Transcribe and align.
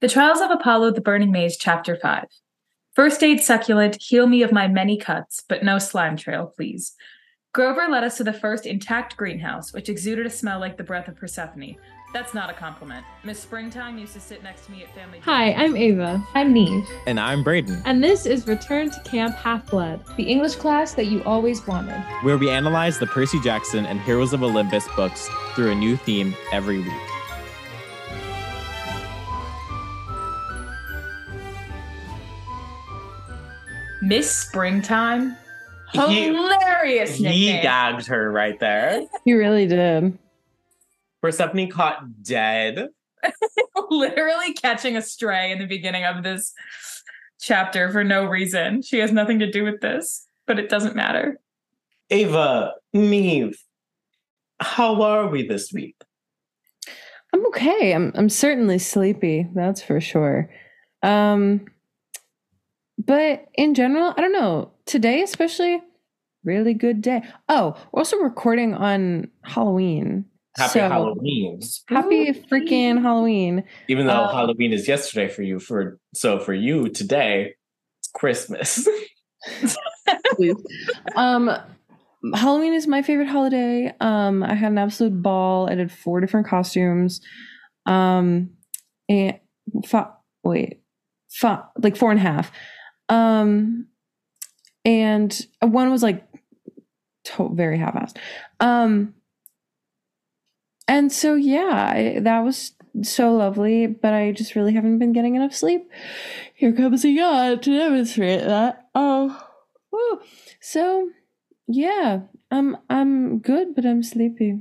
The 0.00 0.08
Trials 0.08 0.40
of 0.40 0.50
Apollo 0.52 0.92
the 0.92 1.00
Burning 1.00 1.32
Maze, 1.32 1.56
Chapter 1.56 1.96
5. 1.96 2.26
First 2.94 3.22
aid 3.22 3.40
succulent, 3.40 4.00
heal 4.00 4.26
me 4.28 4.42
of 4.42 4.52
my 4.52 4.68
many 4.68 4.96
cuts, 4.96 5.42
but 5.48 5.64
no 5.64 5.78
slime 5.78 6.16
trail, 6.16 6.52
please. 6.56 6.94
Grover 7.52 7.88
led 7.88 8.04
us 8.04 8.16
to 8.18 8.24
the 8.24 8.32
first 8.32 8.64
intact 8.66 9.16
greenhouse, 9.16 9.72
which 9.72 9.88
exuded 9.88 10.26
a 10.26 10.30
smell 10.30 10.60
like 10.60 10.76
the 10.76 10.84
breath 10.84 11.08
of 11.08 11.16
Persephone. 11.16 11.76
That's 12.14 12.32
not 12.32 12.48
a 12.48 12.52
compliment. 12.52 13.04
Miss 13.24 13.40
Springtime 13.40 13.98
used 13.98 14.14
to 14.14 14.20
sit 14.20 14.42
next 14.42 14.66
to 14.66 14.72
me 14.72 14.82
at 14.84 14.94
family. 14.94 15.18
Hi, 15.20 15.52
I'm 15.52 15.76
Ava. 15.76 16.24
I'm 16.34 16.54
Niamh. 16.54 16.86
And 17.06 17.18
I'm 17.18 17.42
Brayden, 17.42 17.82
And 17.84 18.02
this 18.02 18.24
is 18.24 18.46
Return 18.46 18.90
to 18.90 19.00
Camp 19.00 19.34
Half 19.34 19.66
Blood. 19.66 20.02
The 20.16 20.22
English 20.22 20.54
class 20.56 20.94
that 20.94 21.06
you 21.06 21.22
always 21.24 21.66
wanted. 21.66 22.00
where 22.22 22.38
we 22.38 22.50
analyze 22.50 22.98
the 22.98 23.06
Percy 23.06 23.40
Jackson 23.40 23.84
and 23.84 24.00
Heroes 24.00 24.32
of 24.32 24.42
Olympus 24.44 24.86
books 24.94 25.28
through 25.54 25.72
a 25.72 25.74
new 25.74 25.96
theme 25.96 26.34
every 26.52 26.78
week. 26.78 27.07
Miss 34.08 34.34
Springtime. 34.34 35.36
He- 35.92 35.98
Hilarious 36.24 37.16
He 37.16 37.24
nickname. 37.24 37.62
gagged 37.62 38.06
her 38.06 38.30
right 38.32 38.58
there. 38.58 39.02
You 39.26 39.36
really 39.38 39.66
did. 39.66 40.18
Persephone 41.20 41.68
caught 41.68 42.22
dead. 42.22 42.88
Literally 43.90 44.54
catching 44.54 44.96
a 44.96 45.02
stray 45.02 45.52
in 45.52 45.58
the 45.58 45.66
beginning 45.66 46.04
of 46.04 46.22
this 46.22 46.54
chapter 47.38 47.90
for 47.90 48.02
no 48.02 48.24
reason. 48.24 48.80
She 48.80 48.98
has 49.00 49.12
nothing 49.12 49.40
to 49.40 49.50
do 49.50 49.62
with 49.62 49.80
this, 49.82 50.26
but 50.46 50.58
it 50.58 50.70
doesn't 50.70 50.96
matter. 50.96 51.38
Ava, 52.10 52.72
Niamh, 52.96 53.54
how 54.60 55.02
are 55.02 55.26
we 55.28 55.46
this 55.46 55.70
week? 55.70 55.96
I'm 57.34 57.46
okay. 57.48 57.92
I'm 57.92 58.10
I'm 58.14 58.30
certainly 58.30 58.78
sleepy, 58.78 59.46
that's 59.54 59.82
for 59.82 60.00
sure. 60.00 60.48
Um 61.02 61.66
but 62.98 63.46
in 63.54 63.74
general, 63.74 64.12
I 64.16 64.20
don't 64.20 64.32
know. 64.32 64.72
Today 64.86 65.22
especially 65.22 65.80
really 66.44 66.72
good 66.74 67.02
day. 67.02 67.22
Oh, 67.48 67.74
we're 67.92 68.00
also 68.00 68.16
recording 68.18 68.74
on 68.74 69.28
Halloween. 69.42 70.24
Happy 70.56 70.72
So, 70.80 70.88
Halloween. 70.88 71.60
Happy 71.88 72.32
freaking 72.32 73.00
Halloween. 73.02 73.64
Even 73.88 74.06
though 74.06 74.12
Uh, 74.14 74.32
Halloween 74.34 74.72
is 74.72 74.88
yesterday 74.88 75.28
for 75.28 75.42
you, 75.42 75.58
for 75.58 75.98
so 76.14 76.38
for 76.38 76.54
you 76.54 76.88
today, 76.88 77.54
it's 78.00 78.08
Christmas. 78.14 78.88
um 81.16 81.50
Halloween 82.34 82.74
is 82.74 82.86
my 82.86 83.02
favorite 83.02 83.28
holiday. 83.28 83.92
Um 84.00 84.42
I 84.42 84.54
had 84.54 84.72
an 84.72 84.78
absolute 84.78 85.22
ball. 85.22 85.68
I 85.70 85.74
did 85.74 85.92
four 85.92 86.20
different 86.20 86.46
costumes. 86.46 87.20
Um 87.86 88.50
and 89.08 89.38
fi- 89.86 90.10
wait, 90.44 90.80
fi- 91.30 91.62
like 91.82 91.96
four 91.96 92.10
and 92.10 92.18
a 92.18 92.22
half. 92.22 92.50
Um 93.08 93.86
and 94.84 95.46
one 95.60 95.90
was 95.90 96.02
like 96.02 96.26
to- 97.24 97.50
very 97.54 97.78
half-assed. 97.78 98.16
Um 98.60 99.14
and 100.86 101.12
so 101.12 101.34
yeah, 101.34 101.92
I, 101.94 102.20
that 102.20 102.40
was 102.40 102.72
so 103.02 103.34
lovely, 103.34 103.86
but 103.86 104.14
I 104.14 104.32
just 104.32 104.54
really 104.54 104.72
haven't 104.72 104.98
been 104.98 105.12
getting 105.12 105.34
enough 105.34 105.54
sleep. 105.54 105.90
Here 106.54 106.72
comes 106.72 107.04
a 107.04 107.10
yawn 107.10 107.60
to 107.60 107.78
demonstrate 107.78 108.40
that. 108.40 108.88
Oh, 108.94 109.38
woo. 109.92 110.20
so 110.60 111.10
yeah, 111.66 112.20
I'm 112.50 112.78
I'm 112.88 113.38
good, 113.40 113.74
but 113.74 113.84
I'm 113.84 114.02
sleepy. 114.02 114.58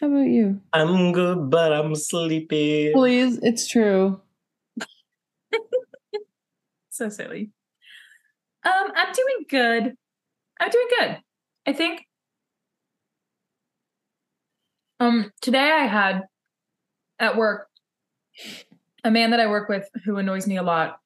How 0.00 0.08
about 0.08 0.28
you? 0.28 0.60
I'm 0.72 1.12
good, 1.12 1.50
but 1.50 1.72
I'm 1.72 1.94
sleepy. 1.94 2.92
Please, 2.92 3.38
it's 3.42 3.66
true. 3.66 4.20
So 6.88 7.10
silly. 7.10 7.50
Um, 8.66 8.92
I'm 8.96 9.12
doing 9.12 9.44
good. 9.48 9.96
I'm 10.58 10.70
doing 10.70 10.88
good. 10.98 11.18
I 11.66 11.72
think. 11.72 12.06
Um, 14.98 15.30
today 15.40 15.70
I 15.70 15.86
had 15.86 16.22
at 17.18 17.36
work 17.36 17.68
a 19.04 19.10
man 19.10 19.30
that 19.30 19.40
I 19.40 19.46
work 19.46 19.68
with 19.68 19.88
who 20.04 20.16
annoys 20.16 20.46
me 20.46 20.56
a 20.56 20.62
lot. 20.62 20.98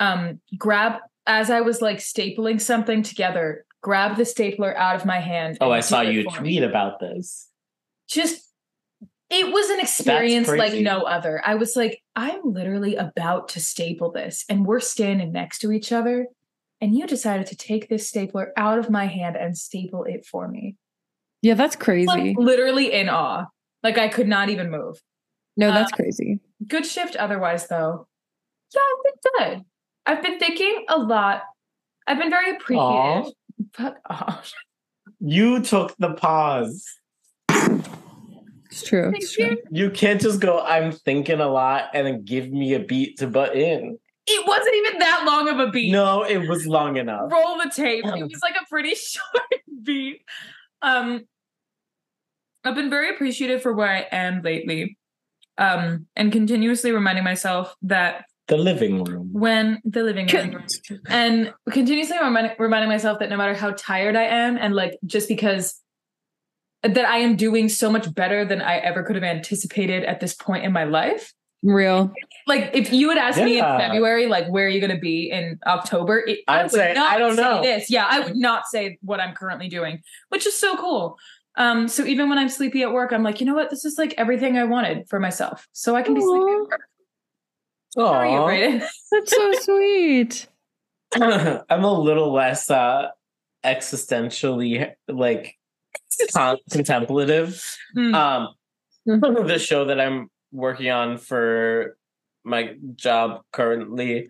Um, 0.00 0.40
grab 0.56 1.00
as 1.26 1.50
I 1.50 1.60
was 1.60 1.82
like 1.82 1.98
stapling 1.98 2.60
something 2.60 3.02
together, 3.02 3.66
grab 3.82 4.16
the 4.16 4.24
stapler 4.24 4.76
out 4.76 4.96
of 4.96 5.04
my 5.04 5.20
hand. 5.20 5.58
Oh, 5.60 5.70
I 5.70 5.80
saw 5.80 6.00
you 6.00 6.24
for 6.24 6.40
me. 6.40 6.58
tweet 6.58 6.62
about 6.62 6.98
this. 6.98 7.48
Just 8.08 8.48
it 9.28 9.52
was 9.52 9.70
an 9.70 9.80
experience 9.80 10.48
like 10.48 10.74
no 10.74 11.02
other. 11.02 11.42
I 11.44 11.54
was 11.56 11.76
like, 11.76 12.02
I'm 12.16 12.40
literally 12.44 12.96
about 12.96 13.48
to 13.50 13.60
staple 13.60 14.12
this, 14.12 14.44
and 14.48 14.66
we're 14.66 14.80
standing 14.80 15.32
next 15.32 15.60
to 15.60 15.72
each 15.72 15.92
other, 15.92 16.26
and 16.82 16.96
you 16.96 17.06
decided 17.06 17.46
to 17.46 17.56
take 17.56 17.88
this 17.88 18.08
stapler 18.08 18.52
out 18.56 18.76
of 18.76 18.90
my 18.90 19.06
hand 19.06 19.36
and 19.36 19.56
staple 19.56 20.02
it 20.02 20.26
for 20.26 20.48
me. 20.48 20.76
Yeah, 21.40 21.54
that's 21.54 21.76
crazy. 21.76 22.06
Like 22.06 22.36
literally 22.36 22.92
in 22.92 23.08
awe. 23.08 23.46
Like 23.84 23.98
I 23.98 24.08
could 24.08 24.26
not 24.26 24.48
even 24.48 24.68
move. 24.68 25.00
No, 25.56 25.70
that's 25.70 25.92
uh, 25.92 25.96
crazy. 25.96 26.40
Good 26.66 26.84
shift 26.84 27.14
otherwise 27.14 27.68
though. 27.68 28.08
Yeah, 28.74 28.80
I've 28.80 29.04
been 29.04 29.22
good. 29.38 29.64
I've 30.06 30.22
been 30.22 30.38
thinking 30.40 30.84
a 30.88 30.98
lot. 30.98 31.42
I've 32.06 32.18
been 32.18 32.30
very 32.30 32.56
appreciative. 32.56 33.32
Fuck 33.72 33.96
off. 34.10 34.52
You 35.24 35.60
took 35.62 35.94
the 35.98 36.14
pause. 36.14 36.84
It's 37.48 38.82
true. 38.82 39.12
It's 39.14 39.32
true. 39.32 39.50
you. 39.50 39.62
You 39.70 39.90
can't 39.90 40.20
just 40.20 40.40
go, 40.40 40.60
I'm 40.60 40.90
thinking 40.90 41.38
a 41.38 41.46
lot 41.46 41.90
and 41.94 42.04
then 42.04 42.24
give 42.24 42.50
me 42.50 42.74
a 42.74 42.80
beat 42.80 43.18
to 43.18 43.28
butt 43.28 43.54
in. 43.54 43.98
It 44.26 44.46
wasn't 44.46 44.74
even 44.76 44.98
that 45.00 45.24
long 45.26 45.48
of 45.48 45.58
a 45.58 45.70
beat. 45.70 45.90
No, 45.90 46.22
it 46.22 46.48
was 46.48 46.66
long 46.66 46.96
enough. 46.96 47.30
roll 47.32 47.58
the 47.58 47.70
tape. 47.74 48.04
It 48.06 48.22
was 48.30 48.40
like 48.42 48.54
a 48.60 48.64
pretty 48.68 48.94
short 48.94 49.60
beat. 49.82 50.22
Um, 50.80 51.26
I've 52.64 52.74
been 52.76 52.90
very 52.90 53.10
appreciative 53.10 53.62
for 53.62 53.72
where 53.72 53.88
I 53.88 54.06
am 54.12 54.42
lately, 54.42 54.96
um, 55.58 56.06
and 56.14 56.30
continuously 56.30 56.92
reminding 56.92 57.24
myself 57.24 57.74
that 57.82 58.24
The 58.46 58.56
living 58.56 59.02
room. 59.02 59.30
when 59.32 59.80
the 59.84 60.04
living 60.04 60.28
room, 60.28 60.64
and 61.08 61.52
continuously 61.70 62.16
reminding, 62.22 62.52
reminding 62.60 62.88
myself 62.88 63.18
that 63.18 63.28
no 63.30 63.36
matter 63.36 63.54
how 63.54 63.72
tired 63.76 64.14
I 64.14 64.24
am, 64.24 64.56
and 64.56 64.74
like 64.74 64.98
just 65.04 65.28
because 65.28 65.80
that 66.84 67.04
I 67.04 67.18
am 67.18 67.34
doing 67.36 67.68
so 67.68 67.90
much 67.90 68.12
better 68.14 68.44
than 68.44 68.60
I 68.62 68.76
ever 68.78 69.02
could 69.02 69.16
have 69.16 69.24
anticipated 69.24 70.04
at 70.04 70.20
this 70.20 70.34
point 70.34 70.64
in 70.64 70.72
my 70.72 70.84
life 70.84 71.32
Real. 71.64 72.12
Like 72.46 72.70
if 72.74 72.92
you 72.92 73.08
had 73.08 73.18
asked 73.18 73.38
me 73.38 73.58
in 73.58 73.64
February, 73.64 74.26
like 74.26 74.46
where 74.48 74.66
are 74.66 74.68
you 74.68 74.80
going 74.80 74.94
to 74.94 75.00
be 75.00 75.30
in 75.30 75.58
October? 75.66 76.20
It, 76.26 76.40
I 76.48 76.58
I'd 76.58 76.62
would 76.64 76.70
say, 76.72 76.92
not 76.94 77.12
I 77.12 77.18
don't 77.18 77.36
say 77.36 77.42
know. 77.42 77.62
this. 77.62 77.90
Yeah, 77.90 78.06
I 78.08 78.20
would 78.20 78.36
not 78.36 78.66
say 78.66 78.98
what 79.02 79.20
I'm 79.20 79.34
currently 79.34 79.68
doing, 79.68 80.02
which 80.30 80.46
is 80.46 80.56
so 80.58 80.76
cool. 80.76 81.18
Um, 81.56 81.86
so 81.88 82.04
even 82.04 82.28
when 82.28 82.38
I'm 82.38 82.48
sleepy 82.48 82.82
at 82.82 82.92
work, 82.92 83.12
I'm 83.12 83.22
like, 83.22 83.40
you 83.40 83.46
know 83.46 83.54
what? 83.54 83.70
This 83.70 83.84
is 83.84 83.98
like 83.98 84.14
everything 84.16 84.56
I 84.58 84.64
wanted 84.64 85.08
for 85.08 85.20
myself, 85.20 85.68
so 85.72 85.94
I 85.94 86.02
can 86.02 86.14
be 86.14 86.20
sleepy 86.20 86.44
Aw. 86.50 86.54
at 86.54 86.68
work. 86.68 86.80
How 87.96 88.04
are 88.04 88.26
you, 88.26 88.38
Brayden? 88.38 88.78
That's 89.12 89.30
so 89.30 89.52
sweet. 89.60 90.46
I'm 91.68 91.84
a 91.84 91.92
little 91.92 92.32
less 92.32 92.70
uh 92.70 93.08
existentially 93.64 94.92
like 95.08 95.56
con- 96.34 96.56
contemplative. 96.70 97.62
Mm. 97.96 98.14
Um 98.14 98.48
Mhm. 99.06 99.46
the 99.48 99.58
show 99.58 99.86
that 99.86 100.00
I'm 100.00 100.30
working 100.52 100.88
on 100.90 101.18
for 101.18 101.96
my 102.44 102.74
job 102.96 103.42
currently 103.52 104.28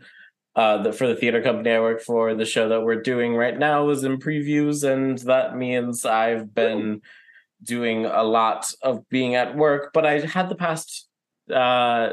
uh 0.54 0.82
the, 0.82 0.92
for 0.92 1.06
the 1.06 1.16
theater 1.16 1.42
company 1.42 1.70
I 1.70 1.80
work 1.80 2.02
for 2.02 2.34
the 2.34 2.44
show 2.44 2.68
that 2.68 2.82
we're 2.82 3.00
doing 3.00 3.34
right 3.34 3.58
now 3.58 3.88
is 3.90 4.04
in 4.04 4.18
previews 4.18 4.84
and 4.90 5.18
that 5.20 5.56
means 5.56 6.04
I've 6.04 6.54
been 6.54 7.00
doing 7.62 8.06
a 8.06 8.22
lot 8.22 8.72
of 8.82 9.08
being 9.08 9.34
at 9.34 9.56
work 9.56 9.92
but 9.92 10.04
I 10.04 10.20
had 10.20 10.48
the 10.48 10.56
past 10.56 11.08
uh 11.52 12.10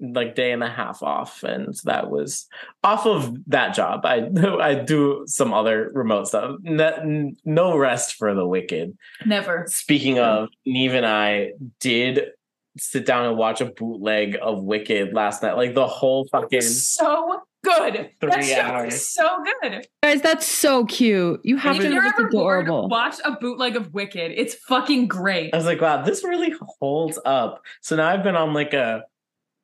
like 0.00 0.34
day 0.34 0.52
and 0.52 0.64
a 0.64 0.68
half 0.68 1.02
off 1.02 1.42
and 1.42 1.74
that 1.84 2.10
was 2.10 2.46
off 2.82 3.06
of 3.06 3.36
that 3.46 3.74
job. 3.74 4.04
I 4.04 4.30
i 4.60 4.74
do 4.74 5.24
some 5.26 5.52
other 5.52 5.90
remote 5.92 6.28
stuff. 6.28 6.56
No, 6.62 7.32
no 7.44 7.76
rest 7.76 8.14
for 8.14 8.34
the 8.34 8.46
wicked. 8.46 8.96
Never. 9.26 9.66
speaking 9.68 10.18
of 10.18 10.48
Niamh 10.66 10.94
and 10.94 11.06
i 11.06 11.52
did 11.80 12.30
sit 12.78 13.04
down 13.06 13.26
and 13.26 13.36
watch 13.36 13.60
a 13.60 13.66
bootleg 13.66 14.36
of 14.40 14.62
wicked 14.62 15.12
last 15.12 15.42
night 15.42 15.56
like 15.56 15.74
the 15.74 15.86
whole 15.86 16.26
fucking 16.30 16.60
So 16.60 17.40
good. 17.64 18.10
that 18.20 18.32
Three 18.32 18.42
show 18.44 18.60
hours. 18.60 18.94
is 18.94 19.12
so 19.12 19.28
good. 19.62 19.86
Guys, 20.02 20.22
that's 20.22 20.46
so 20.46 20.84
cute. 20.86 21.40
You 21.44 21.56
have 21.58 21.76
if 21.76 21.82
to. 21.82 21.92
you're 21.92 22.04
It's 22.06 22.18
ever 22.18 22.28
bored, 22.28 22.64
adorable. 22.66 22.88
watch 22.88 23.16
a 23.24 23.32
bootleg 23.32 23.76
of 23.76 23.92
Wicked. 23.92 24.32
It's 24.36 24.54
fucking 24.54 25.08
great. 25.08 25.52
i 25.52 25.56
was 25.56 25.66
like 25.66 25.80
wow 25.80 26.02
this 26.02 26.22
really 26.24 26.54
holds 26.80 27.18
up 27.24 27.62
so 27.80 27.96
now 27.96 28.08
i've 28.08 28.22
been 28.22 28.36
on 28.36 28.54
like 28.54 28.72
a 28.72 29.02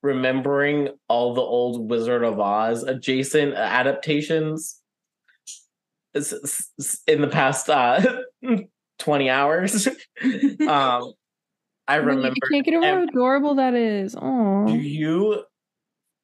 remembering 0.03 0.89
all 1.09 1.35
the 1.35 1.41
old 1.41 1.89
wizard 1.91 2.23
of 2.23 2.39
oz 2.39 2.83
adjacent 2.83 3.55
adaptations 3.55 4.81
in 6.15 7.21
the 7.21 7.29
past 7.31 7.69
uh 7.71 8.01
20 8.99 9.29
hours 9.31 9.87
um 10.69 11.13
i 11.89 11.95
I 11.95 11.97
remember 11.97 12.29
you 12.29 12.49
can't 12.51 12.65
get 12.65 12.75
over 12.75 12.85
how 12.87 13.03
adorable 13.03 13.55
that 13.57 13.75
is. 13.75 14.17
Oh, 14.21 14.67
do 14.67 14.75
you 14.77 15.43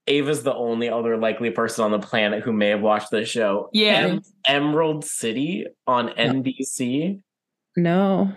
Ava's 0.09 0.43
the 0.43 0.55
only 0.55 0.89
other 0.89 1.17
likely 1.17 1.51
person 1.51 1.85
on 1.85 1.93
the 1.93 1.99
planet 2.01 2.43
who 2.43 2.53
may 2.53 2.69
have 2.71 2.81
watched 2.81 3.11
this 3.13 3.29
show. 3.29 3.71
Yeah. 3.73 3.99
Em- 3.99 4.23
Emerald 4.49 5.05
City 5.05 5.67
on 5.87 6.09
NBC. 6.09 7.21
No. 7.77 8.33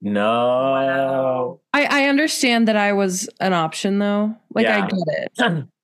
No. 0.00 1.60
I, 1.72 1.84
I 1.84 2.08
understand 2.08 2.68
that 2.68 2.76
I 2.76 2.92
was 2.92 3.28
an 3.40 3.52
option 3.52 3.98
though. 3.98 4.34
Like 4.54 4.66
I 4.66 4.78
Yeah. 4.78 4.88
get 4.88 5.30
it. 5.48 5.64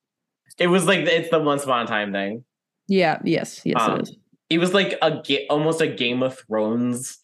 It 0.58 0.66
was 0.66 0.84
like 0.84 1.00
it's 1.08 1.31
the 1.31 1.38
once 1.38 1.62
upon 1.64 1.84
a 1.84 1.87
time 1.87 2.12
thing. 2.12 2.44
Yeah, 2.87 3.19
yes, 3.25 3.62
yes 3.64 3.81
Um, 3.81 4.00
it 4.00 4.02
is. 4.02 4.16
It 4.50 4.58
was 4.58 4.75
like 4.75 4.98
a 5.00 5.22
ga- 5.25 5.46
almost 5.48 5.81
a 5.81 5.87
Game 5.87 6.22
of 6.22 6.38
Thrones 6.38 7.16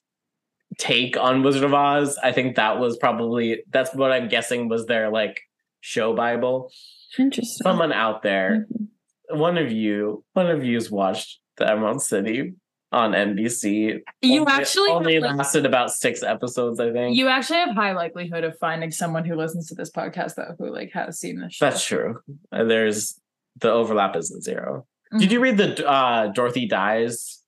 take 0.78 1.16
on 1.16 1.42
Wizard 1.42 1.64
of 1.64 1.74
Oz. 1.74 2.18
I 2.22 2.32
think 2.32 2.56
that 2.56 2.78
was 2.78 2.96
probably 2.96 3.62
that's 3.70 3.94
what 3.94 4.12
I'm 4.12 4.28
guessing 4.28 4.68
was 4.68 4.86
their 4.86 5.10
like 5.10 5.40
show 5.80 6.14
bible. 6.14 6.70
Interesting. 7.18 7.62
Someone 7.64 7.92
out 7.92 8.22
there, 8.22 8.66
Mhm. 8.70 9.38
one 9.38 9.56
of 9.58 9.72
you, 9.72 10.24
one 10.34 10.50
of 10.50 10.64
you's 10.64 10.90
watched 10.90 11.40
the 11.56 11.70
Emerald 11.70 12.02
City 12.02 12.54
on 12.92 13.12
NBC. 13.14 14.00
You 14.22 14.40
Only- 14.40 14.52
actually 14.52 14.90
only 14.90 15.14
have, 15.14 15.22
like- 15.24 15.36
lasted 15.36 15.64
about 15.66 15.90
six 15.92 16.22
episodes, 16.22 16.78
I 16.78 16.92
think. 16.92 17.16
You 17.16 17.28
actually 17.28 17.58
have 17.60 17.70
high 17.74 17.92
likelihood 17.92 18.44
of 18.44 18.58
finding 18.58 18.90
someone 18.90 19.24
who 19.24 19.34
listens 19.34 19.68
to 19.68 19.74
this 19.74 19.90
podcast 19.90 20.34
though 20.36 20.54
who 20.58 20.70
like 20.72 20.92
has 20.92 21.18
seen 21.18 21.40
this 21.40 21.54
show. 21.54 21.64
That's 21.66 21.84
true. 21.84 22.20
There's 22.52 23.18
the 23.60 23.70
overlap 23.72 24.14
isn't 24.16 24.42
0 24.42 24.86
Mhm. 25.14 25.20
Did 25.20 25.32
you 25.32 25.40
read 25.40 25.56
the 25.56 25.88
uh, 25.88 26.28
Dorothy 26.28 26.66
Dies? 26.66 27.42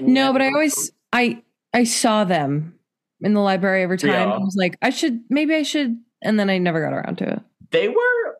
No, 0.00 0.32
but 0.32 0.42
I 0.42 0.46
always 0.48 0.92
I 1.12 1.42
I 1.74 1.84
saw 1.84 2.24
them 2.24 2.78
in 3.20 3.34
the 3.34 3.40
library 3.40 3.82
every 3.82 3.98
time. 3.98 4.10
Yeah. 4.10 4.34
I 4.34 4.38
was 4.38 4.56
like, 4.58 4.78
I 4.80 4.88
should 4.90 5.20
maybe 5.28 5.54
I 5.54 5.62
should 5.62 5.98
and 6.22 6.38
then 6.40 6.48
I 6.48 6.56
never 6.58 6.80
got 6.82 6.94
around 6.96 7.18
to 7.18 7.28
it. 7.34 7.40
they 7.70 7.88
were 7.88 8.36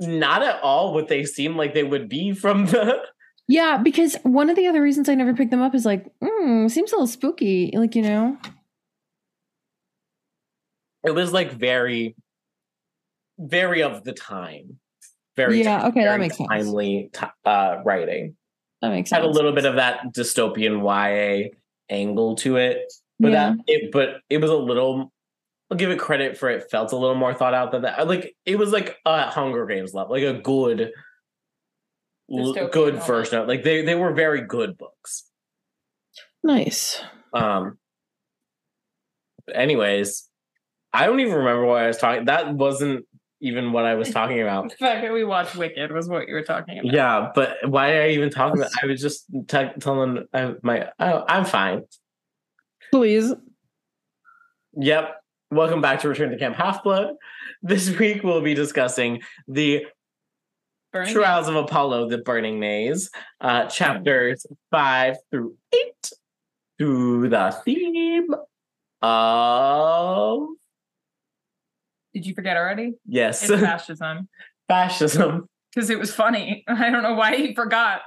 not 0.00 0.42
at 0.42 0.62
all 0.62 0.94
what 0.94 1.08
they 1.08 1.24
seemed 1.24 1.56
like 1.56 1.74
they 1.74 1.84
would 1.84 2.08
be 2.08 2.32
from 2.32 2.64
the 2.66 3.02
Yeah, 3.48 3.76
because 3.76 4.16
one 4.22 4.48
of 4.48 4.56
the 4.56 4.66
other 4.68 4.80
reasons 4.80 5.08
I 5.08 5.14
never 5.16 5.34
picked 5.34 5.50
them 5.50 5.60
up 5.60 5.74
is 5.74 5.84
like, 5.84 6.06
mm, 6.22 6.70
seems 6.70 6.92
a 6.92 6.94
little 6.94 7.06
spooky. 7.08 7.72
Like, 7.74 7.94
you 7.96 8.02
know? 8.02 8.38
it 11.04 11.10
was 11.12 11.32
like 11.32 11.52
very 11.52 12.14
very 13.38 13.82
of 13.82 14.04
the 14.04 14.12
time 14.12 14.78
very 15.36 15.62
Yeah, 15.62 15.86
okay, 15.88 16.04
that 16.04 16.20
makes 16.20 16.36
sense. 16.36 16.48
timely 16.48 17.10
ti- 17.12 17.26
uh 17.44 17.76
writing 17.84 18.36
That 18.82 18.90
makes 18.90 19.10
sense. 19.10 19.18
had 19.22 19.26
a 19.28 19.32
little 19.32 19.52
bit 19.52 19.64
of 19.64 19.76
that 19.76 20.00
dystopian 20.14 20.82
ya 20.82 21.48
angle 21.90 22.36
to 22.36 22.56
it 22.56 22.92
but 23.18 23.32
Yeah. 23.32 23.50
that 23.50 23.58
it 23.66 23.92
but 23.92 24.20
it 24.30 24.38
was 24.38 24.50
a 24.50 24.56
little 24.56 25.12
i'll 25.70 25.76
give 25.76 25.90
it 25.90 25.98
credit 25.98 26.36
for 26.38 26.48
it 26.48 26.70
felt 26.70 26.92
a 26.92 26.96
little 26.96 27.16
more 27.16 27.34
thought 27.34 27.54
out 27.54 27.72
than 27.72 27.82
that 27.82 28.06
like 28.08 28.34
it 28.46 28.56
was 28.58 28.72
like 28.72 28.96
a 29.04 29.28
hunger 29.30 29.66
games 29.66 29.92
level 29.92 30.12
like 30.12 30.22
a 30.24 30.38
good 30.40 30.92
l- 32.32 32.68
good 32.68 33.02
version 33.02 33.38
of 33.38 33.48
like 33.48 33.62
they 33.64 33.82
they 33.84 33.94
were 33.94 34.12
very 34.12 34.42
good 34.42 34.78
books 34.78 35.24
nice. 36.42 37.02
Um. 37.34 37.76
Anyways, 39.54 40.26
I 40.92 41.06
don't 41.06 41.20
even 41.20 41.34
remember 41.34 41.64
what 41.66 41.82
I 41.82 41.86
was 41.88 41.98
talking. 41.98 42.24
That 42.26 42.54
wasn't 42.54 43.04
even 43.40 43.72
what 43.72 43.84
I 43.84 43.94
was 43.94 44.10
talking 44.12 44.40
about. 44.40 44.70
The 44.70 44.76
fact 44.76 45.02
that 45.02 45.12
we 45.12 45.24
watched 45.24 45.56
Wicked 45.56 45.92
was 45.92 46.08
what 46.08 46.28
you 46.28 46.34
were 46.34 46.42
talking 46.42 46.78
about. 46.78 46.92
Yeah, 46.92 47.30
but 47.34 47.56
why 47.68 47.96
are 47.96 48.06
you 48.06 48.18
even 48.18 48.30
talking 48.30 48.60
about? 48.60 48.70
I 48.82 48.86
was 48.86 49.00
just 49.00 49.26
t- 49.48 49.70
telling 49.80 50.26
I, 50.32 50.54
my. 50.62 50.88
Oh, 50.98 51.24
I'm 51.28 51.44
fine. 51.44 51.82
Please. 52.90 53.32
Yep. 54.76 55.16
Welcome 55.50 55.80
back 55.80 56.00
to 56.00 56.08
Return 56.08 56.30
to 56.30 56.38
Camp 56.38 56.54
Half 56.56 56.84
Blood. 56.84 57.14
This 57.62 57.90
week 57.98 58.22
we'll 58.22 58.40
be 58.40 58.54
discussing 58.54 59.20
the 59.48 59.84
Burning 60.92 61.12
Trials 61.12 61.48
of 61.48 61.56
Apollo, 61.56 62.08
the 62.08 62.18
Burning 62.18 62.58
Maze, 62.58 63.10
uh, 63.40 63.66
chapters 63.66 64.46
five 64.70 65.16
through 65.30 65.56
eight, 65.72 66.10
through 66.78 67.28
the 67.28 67.56
theme 67.64 68.28
of 69.02 70.48
Did 72.14 72.26
you 72.26 72.34
forget 72.34 72.56
already? 72.56 72.94
yes, 73.06 73.48
It's 73.48 73.60
fascism. 73.60 74.28
fascism. 74.68 75.48
Because 75.74 75.90
it 75.90 75.98
was 75.98 76.12
funny. 76.12 76.64
I 76.68 76.90
don't 76.90 77.02
know 77.02 77.14
why 77.14 77.36
he 77.36 77.54
forgot. 77.54 78.02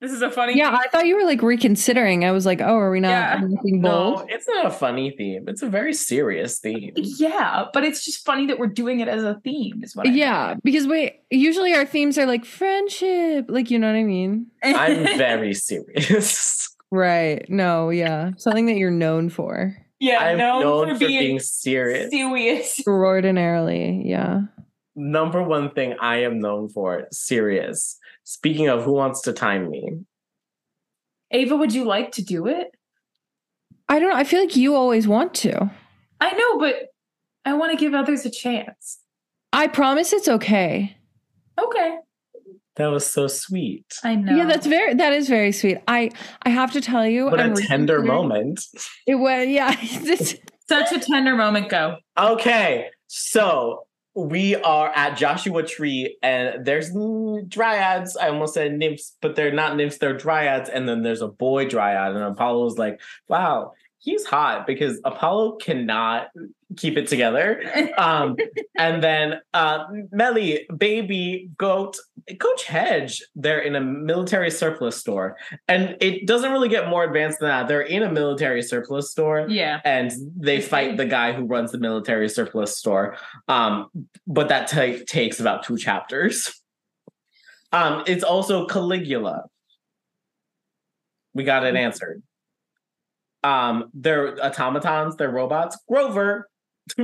This 0.00 0.10
is 0.10 0.20
a 0.20 0.30
funny 0.32 0.56
Yeah, 0.58 0.70
I 0.76 0.88
thought 0.88 1.06
you 1.06 1.14
were 1.14 1.24
like 1.24 1.42
reconsidering. 1.42 2.24
I 2.24 2.32
was 2.32 2.44
like, 2.44 2.60
oh, 2.60 2.74
are 2.76 2.90
we 2.90 2.98
not 2.98 3.10
Yeah. 3.10 3.40
looking 3.46 3.80
No, 3.80 4.26
it's 4.28 4.48
not 4.48 4.66
a 4.66 4.70
funny 4.70 5.14
theme. 5.16 5.44
It's 5.46 5.62
a 5.62 5.68
very 5.68 5.92
serious 5.94 6.58
theme. 6.58 6.92
Yeah, 6.96 7.66
but 7.72 7.84
it's 7.84 8.04
just 8.04 8.24
funny 8.26 8.46
that 8.46 8.58
we're 8.58 8.66
doing 8.66 8.98
it 8.98 9.06
as 9.06 9.22
a 9.22 9.38
theme, 9.44 9.80
is 9.84 9.94
what 9.94 10.08
I 10.08 10.10
Yeah, 10.10 10.54
because 10.64 10.88
we 10.88 11.12
usually 11.30 11.72
our 11.74 11.84
themes 11.86 12.18
are 12.18 12.26
like 12.26 12.44
friendship, 12.44 13.46
like 13.48 13.70
you 13.70 13.78
know 13.78 13.86
what 13.92 13.96
I 13.96 14.02
mean? 14.02 14.46
I'm 14.64 15.04
very 15.18 15.54
serious. 15.54 16.68
Right. 16.90 17.48
No, 17.48 17.90
yeah. 17.90 18.32
Something 18.38 18.66
that 18.66 18.76
you're 18.76 18.90
known 18.90 19.28
for. 19.30 19.76
Yeah, 20.02 20.18
I'm 20.18 20.38
known, 20.38 20.62
known 20.62 20.88
for, 20.88 20.94
for 20.94 20.98
being, 20.98 21.20
being 21.20 21.38
serious. 21.38 22.10
serious. 22.10 22.78
Extraordinarily. 22.78 24.02
Yeah. 24.04 24.42
Number 24.96 25.44
one 25.44 25.70
thing 25.70 25.94
I 26.00 26.24
am 26.24 26.40
known 26.40 26.68
for, 26.68 27.06
serious. 27.12 27.98
Speaking 28.24 28.68
of 28.68 28.82
who 28.82 28.92
wants 28.92 29.20
to 29.22 29.32
time 29.32 29.70
me, 29.70 30.00
Ava, 31.30 31.56
would 31.56 31.72
you 31.72 31.84
like 31.84 32.10
to 32.12 32.22
do 32.22 32.48
it? 32.48 32.74
I 33.88 34.00
don't 34.00 34.10
know. 34.10 34.16
I 34.16 34.24
feel 34.24 34.40
like 34.40 34.56
you 34.56 34.74
always 34.74 35.06
want 35.06 35.34
to. 35.34 35.70
I 36.20 36.32
know, 36.32 36.58
but 36.58 36.88
I 37.44 37.54
want 37.54 37.70
to 37.70 37.78
give 37.78 37.94
others 37.94 38.26
a 38.26 38.30
chance. 38.30 38.98
I 39.52 39.68
promise 39.68 40.12
it's 40.12 40.28
okay. 40.28 40.96
Okay. 41.62 41.98
That 42.76 42.86
was 42.86 43.06
so 43.06 43.26
sweet. 43.26 43.84
I 44.02 44.14
know. 44.14 44.36
Yeah, 44.36 44.46
that's 44.46 44.66
very 44.66 44.94
that 44.94 45.12
is 45.12 45.28
very 45.28 45.52
sweet. 45.52 45.78
I 45.88 46.10
I 46.42 46.48
have 46.50 46.72
to 46.72 46.80
tell 46.80 47.06
you 47.06 47.26
What 47.26 47.40
a 47.40 47.44
I'm 47.44 47.54
tender 47.54 47.98
reconsidering- 48.00 48.06
moment. 48.06 48.60
It 49.06 49.16
was 49.16 49.46
yeah. 49.48 49.74
This- 50.02 50.38
such 50.68 50.92
a 50.92 50.98
tender 51.00 51.36
moment. 51.36 51.68
Go. 51.68 51.96
Okay, 52.18 52.86
so 53.06 53.86
we 54.14 54.56
are 54.56 54.90
at 54.94 55.16
Joshua 55.18 55.62
Tree, 55.64 56.16
and 56.22 56.64
there's 56.64 56.90
dryads. 57.48 58.16
I 58.20 58.28
almost 58.28 58.54
said 58.54 58.72
nymphs, 58.72 59.16
but 59.20 59.36
they're 59.36 59.52
not 59.52 59.76
nymphs, 59.76 59.98
they're 59.98 60.16
dryads. 60.16 60.68
And 60.72 60.88
then 60.88 61.02
there's 61.02 61.22
a 61.22 61.28
boy 61.28 61.68
dryad, 61.68 62.14
and 62.14 62.22
Apollo 62.24 62.64
was 62.64 62.78
like, 62.78 63.00
wow, 63.28 63.72
he's 64.04 64.24
hot 64.24 64.66
because 64.66 65.00
Apollo 65.04 65.52
cannot 65.56 66.26
keep 66.76 66.96
it 66.96 67.06
together. 67.06 67.62
Um, 67.96 68.36
and 68.78 69.02
then 69.02 69.40
uh, 69.54 69.84
Mellie, 70.10 70.66
baby, 70.76 71.50
goat, 71.56 71.96
Coach 72.40 72.64
Hedge, 72.64 73.22
they're 73.36 73.60
in 73.60 73.76
a 73.76 73.80
military 73.80 74.50
surplus 74.50 74.96
store. 74.96 75.36
And 75.68 75.96
it 76.00 76.26
doesn't 76.26 76.50
really 76.50 76.68
get 76.68 76.88
more 76.88 77.04
advanced 77.04 77.38
than 77.38 77.48
that. 77.48 77.68
They're 77.68 77.82
in 77.82 78.02
a 78.02 78.10
military 78.10 78.62
surplus 78.62 79.10
store 79.10 79.46
Yeah. 79.48 79.80
and 79.84 80.10
they 80.36 80.60
fight 80.60 80.96
the 80.96 81.06
guy 81.06 81.32
who 81.32 81.44
runs 81.44 81.70
the 81.70 81.78
military 81.78 82.28
surplus 82.28 82.76
store. 82.76 83.16
Um, 83.46 83.88
but 84.26 84.48
that 84.48 84.66
ta- 84.66 85.04
takes 85.06 85.38
about 85.38 85.62
two 85.62 85.76
chapters. 85.76 86.52
Um, 87.70 88.02
it's 88.06 88.24
also 88.24 88.66
Caligula. 88.66 89.44
We 91.34 91.44
got 91.44 91.64
it 91.64 91.76
answered. 91.76 92.22
Um, 93.42 93.90
they're 93.94 94.36
automatons, 94.44 95.16
they're 95.16 95.30
robots. 95.30 95.76
Grover. 95.88 96.48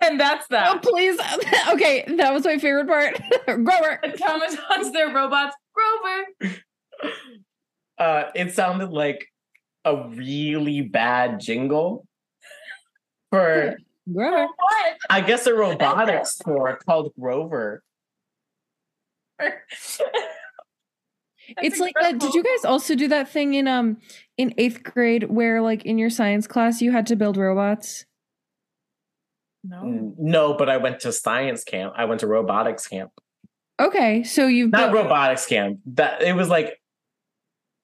And 0.00 0.20
that's 0.20 0.46
that. 0.48 0.68
oh 0.68 0.74
that. 0.74 0.82
please. 0.82 1.18
Okay, 1.74 2.04
that 2.16 2.32
was 2.32 2.44
my 2.44 2.58
favorite 2.58 2.86
part. 2.86 3.20
Grover. 3.46 4.00
Automatons, 4.04 4.92
they're 4.92 5.12
robots. 5.14 5.56
Grover. 5.74 6.54
uh, 7.98 8.24
it 8.34 8.52
sounded 8.52 8.90
like 8.90 9.26
a 9.84 10.08
really 10.08 10.82
bad 10.82 11.40
jingle 11.40 12.06
for, 13.30 13.76
Grover. 14.12 14.46
What? 14.56 14.96
I 15.08 15.20
guess, 15.20 15.46
a 15.46 15.54
robotics 15.54 16.32
store 16.32 16.78
called 16.84 17.12
Grover. 17.18 17.82
It's 21.62 21.78
like 21.80 21.94
that. 22.00 22.18
Did 22.18 22.34
you 22.34 22.42
guys 22.42 22.64
also 22.64 22.94
do 22.94 23.08
that 23.08 23.28
thing 23.28 23.54
in 23.54 23.66
um 23.68 23.98
in 24.36 24.54
eighth 24.58 24.82
grade 24.82 25.24
where 25.30 25.60
like 25.62 25.84
in 25.84 25.98
your 25.98 26.10
science 26.10 26.46
class 26.46 26.80
you 26.82 26.92
had 26.92 27.06
to 27.06 27.16
build 27.16 27.36
robots? 27.36 28.04
No. 29.64 29.76
Mm, 29.82 30.14
No, 30.18 30.54
but 30.54 30.68
I 30.68 30.76
went 30.76 31.00
to 31.00 31.12
science 31.12 31.64
camp. 31.64 31.94
I 31.96 32.04
went 32.04 32.20
to 32.20 32.26
robotics 32.26 32.86
camp. 32.86 33.10
Okay, 33.80 34.22
so 34.22 34.46
you've 34.46 34.70
Not 34.72 34.92
built- 34.92 35.04
robotics 35.04 35.46
camp. 35.46 35.80
That 35.86 36.22
it 36.22 36.34
was 36.34 36.48
like 36.48 36.80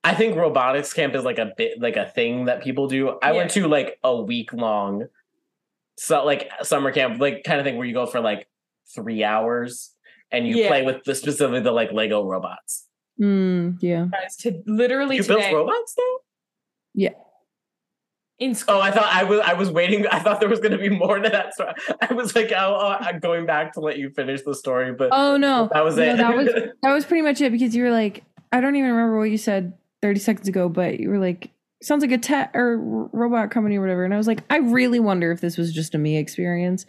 I 0.05 0.15
think 0.15 0.37
robotics 0.37 0.93
camp 0.93 1.15
is 1.15 1.25
like 1.25 1.39
a 1.39 1.53
bit 1.57 1.81
like 1.81 1.97
a 1.97 2.07
thing 2.09 2.47
that 2.47 2.63
people 2.63 2.89
do. 2.89 3.19
I 3.23 3.33
went 3.33 3.51
to 3.53 3.69
like 3.69 3.99
a 4.03 4.21
week 4.21 4.53
long 4.53 5.07
so 5.99 6.25
like 6.25 6.51
summer 6.63 6.91
camp, 6.91 7.21
like 7.21 7.45
kind 7.45 7.61
of 7.61 7.65
thing 7.67 7.77
where 7.77 7.87
you 7.87 7.93
go 7.95 8.07
for 8.07 8.21
like 8.21 8.49
three 8.95 9.23
hours 9.23 9.95
and 10.31 10.49
you 10.49 10.57
Yeah. 10.57 10.69
play 10.69 10.83
with 10.85 11.05
the 11.05 11.15
specifically 11.15 11.61
the 11.61 11.71
like 11.71 11.93
Lego 11.93 12.25
robots. 12.25 12.89
Mm, 13.21 13.79
yeah. 13.81 14.07
Guys, 14.11 14.37
to 14.39 14.63
literally 14.67 15.17
You 15.17 15.25
built 15.25 15.41
today, 15.41 15.55
robots 15.55 15.95
though? 15.97 16.19
Yeah. 16.95 17.11
In 18.39 18.55
school. 18.55 18.77
Oh, 18.77 18.81
I 18.81 18.91
thought 18.91 19.07
I 19.13 19.23
was 19.25 19.41
I 19.41 19.53
was 19.53 19.71
waiting. 19.71 20.07
I 20.09 20.19
thought 20.19 20.41
there 20.41 20.49
was 20.49 20.59
going 20.61 20.73
to 20.73 20.79
be 20.79 20.89
more 20.89 21.19
to 21.19 21.29
that 21.29 21.55
story. 21.55 21.73
I 22.01 22.13
was 22.15 22.35
like, 22.35 22.51
oh, 22.53 22.77
oh, 22.81 22.97
I'm 22.99 23.21
going 23.21 23.47
back 23.47 23.75
to 23.75 23.81
let 23.81 23.99
you 23.99 24.11
finish 24.11 24.43
the 24.43 24.55
story, 24.55 24.93
but 24.93 25.11
Oh 25.13 25.37
no, 25.37 25.69
that 25.73 25.85
was 25.85 25.97
No, 25.97 26.03
it. 26.03 26.17
that 26.17 26.37
was 26.37 26.47
that 26.83 26.93
was 26.93 27.05
pretty 27.05 27.23
much 27.23 27.41
it 27.41 27.53
because 27.53 27.77
you 27.77 27.85
were 27.85 27.91
like, 27.93 28.25
I 28.51 28.61
don't 28.61 28.75
even 28.75 28.91
remember 28.91 29.19
what 29.19 29.31
you 29.31 29.39
said 29.39 29.75
30 30.01 30.19
seconds 30.21 30.49
ago, 30.49 30.69
but 30.69 30.99
you 30.99 31.09
were 31.09 31.19
like, 31.21 31.51
sounds 31.83 32.03
like 32.03 32.11
a 32.13 32.19
tech 32.19 32.51
or 32.55 32.79
robot 33.13 33.51
company 33.53 33.77
or 33.77 33.81
whatever, 33.81 34.05
and 34.05 34.13
I 34.13 34.17
was 34.17 34.27
like, 34.27 34.41
I 34.51 34.57
really 34.59 34.99
wonder 34.99 35.31
if 35.31 35.41
this 35.41 35.57
was 35.57 35.73
just 35.73 35.95
a 35.95 35.99
me 35.99 36.17
experience. 36.17 36.85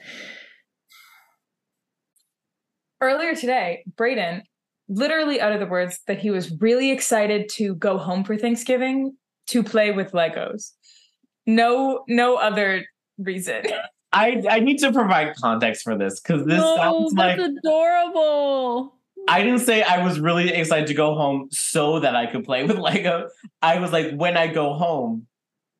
Earlier 3.02 3.36
today, 3.36 3.84
Brayden 3.96 4.44
literally 4.94 5.40
uttered 5.42 5.62
the 5.62 5.66
words 5.66 6.00
that 6.08 6.20
he 6.20 6.30
was 6.30 6.52
really 6.62 6.92
excited 6.92 7.50
to 7.50 7.76
go 7.76 7.98
home 7.98 8.24
for 8.24 8.38
Thanksgiving 8.38 9.16
to 9.48 9.64
play 9.64 9.92
with 9.92 10.12
Legos. 10.12 10.72
No, 11.46 12.04
no 12.08 12.36
other 12.36 12.86
reason. 13.18 13.66
I 14.14 14.44
I 14.48 14.60
need 14.60 14.78
to 14.80 14.94
provide 14.94 15.36
context 15.36 15.84
for 15.84 15.98
this 15.98 16.20
because 16.20 16.46
this 16.46 16.62
sounds 16.62 17.14
like 17.14 17.40
Oh, 17.40 17.42
that's 17.42 17.58
adorable. 17.66 18.96
I 19.28 19.42
didn't 19.42 19.62
say 19.62 19.82
I 19.82 20.04
was 20.04 20.20
really 20.20 20.50
excited 20.50 20.88
to 20.88 20.94
go 20.94 21.16
home 21.16 21.48
so 21.52 22.00
that 22.00 22.16
I 22.16 22.28
could 22.28 22.44
play 22.44 22.64
with 22.64 22.78
Lego. 22.88 23.30
I 23.62 23.80
was 23.80 23.92
like, 23.92 24.14
when 24.14 24.38
I 24.38 24.48
go 24.48 24.74
home, 24.74 25.26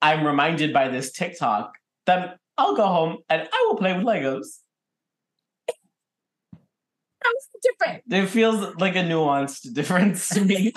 I'm 0.02 0.26
reminded 0.26 0.74
by 0.74 0.88
this 0.88 1.12
TikTok 1.12 1.74
that 2.08 2.38
I'll 2.58 2.76
go 2.76 2.88
home 2.88 3.18
and 3.30 3.48
I 3.52 3.66
will 3.68 3.78
play 3.78 3.96
with 3.96 4.06
Legos. 4.06 4.60
That's 7.24 7.50
different. 7.62 8.04
It 8.12 8.28
feels 8.30 8.76
like 8.76 8.96
a 8.96 9.00
nuanced 9.04 9.74
difference 9.74 10.30
to 10.36 10.42
me. 10.42 10.74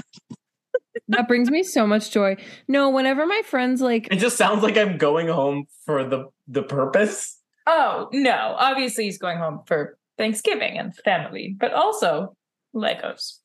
That 1.09 1.29
brings 1.29 1.51
me 1.51 1.63
so 1.63 1.87
much 1.87 2.11
joy. 2.11 2.37
No, 2.69 2.91
whenever 2.91 3.27
my 3.27 3.43
friends 3.45 3.81
like 3.81 4.09
It 4.11 4.17
just 4.17 4.37
sounds 4.37 4.63
like 4.63 4.77
I'm 4.77 4.97
going 4.99 5.29
home 5.29 5.67
for 5.85 6.05
the 6.05 6.31
the 6.49 6.63
purpose. 6.63 7.39
Oh, 7.67 8.09
no. 8.13 8.55
Obviously, 8.59 9.05
he's 9.05 9.19
going 9.19 9.39
home 9.39 9.61
for 9.67 9.99
Thanksgiving 10.19 10.79
and 10.79 10.95
family, 10.97 11.55
but 11.59 11.73
also 11.73 12.37
Legos. 12.75 13.39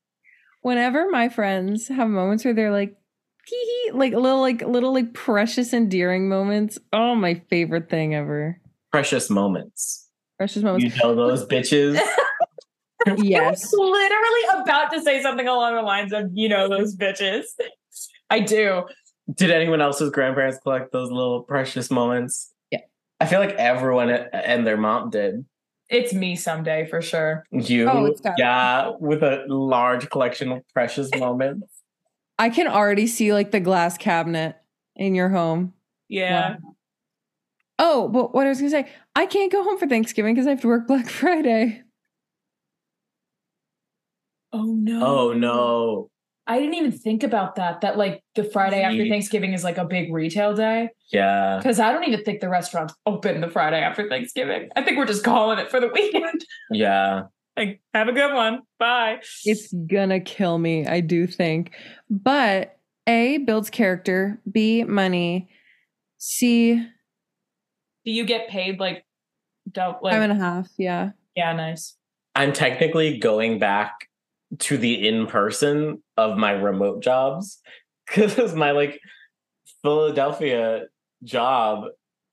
whenever 0.62 1.10
my 1.10 1.28
friends 1.30 1.88
have 1.88 2.08
moments 2.08 2.46
where 2.46 2.54
they're 2.54 2.72
like 2.72 2.96
hee 3.48 3.56
hee, 3.86 3.92
like 3.94 4.14
little 4.14 4.40
like 4.42 4.62
little 4.62 4.94
like 4.94 5.14
precious 5.14 5.74
endearing 5.74 6.30
moments. 6.30 6.78
Oh, 6.94 7.16
my 7.16 7.42
favorite 7.50 7.90
thing 7.90 8.14
ever. 8.16 8.60
Precious 8.92 9.30
moments. 9.30 10.08
Precious 10.38 10.64
moments. 10.64 10.96
You 10.96 11.02
know 11.04 11.16
those 11.16 11.46
bitches. 11.46 12.00
yes. 13.18 13.72
Literally 13.74 14.62
about 14.62 14.92
to 14.92 15.02
say 15.02 15.22
something 15.22 15.48
along 15.48 15.76
the 15.76 15.82
lines 15.82 16.14
of, 16.14 16.30
you 16.34 16.50
know, 16.50 16.68
those 16.68 16.96
bitches. 16.96 17.46
I 18.30 18.40
do. 18.40 18.84
Did 19.36 19.52
anyone 19.52 19.82
else's 19.82 20.10
grandparents 20.10 20.58
collect 20.62 20.92
those 20.92 21.12
little 21.12 21.44
precious 21.44 21.92
moments? 21.92 22.54
Yeah. 22.72 22.80
I 23.20 23.26
feel 23.26 23.40
like 23.40 23.56
everyone 23.56 24.10
and 24.10 24.66
their 24.66 24.78
mom 24.78 25.10
did. 25.10 25.46
It's 25.90 26.14
me 26.14 26.36
someday 26.38 26.88
for 26.88 27.02
sure. 27.02 27.44
You, 27.52 27.90
Oh, 27.90 28.06
it's 28.06 28.22
yeah, 28.38 28.92
with 29.00 29.24
a 29.24 29.44
large 29.48 30.10
collection 30.10 30.52
of 30.54 30.64
precious 30.74 31.10
moments. 31.18 31.68
I 32.40 32.50
can 32.50 32.68
already 32.68 33.08
see 33.08 33.34
like 33.34 33.52
the 33.52 33.60
glass 33.60 33.98
cabinet 33.98 34.56
in 34.96 35.14
your 35.16 35.30
home. 35.30 35.74
Yeah. 36.08 36.56
Oh, 37.78 38.08
but 38.08 38.34
what 38.34 38.46
I 38.46 38.50
was 38.50 38.60
gonna 38.60 38.72
say, 38.72 38.90
I 39.16 39.26
can't 39.26 39.52
go 39.52 39.64
home 39.64 39.78
for 39.78 39.88
Thanksgiving 39.88 40.34
because 40.34 40.48
I 40.48 40.52
have 40.52 40.62
to 40.62 40.68
work 40.68 40.88
Black 40.88 41.10
Friday. 41.10 41.84
Oh, 44.54 44.60
oh 44.62 44.74
no. 44.74 45.06
Oh 45.06 45.34
no. 45.34 46.10
I 46.48 46.60
didn't 46.60 46.74
even 46.74 46.92
think 46.92 47.24
about 47.24 47.56
that. 47.56 47.82
That 47.82 47.98
like 47.98 48.24
the 48.36 48.44
Friday 48.44 48.82
after 48.82 49.08
Thanksgiving 49.08 49.54
is 49.54 49.64
like 49.64 49.78
a 49.78 49.86
big 49.86 50.12
retail 50.12 50.54
day. 50.54 50.90
Yeah. 51.12 51.58
Because 51.58 51.80
I 51.80 51.92
don't 51.92 52.04
even 52.08 52.24
think 52.24 52.42
the 52.42 52.50
restaurants 52.50 52.94
open 53.06 53.42
the 53.42 53.48
Friday 53.48 53.80
after 53.80 54.10
Thanksgiving. 54.10 54.70
I 54.76 54.82
think 54.84 54.98
we're 54.98 55.06
just 55.06 55.24
calling 55.24 55.60
it 55.60 55.70
for 55.70 55.80
the 55.80 55.88
weekend. 55.88 56.44
Yeah. 56.72 57.24
like, 57.58 57.82
have 57.94 58.08
a 58.08 58.12
good 58.12 58.34
one. 58.34 58.64
Bye. 58.80 59.20
It's 59.46 59.72
gonna 59.72 60.20
kill 60.20 60.58
me, 60.58 60.86
I 60.86 61.00
do 61.00 61.28
think. 61.28 61.72
But 62.10 62.78
A 63.08 63.38
builds 63.38 63.70
character, 63.70 64.42
B 64.52 64.84
money, 64.84 65.48
C 66.18 66.76
Do 68.04 68.12
you 68.12 68.26
get 68.26 68.50
paid 68.50 68.80
like 68.80 69.06
double 69.72 70.00
like 70.04 70.14
five 70.14 70.22
and 70.24 70.32
a 70.32 70.36
half. 70.36 70.70
Yeah. 70.78 71.12
yeah, 71.36 71.54
nice. 71.54 71.96
I'm 72.36 72.54
technically 72.54 73.18
going 73.20 73.60
back 73.60 73.94
to 74.60 74.78
the 74.78 75.08
in 75.08 75.28
person 75.28 76.02
of 76.18 76.38
my 76.38 76.52
remote 76.52 77.02
jobs 77.02 77.60
because 78.08 78.54
my 78.54 78.72
like 78.72 79.00
Philadelphia 79.84 80.86
job 81.24 81.86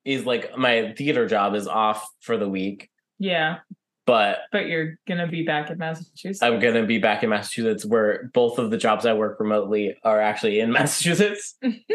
is 0.05 0.25
like 0.27 0.57
my 0.57 0.95
theater 0.97 1.27
job 1.27 1.55
is 1.55 1.67
off 1.69 2.07
for 2.21 2.37
the 2.37 2.49
week, 2.49 2.89
Yeah. 3.19 3.59
but 4.07 4.39
But 4.53 4.67
you're 4.67 4.99
gonna 5.07 5.27
be 5.29 5.43
back 5.43 5.71
in 5.71 5.79
Massachusetts. 5.79 6.43
I'm 6.43 6.61
gonna 6.61 6.87
be 6.87 6.99
back 6.99 7.23
in 7.23 7.31
Massachusetts 7.31 7.85
where 7.85 8.31
both 8.35 8.59
of 8.59 8.71
the 8.71 8.79
jobs 8.79 9.05
I 9.07 9.13
work 9.13 9.39
remotely 9.41 9.97
are 10.03 10.21
actually 10.21 10.61
in 10.61 10.73
Massachusetts. 10.73 11.57
Mm-hmm. 11.63 11.95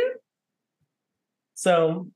so 1.55 2.07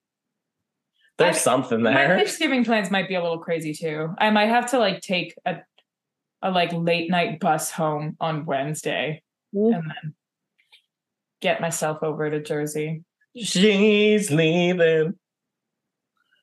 there's 1.18 1.38
I- 1.38 1.40
something 1.40 1.82
My 1.82 1.94
there. 1.94 2.16
Thanksgiving 2.18 2.64
plans 2.64 2.92
might 2.92 3.08
be 3.08 3.16
a 3.16 3.22
little 3.22 3.40
crazy 3.40 3.74
too. 3.74 4.14
I 4.20 4.30
might 4.30 4.50
have 4.50 4.70
to 4.72 4.80
like 4.80 5.02
take 5.02 5.34
a 5.46 5.58
a 6.48 6.52
like 6.52 6.72
late 6.74 7.10
night 7.10 7.40
bus 7.40 7.70
home 7.72 8.16
on 8.20 8.46
Wednesday 8.46 9.22
and 9.54 9.74
then 9.74 10.14
get 11.42 11.62
myself 11.62 12.00
over 12.04 12.30
to 12.30 12.42
Jersey. 12.42 13.04
She's 13.36 14.32
leaving 14.32 15.14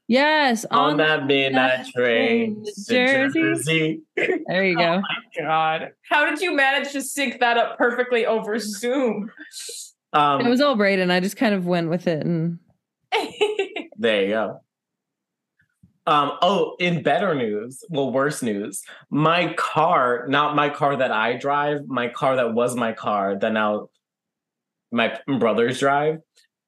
Yes. 0.07 0.67
on 0.71 0.99
that 0.99 1.25
midnight 1.27 1.79
that 1.79 1.87
train 1.95 2.55
train 2.57 2.65
to 2.65 2.73
to 2.73 2.85
Jersey. 2.95 3.41
Jersey. 3.41 4.01
There 4.47 4.65
you 4.65 4.75
Oh 4.79 4.83
go. 4.83 5.01
my 5.01 5.43
god. 5.43 5.93
How 6.09 6.29
did 6.29 6.41
you 6.41 6.55
manage 6.55 6.93
to 6.93 7.01
sync 7.03 7.41
that 7.41 7.57
up 7.57 7.79
perfectly 7.79 8.27
over 8.27 8.59
Zoom? 8.59 9.31
Um, 10.13 10.43
It 10.43 10.51
was 10.51 10.61
all 10.61 10.77
Brayden. 10.77 11.11
I 11.11 11.21
just 11.21 11.37
kind 11.39 11.55
of 11.55 11.67
went 11.67 11.89
with 11.89 12.07
it 12.07 12.25
and 12.25 12.59
There 13.97 14.23
you 14.27 14.29
go. 14.29 14.61
Um, 16.07 16.33
oh, 16.43 16.77
in 16.79 17.03
better 17.03 17.35
news, 17.35 17.83
well, 17.89 18.13
worse 18.13 18.43
news, 18.43 18.83
my 19.09 19.55
car, 19.55 20.27
not 20.29 20.55
my 20.55 20.69
car 20.69 20.97
that 20.97 21.11
I 21.11 21.37
drive, 21.37 21.87
my 21.87 22.09
car 22.09 22.37
that 22.37 22.53
was 22.53 22.77
my 22.77 22.93
car 22.93 23.37
that 23.39 23.53
now 23.53 23.89
my 24.93 25.19
brothers 25.39 25.81
drive, 25.81 26.19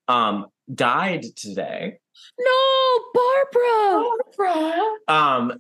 um, 0.08 0.46
died 0.72 1.24
today. 1.36 1.98
No, 2.38 2.98
Barbara. 3.14 4.10
Barbara. 4.38 4.82
Um, 5.08 5.52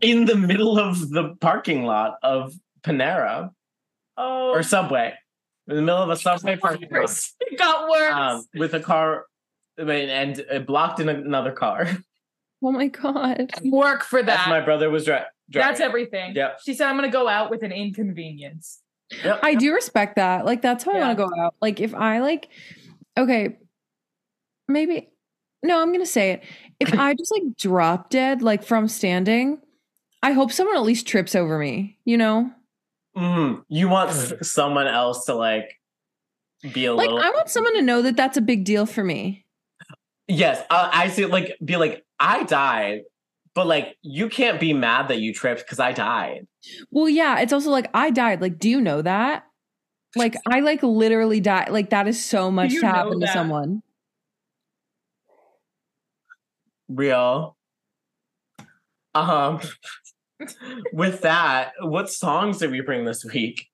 in 0.00 0.24
the 0.24 0.34
middle 0.36 0.78
of 0.78 1.08
the 1.10 1.36
parking 1.40 1.84
lot 1.84 2.16
of 2.22 2.52
Panera 2.82 3.50
Oh, 4.16 4.50
or 4.50 4.62
Subway, 4.62 5.14
in 5.68 5.76
the 5.76 5.82
middle 5.82 6.02
of 6.02 6.10
a 6.10 6.16
Subway 6.16 6.56
parking 6.56 6.88
lot, 6.90 7.10
it 7.40 7.58
got 7.58 7.88
worse. 7.88 8.12
um, 8.12 8.44
with 8.56 8.74
a 8.74 8.80
car, 8.80 9.26
I 9.78 9.84
mean, 9.84 10.08
and 10.08 10.38
it 10.38 10.66
blocked 10.66 10.98
in 11.00 11.08
another 11.08 11.52
car. 11.52 11.88
Oh 12.64 12.72
my 12.72 12.86
god. 12.88 13.50
Work 13.64 14.04
for 14.04 14.22
That's 14.22 14.44
that. 14.44 14.48
my 14.48 14.60
brother 14.60 14.88
was 14.88 15.04
dri- 15.04 15.18
driving. 15.50 15.68
That's 15.68 15.80
everything. 15.80 16.34
Yep. 16.34 16.60
She 16.64 16.72
said, 16.72 16.88
I'm 16.88 16.96
going 16.96 17.08
to 17.08 17.12
go 17.12 17.28
out 17.28 17.50
with 17.50 17.62
an 17.62 17.72
inconvenience. 17.72 18.80
Yep. 19.22 19.40
I 19.42 19.54
do 19.54 19.74
respect 19.74 20.16
that. 20.16 20.46
Like 20.46 20.62
that's 20.62 20.82
how 20.84 20.92
I 20.92 20.98
want 20.98 21.18
to 21.18 21.26
go 21.26 21.30
out. 21.42 21.54
Like 21.60 21.78
if 21.78 21.94
I 21.94 22.20
like 22.20 22.48
okay, 23.18 23.58
maybe 24.66 25.10
no, 25.62 25.80
I'm 25.80 25.92
gonna 25.92 26.06
say 26.06 26.32
it. 26.32 26.42
If 26.80 26.92
I 26.98 27.14
just 27.14 27.30
like 27.30 27.42
drop 27.58 28.10
dead 28.10 28.42
like 28.42 28.64
from 28.64 28.88
standing, 28.88 29.60
I 30.22 30.32
hope 30.32 30.52
someone 30.52 30.76
at 30.76 30.82
least 30.82 31.06
trips 31.06 31.34
over 31.34 31.58
me, 31.58 31.98
you 32.04 32.16
know? 32.16 32.50
Mm, 33.16 33.62
you 33.68 33.88
want 33.88 34.10
someone 34.44 34.86
else 34.86 35.26
to 35.26 35.34
like 35.34 35.78
be 36.72 36.86
a 36.86 36.94
Like 36.94 37.10
little. 37.10 37.22
I 37.22 37.30
want 37.30 37.50
someone 37.50 37.74
to 37.74 37.82
know 37.82 38.02
that 38.02 38.16
that's 38.16 38.36
a 38.38 38.40
big 38.42 38.64
deal 38.64 38.86
for 38.86 39.04
me. 39.04 39.43
Yes, 40.28 40.64
I, 40.70 40.90
I 41.04 41.08
see. 41.08 41.26
Like, 41.26 41.56
be 41.64 41.76
like, 41.76 42.04
I 42.18 42.44
died, 42.44 43.02
but 43.54 43.66
like, 43.66 43.96
you 44.02 44.28
can't 44.28 44.58
be 44.58 44.72
mad 44.72 45.08
that 45.08 45.18
you 45.18 45.34
tripped 45.34 45.62
because 45.62 45.80
I 45.80 45.92
died. 45.92 46.46
Well, 46.90 47.08
yeah, 47.08 47.40
it's 47.40 47.52
also 47.52 47.70
like 47.70 47.90
I 47.92 48.10
died. 48.10 48.40
Like, 48.40 48.58
do 48.58 48.68
you 48.68 48.80
know 48.80 49.02
that? 49.02 49.44
Like 50.16 50.36
I 50.46 50.60
like 50.60 50.82
literally 50.82 51.40
died. 51.40 51.70
Like 51.70 51.90
that 51.90 52.06
is 52.06 52.22
so 52.24 52.50
much 52.50 52.70
to 52.70 52.86
happen 52.86 53.20
to 53.20 53.26
someone. 53.26 53.82
Real. 56.88 57.56
Um. 59.14 59.60
with 60.92 61.22
that, 61.22 61.72
what 61.80 62.10
songs 62.10 62.58
did 62.58 62.70
we 62.70 62.80
bring 62.80 63.04
this 63.04 63.24
week? 63.24 63.68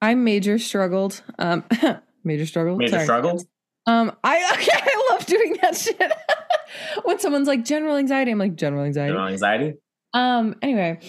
I 0.00 0.14
major 0.14 0.58
struggled. 0.58 1.22
Um 1.38 1.64
major 2.24 2.46
struggled. 2.46 2.78
Major 2.78 2.92
Sorry. 2.92 3.04
struggles. 3.04 3.46
Um, 3.86 4.12
I 4.22 4.52
okay, 4.54 4.72
I 4.72 5.08
love 5.10 5.26
doing 5.26 5.56
that 5.62 5.76
shit. 5.76 6.12
when 7.04 7.18
someone's 7.18 7.48
like 7.48 7.64
general 7.64 7.96
anxiety, 7.96 8.30
I'm 8.30 8.38
like 8.38 8.56
general 8.56 8.84
anxiety. 8.84 9.10
General 9.10 9.28
anxiety. 9.28 9.74
Um, 10.14 10.56
anyway, 10.62 11.00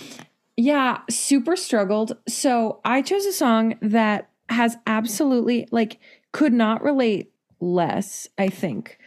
yeah, 0.58 1.00
super 1.10 1.56
struggled. 1.56 2.18
So 2.28 2.80
I 2.86 3.02
chose 3.02 3.26
a 3.26 3.34
song 3.34 3.76
that 3.82 4.30
has 4.50 4.78
absolutely 4.88 5.68
like 5.72 6.00
could 6.32 6.54
not 6.54 6.84
relate 6.84 7.32
less, 7.60 8.28
I 8.38 8.50
think, 8.50 8.98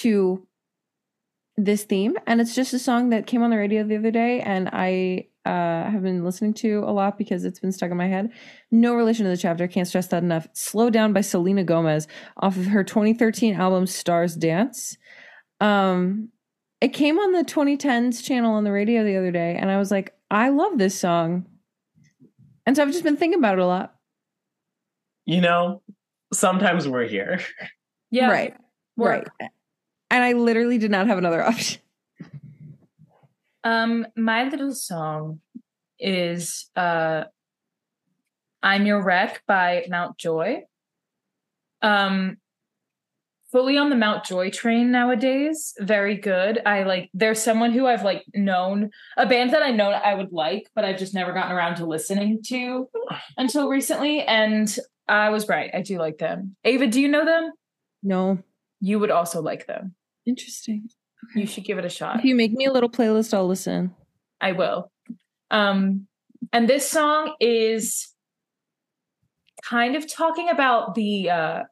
to 0.00 0.46
this 1.56 1.84
theme, 1.84 2.16
and 2.26 2.40
it's 2.40 2.54
just 2.54 2.72
a 2.72 2.78
song 2.78 3.10
that 3.10 3.26
came 3.26 3.42
on 3.42 3.50
the 3.50 3.56
radio 3.56 3.84
the 3.84 3.96
other 3.96 4.10
day, 4.10 4.40
and 4.40 4.68
I 4.72 5.26
uh, 5.46 5.90
have 5.90 6.02
been 6.02 6.24
listening 6.24 6.52
to 6.54 6.80
a 6.80 6.92
lot 6.92 7.16
because 7.16 7.44
it's 7.44 7.60
been 7.60 7.72
stuck 7.72 7.90
in 7.90 7.96
my 7.96 8.08
head. 8.08 8.30
No 8.70 8.94
relation 8.94 9.24
to 9.24 9.30
the 9.30 9.36
chapter. 9.36 9.66
Can't 9.66 9.88
stress 9.88 10.08
that 10.08 10.22
enough. 10.22 10.46
Slow 10.52 10.90
Down 10.90 11.12
by 11.12 11.22
Selena 11.22 11.64
Gomez 11.64 12.06
off 12.36 12.56
of 12.56 12.66
her 12.66 12.84
2013 12.84 13.54
album 13.54 13.86
Stars 13.86 14.36
Dance. 14.36 14.98
Um, 15.60 16.28
it 16.80 16.88
came 16.88 17.18
on 17.18 17.32
the 17.32 17.44
2010s 17.44 18.22
channel 18.22 18.52
on 18.52 18.64
the 18.64 18.72
radio 18.72 19.04
the 19.04 19.16
other 19.16 19.30
day, 19.30 19.56
and 19.58 19.70
I 19.70 19.78
was 19.78 19.90
like, 19.90 20.14
I 20.30 20.50
love 20.50 20.78
this 20.78 20.98
song. 20.98 21.46
And 22.66 22.76
so 22.76 22.82
I've 22.82 22.92
just 22.92 23.04
been 23.04 23.16
thinking 23.16 23.38
about 23.38 23.58
it 23.58 23.62
a 23.62 23.66
lot. 23.66 23.94
You 25.26 25.40
know, 25.40 25.82
sometimes 26.32 26.86
we're 26.86 27.06
here. 27.06 27.40
Yeah. 28.10 28.30
Right. 28.30 28.56
Work. 28.96 29.28
Right. 29.40 29.50
And 30.10 30.24
I 30.24 30.32
literally 30.32 30.78
did 30.78 30.90
not 30.90 31.06
have 31.06 31.18
another 31.18 31.42
option. 31.46 31.80
Um, 33.64 34.06
my 34.16 34.44
little 34.48 34.74
song 34.74 35.40
is 35.98 36.70
uh 36.76 37.24
I'm 38.62 38.86
Your 38.86 39.02
Wreck 39.02 39.42
by 39.46 39.84
Mount 39.88 40.16
Joy. 40.16 40.62
Um 41.82 42.38
fully 43.52 43.76
on 43.76 43.90
the 43.90 43.96
Mount 43.96 44.24
Joy 44.24 44.50
train 44.50 44.90
nowadays. 44.90 45.74
Very 45.78 46.16
good. 46.16 46.60
I 46.64 46.84
like 46.84 47.10
there's 47.12 47.42
someone 47.42 47.72
who 47.72 47.86
I've 47.86 48.04
like 48.04 48.24
known 48.34 48.90
a 49.16 49.26
band 49.26 49.52
that 49.52 49.62
I 49.62 49.70
know 49.70 49.90
I 49.90 50.14
would 50.14 50.32
like, 50.32 50.70
but 50.74 50.84
I've 50.84 50.98
just 50.98 51.14
never 51.14 51.32
gotten 51.32 51.52
around 51.52 51.76
to 51.76 51.86
listening 51.86 52.42
to 52.46 52.88
until 53.36 53.68
recently. 53.68 54.22
And 54.22 54.74
I 55.08 55.30
was 55.30 55.48
right. 55.48 55.70
I 55.74 55.82
do 55.82 55.98
like 55.98 56.18
them. 56.18 56.56
Ava, 56.64 56.86
do 56.86 57.00
you 57.00 57.08
know 57.08 57.24
them? 57.24 57.52
No. 58.02 58.38
You 58.80 58.98
would 58.98 59.10
also 59.10 59.42
like 59.42 59.66
them. 59.66 59.94
Interesting. 60.24 60.88
You 61.34 61.46
should 61.46 61.64
give 61.64 61.78
it 61.78 61.84
a 61.84 61.90
shot. 61.90 62.18
If 62.18 62.24
you 62.24 62.34
make 62.34 62.52
me 62.52 62.66
a 62.66 62.72
little 62.72 62.90
playlist, 62.90 63.34
I'll 63.34 63.46
listen. 63.46 63.94
I 64.40 64.52
will. 64.52 64.90
Um, 65.50 66.06
and 66.52 66.68
this 66.68 66.88
song 66.88 67.34
is 67.40 68.08
kind 69.62 69.94
of 69.94 70.10
talking 70.10 70.48
about 70.48 70.94
the 70.94 71.30
uh 71.30 71.62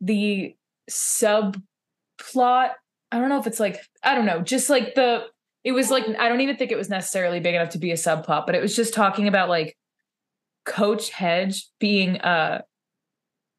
the 0.00 0.54
subplot. 0.90 1.60
I 3.12 3.18
don't 3.18 3.28
know 3.28 3.38
if 3.38 3.46
it's 3.46 3.60
like 3.60 3.80
I 4.02 4.14
don't 4.14 4.26
know, 4.26 4.40
just 4.40 4.70
like 4.70 4.94
the 4.94 5.24
it 5.64 5.72
was 5.72 5.90
like 5.90 6.04
I 6.18 6.28
don't 6.28 6.40
even 6.40 6.56
think 6.56 6.72
it 6.72 6.78
was 6.78 6.88
necessarily 6.88 7.40
big 7.40 7.54
enough 7.54 7.70
to 7.70 7.78
be 7.78 7.90
a 7.90 7.96
subplot, 7.96 8.46
but 8.46 8.54
it 8.54 8.62
was 8.62 8.74
just 8.74 8.94
talking 8.94 9.28
about 9.28 9.48
like 9.48 9.76
Coach 10.64 11.10
Hedge 11.10 11.68
being 11.78 12.16
a, 12.16 12.62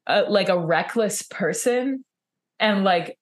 a 0.06 0.22
like 0.22 0.48
a 0.48 0.58
reckless 0.58 1.22
person 1.22 2.04
and 2.58 2.84
like 2.84 3.18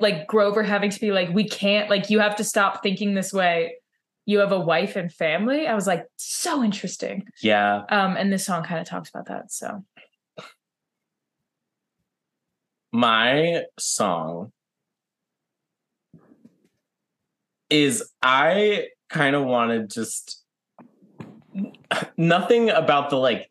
like 0.00 0.26
Grover 0.26 0.62
having 0.62 0.90
to 0.90 1.00
be 1.00 1.12
like, 1.12 1.30
we 1.30 1.48
can't, 1.48 1.90
like, 1.90 2.10
you 2.10 2.20
have 2.20 2.36
to 2.36 2.44
stop 2.44 2.82
thinking 2.82 3.14
this 3.14 3.32
way. 3.32 3.76
You 4.24 4.38
have 4.40 4.52
a 4.52 4.60
wife 4.60 4.96
and 4.96 5.12
family. 5.12 5.66
I 5.66 5.74
was 5.74 5.86
like, 5.86 6.04
so 6.16 6.62
interesting. 6.62 7.28
Yeah. 7.42 7.84
Um, 7.88 8.16
and 8.16 8.32
this 8.32 8.44
song 8.44 8.64
kind 8.64 8.80
of 8.80 8.86
talks 8.86 9.08
about 9.08 9.26
that. 9.26 9.52
So 9.52 9.84
My 12.96 13.64
song 13.78 14.52
is 17.68 18.10
I 18.22 18.86
kind 19.10 19.36
of 19.36 19.44
wanted 19.44 19.90
just 19.90 20.42
nothing 22.16 22.70
about 22.70 23.10
the 23.10 23.16
like 23.16 23.50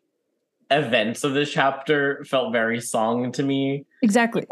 events 0.70 1.22
of 1.22 1.34
this 1.34 1.52
chapter 1.52 2.24
felt 2.24 2.52
very 2.52 2.80
song 2.80 3.30
to 3.32 3.44
me. 3.44 3.84
Exactly. 4.02 4.44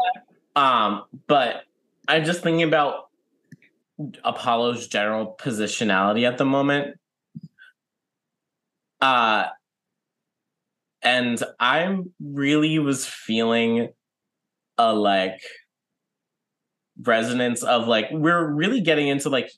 Um, 0.55 1.03
but 1.27 1.63
I'm 2.07 2.23
just 2.23 2.41
thinking 2.41 2.63
about 2.63 3.09
Apollo's 4.23 4.87
general 4.87 5.35
positionality 5.39 6.27
at 6.27 6.37
the 6.37 6.45
moment. 6.45 6.97
Uh 9.01 9.45
and 11.01 11.41
I 11.59 11.99
really 12.19 12.79
was 12.79 13.05
feeling 13.05 13.89
a 14.77 14.93
like 14.93 15.39
resonance 17.01 17.63
of 17.63 17.87
like 17.87 18.07
we're 18.11 18.45
really 18.45 18.81
getting 18.81 19.07
into 19.07 19.29
like 19.29 19.51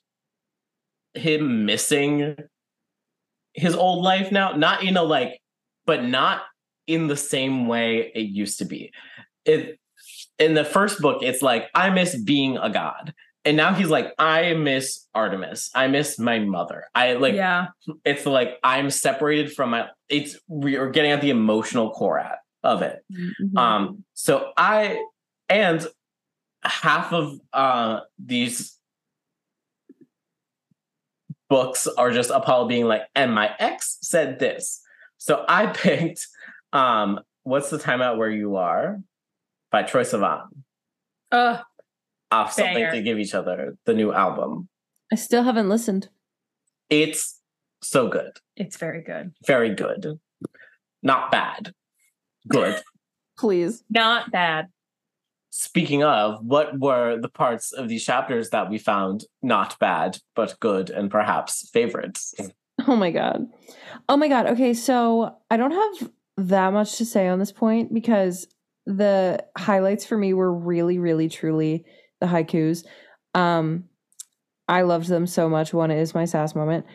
him 1.14 1.64
missing 1.64 2.36
his 3.54 3.74
old 3.74 4.04
life 4.04 4.30
now 4.30 4.52
not 4.52 4.84
you 4.84 4.92
know 4.92 5.04
like 5.04 5.40
but 5.86 6.04
not 6.04 6.42
in 6.86 7.06
the 7.06 7.16
same 7.16 7.66
way 7.66 8.12
it 8.14 8.28
used 8.28 8.58
to 8.58 8.64
be 8.64 8.92
it 9.44 9.78
in 10.38 10.54
the 10.54 10.64
first 10.64 11.00
book 11.00 11.22
it's 11.22 11.42
like 11.42 11.68
i 11.74 11.90
miss 11.90 12.14
being 12.22 12.56
a 12.58 12.70
god. 12.70 13.14
And 13.44 13.56
now 13.56 13.72
he's 13.72 13.88
like 13.88 14.12
i 14.18 14.52
miss 14.54 15.06
artemis. 15.14 15.70
I 15.74 15.86
miss 15.86 16.18
my 16.18 16.38
mother. 16.38 16.84
I 16.94 17.14
like 17.14 17.34
yeah, 17.34 17.68
it's 18.04 18.26
like 18.26 18.58
i'm 18.62 18.90
separated 18.90 19.52
from 19.52 19.70
my 19.70 19.88
it's 20.08 20.38
we're 20.48 20.90
getting 20.90 21.12
at 21.12 21.20
the 21.20 21.30
emotional 21.30 21.90
core 21.90 22.18
at 22.18 22.38
of 22.62 22.82
it. 22.82 23.04
Mhm. 23.12 23.56
um, 23.58 24.04
so 24.14 24.52
I 24.56 25.02
and 25.48 25.86
half 26.64 27.12
of 27.12 27.38
uh 27.52 28.00
these 28.18 28.76
books 31.48 31.86
are 31.86 32.10
just 32.10 32.30
Apollo 32.30 32.68
being 32.68 32.84
like, 32.86 33.02
and 33.14 33.34
my 33.34 33.50
ex 33.58 33.98
said 34.02 34.38
this. 34.38 34.82
So 35.16 35.44
I 35.48 35.66
picked 35.84 36.26
um 36.72 37.20
what's 37.44 37.70
the 37.70 37.78
timeout 37.78 38.18
where 38.18 38.30
you 38.30 38.56
are 38.56 39.00
by 39.70 39.82
Troye 39.82 40.02
Sivan 40.02 40.42
uh, 41.32 41.62
off 42.30 42.52
something 42.52 42.90
to 42.90 43.02
give 43.02 43.18
each 43.18 43.34
other, 43.34 43.76
the 43.84 43.94
new 43.94 44.12
album. 44.12 44.68
I 45.12 45.16
still 45.16 45.42
haven't 45.42 45.68
listened. 45.68 46.08
It's 46.90 47.40
so 47.82 48.08
good. 48.08 48.32
it's 48.56 48.76
very 48.76 49.02
good. 49.02 49.32
Very 49.46 49.74
good. 49.74 50.18
Not 51.02 51.30
bad. 51.30 51.72
Good. 52.48 52.80
Please. 53.38 53.84
Not 53.88 54.30
bad. 54.30 54.66
Speaking 55.50 56.02
of, 56.02 56.44
what 56.44 56.78
were 56.78 57.18
the 57.20 57.28
parts 57.28 57.72
of 57.72 57.88
these 57.88 58.04
chapters 58.04 58.50
that 58.50 58.68
we 58.68 58.78
found 58.78 59.24
not 59.42 59.78
bad, 59.78 60.18
but 60.34 60.58
good 60.60 60.90
and 60.90 61.10
perhaps 61.10 61.68
favorites? 61.70 62.34
Oh 62.86 62.96
my 62.96 63.10
god. 63.10 63.46
Oh 64.08 64.16
my 64.16 64.28
god. 64.28 64.46
Okay, 64.46 64.74
so 64.74 65.36
I 65.50 65.56
don't 65.56 65.72
have 65.72 66.10
that 66.36 66.72
much 66.72 66.96
to 66.98 67.04
say 67.04 67.28
on 67.28 67.38
this 67.38 67.52
point 67.52 67.92
because 67.92 68.46
the 68.88 69.44
highlights 69.56 70.06
for 70.06 70.16
me 70.16 70.32
were 70.32 70.52
really, 70.52 70.98
really, 70.98 71.28
truly 71.28 71.84
the 72.20 72.26
haikus. 72.26 72.86
Um, 73.34 73.84
I 74.66 74.82
loved 74.82 75.08
them 75.08 75.26
so 75.26 75.48
much. 75.48 75.74
One 75.74 75.90
is 75.90 76.14
my 76.14 76.24
sass 76.24 76.54
moment. 76.54 76.86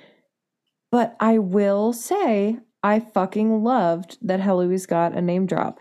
But 0.92 1.16
I 1.20 1.38
will 1.38 1.94
say 1.94 2.58
I 2.82 3.00
fucking 3.00 3.64
loved 3.64 4.18
that 4.22 4.40
Heloise 4.40 4.88
got 4.88 5.14
a 5.14 5.22
name 5.22 5.46
drop. 5.46 5.80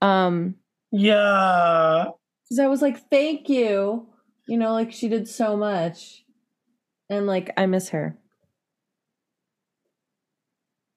Um, 0.00 0.54
Yeah. 0.92 2.06
because 2.44 2.58
I 2.60 2.68
was 2.68 2.80
like, 2.80 3.10
thank 3.10 3.48
you. 3.48 4.08
You 4.46 4.58
know, 4.58 4.72
like 4.72 4.92
she 4.92 5.08
did 5.08 5.28
so 5.28 5.56
much. 5.56 6.24
And 7.10 7.26
like 7.26 7.50
I 7.56 7.66
miss 7.66 7.88
her. 7.90 8.16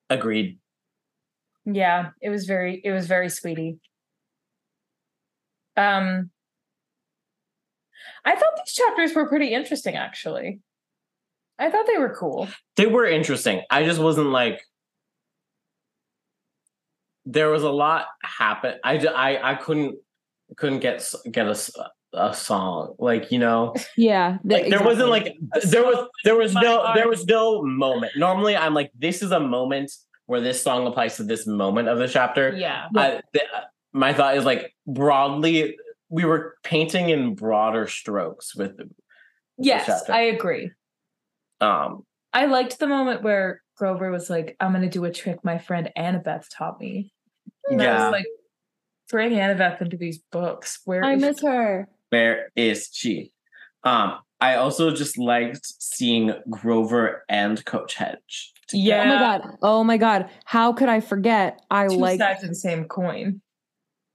Agreed. 0.10 0.60
Yeah, 1.66 2.10
it 2.22 2.30
was 2.30 2.46
very, 2.46 2.82
it 2.84 2.92
was 2.92 3.08
very 3.08 3.30
sweetie. 3.30 3.80
Um, 5.82 6.30
I 8.26 8.36
thought 8.36 8.54
these 8.64 8.74
chapters 8.74 9.16
were 9.16 9.28
pretty 9.28 9.54
interesting, 9.54 9.96
actually. 9.96 10.60
I 11.58 11.70
thought 11.70 11.86
they 11.92 11.98
were 11.98 12.16
cool. 12.16 12.48
They 12.76 12.86
were 12.88 13.06
interesting. 13.06 13.62
I 13.70 13.84
just 13.84 14.00
wasn't 14.00 14.30
like 14.30 14.62
there 17.26 17.50
was 17.50 17.64
a 17.64 17.70
lot 17.72 18.06
happen. 18.24 18.76
I 18.84 18.98
ju- 18.98 19.08
I 19.10 19.52
I 19.52 19.56
couldn't 19.56 19.96
couldn't 20.58 20.80
get 20.80 21.04
get 21.32 21.48
get 21.48 21.70
a 22.14 22.34
song 22.34 22.96
like 23.00 23.32
you 23.32 23.40
know 23.40 23.74
Yeah. 23.98 24.38
like 24.44 24.70
there 24.70 24.84
wasn't 24.84 25.10
like 25.10 25.38
there 25.64 25.84
was 25.86 26.08
there 26.26 26.36
was 26.36 26.54
no 26.54 26.82
heart. 26.82 26.96
there 26.96 27.08
was 27.08 27.26
no 27.26 27.62
moment. 27.64 28.14
Normally 28.18 28.56
I'm 28.58 28.74
like 28.74 28.92
this 28.98 29.22
is 29.22 29.32
a 29.32 29.40
moment 29.40 29.92
where 30.26 30.42
this 30.42 30.62
song 30.62 30.88
applies 30.88 31.18
to 31.18 31.24
this 31.24 31.46
moment 31.48 31.88
of 31.90 32.00
the 32.00 32.08
chapter. 32.08 32.54
Yeah. 32.58 32.88
I, 32.96 33.22
th- 33.34 33.46
my 33.94 34.14
thought 34.14 34.38
is 34.38 34.46
like 34.46 34.74
broadly 34.88 35.78
we 36.10 36.26
were 36.26 36.56
painting 36.64 37.10
in 37.10 37.36
broader 37.36 37.88
strokes 37.88 38.56
with 38.56 38.78
the, 38.78 38.84
with 38.84 38.94
Yes, 39.68 39.86
chapter. 39.86 40.14
I 40.14 40.22
agree. 40.22 40.72
um 41.60 42.06
I 42.34 42.46
liked 42.46 42.80
the 42.80 42.88
moment 42.88 43.24
where 43.24 43.62
Grover 43.76 44.12
was 44.12 44.30
like, 44.30 44.56
I'm 44.60 44.72
going 44.72 44.84
to 44.84 44.90
do 44.90 45.04
a 45.06 45.12
trick 45.12 45.44
my 45.44 45.58
friend 45.58 45.92
Annabeth 45.98 46.46
taught 46.56 46.80
me. 46.80 47.12
And 47.68 47.82
I 47.82 47.86
yeah 47.86 48.04
was 48.06 48.12
like, 48.12 48.26
bring 49.10 49.32
Annabeth 49.34 49.82
into 49.82 49.98
these 49.98 50.20
books. 50.32 50.80
Where 50.86 51.04
I 51.04 51.16
is 51.16 51.22
miss 51.22 51.42
her. 51.42 51.88
where 52.10 52.52
is 52.56 52.90
she 52.92 53.32
um 53.84 54.20
I 54.40 54.56
also 54.56 54.90
just 54.92 55.20
liked 55.20 55.62
seeing 55.64 56.34
Grover 56.50 57.24
and 57.30 57.64
Coach 57.64 57.94
Hedge. 57.94 58.54
Yeah. 58.74 59.04
Oh 59.04 59.06
my 59.06 59.20
god. 59.20 59.58
Oh 59.62 59.84
my 59.84 59.98
god. 59.98 60.30
How 60.46 60.74
could 60.74 60.90
I 60.90 61.00
forget? 61.00 61.62
I 61.70 61.88
Two 61.88 61.98
like 61.98 62.20
sides 62.20 62.42
of 62.44 62.50
the 62.50 62.56
same 62.56 62.86
coin. 62.86 63.42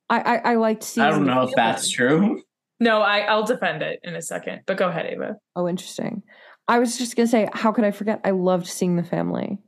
I, 0.09 0.21
I 0.21 0.37
I 0.53 0.55
liked 0.57 0.83
seeing 0.85 1.07
I 1.07 1.11
don't 1.11 1.27
know 1.27 1.43
if 1.43 1.55
that's 1.57 1.91
true. 1.91 2.43
No, 2.79 3.01
I, 3.01 3.21
I'll 3.21 3.45
defend 3.45 3.83
it 3.83 4.01
in 4.03 4.15
a 4.15 4.23
second, 4.23 4.61
but 4.67 4.77
go 4.77 4.89
ahead, 4.89 5.07
Ava. 5.07 5.37
Oh, 5.57 5.67
interesting. 5.67 6.23
I 6.69 6.79
was 6.79 6.99
just 6.99 7.17
gonna 7.17 7.27
say, 7.27 7.49
how 7.53 7.73
could 7.73 7.85
I 7.85 7.91
forget? 7.91 8.21
I 8.25 8.31
loved 8.33 8.67
seeing 8.67 8.97
the 8.97 9.03
family. 9.03 9.59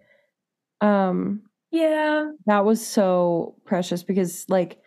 Um, 0.80 1.42
Yeah. 1.70 2.30
that 2.46 2.64
was 2.64 2.86
so 2.86 3.56
precious 3.64 4.02
because, 4.02 4.44
like, 4.48 4.78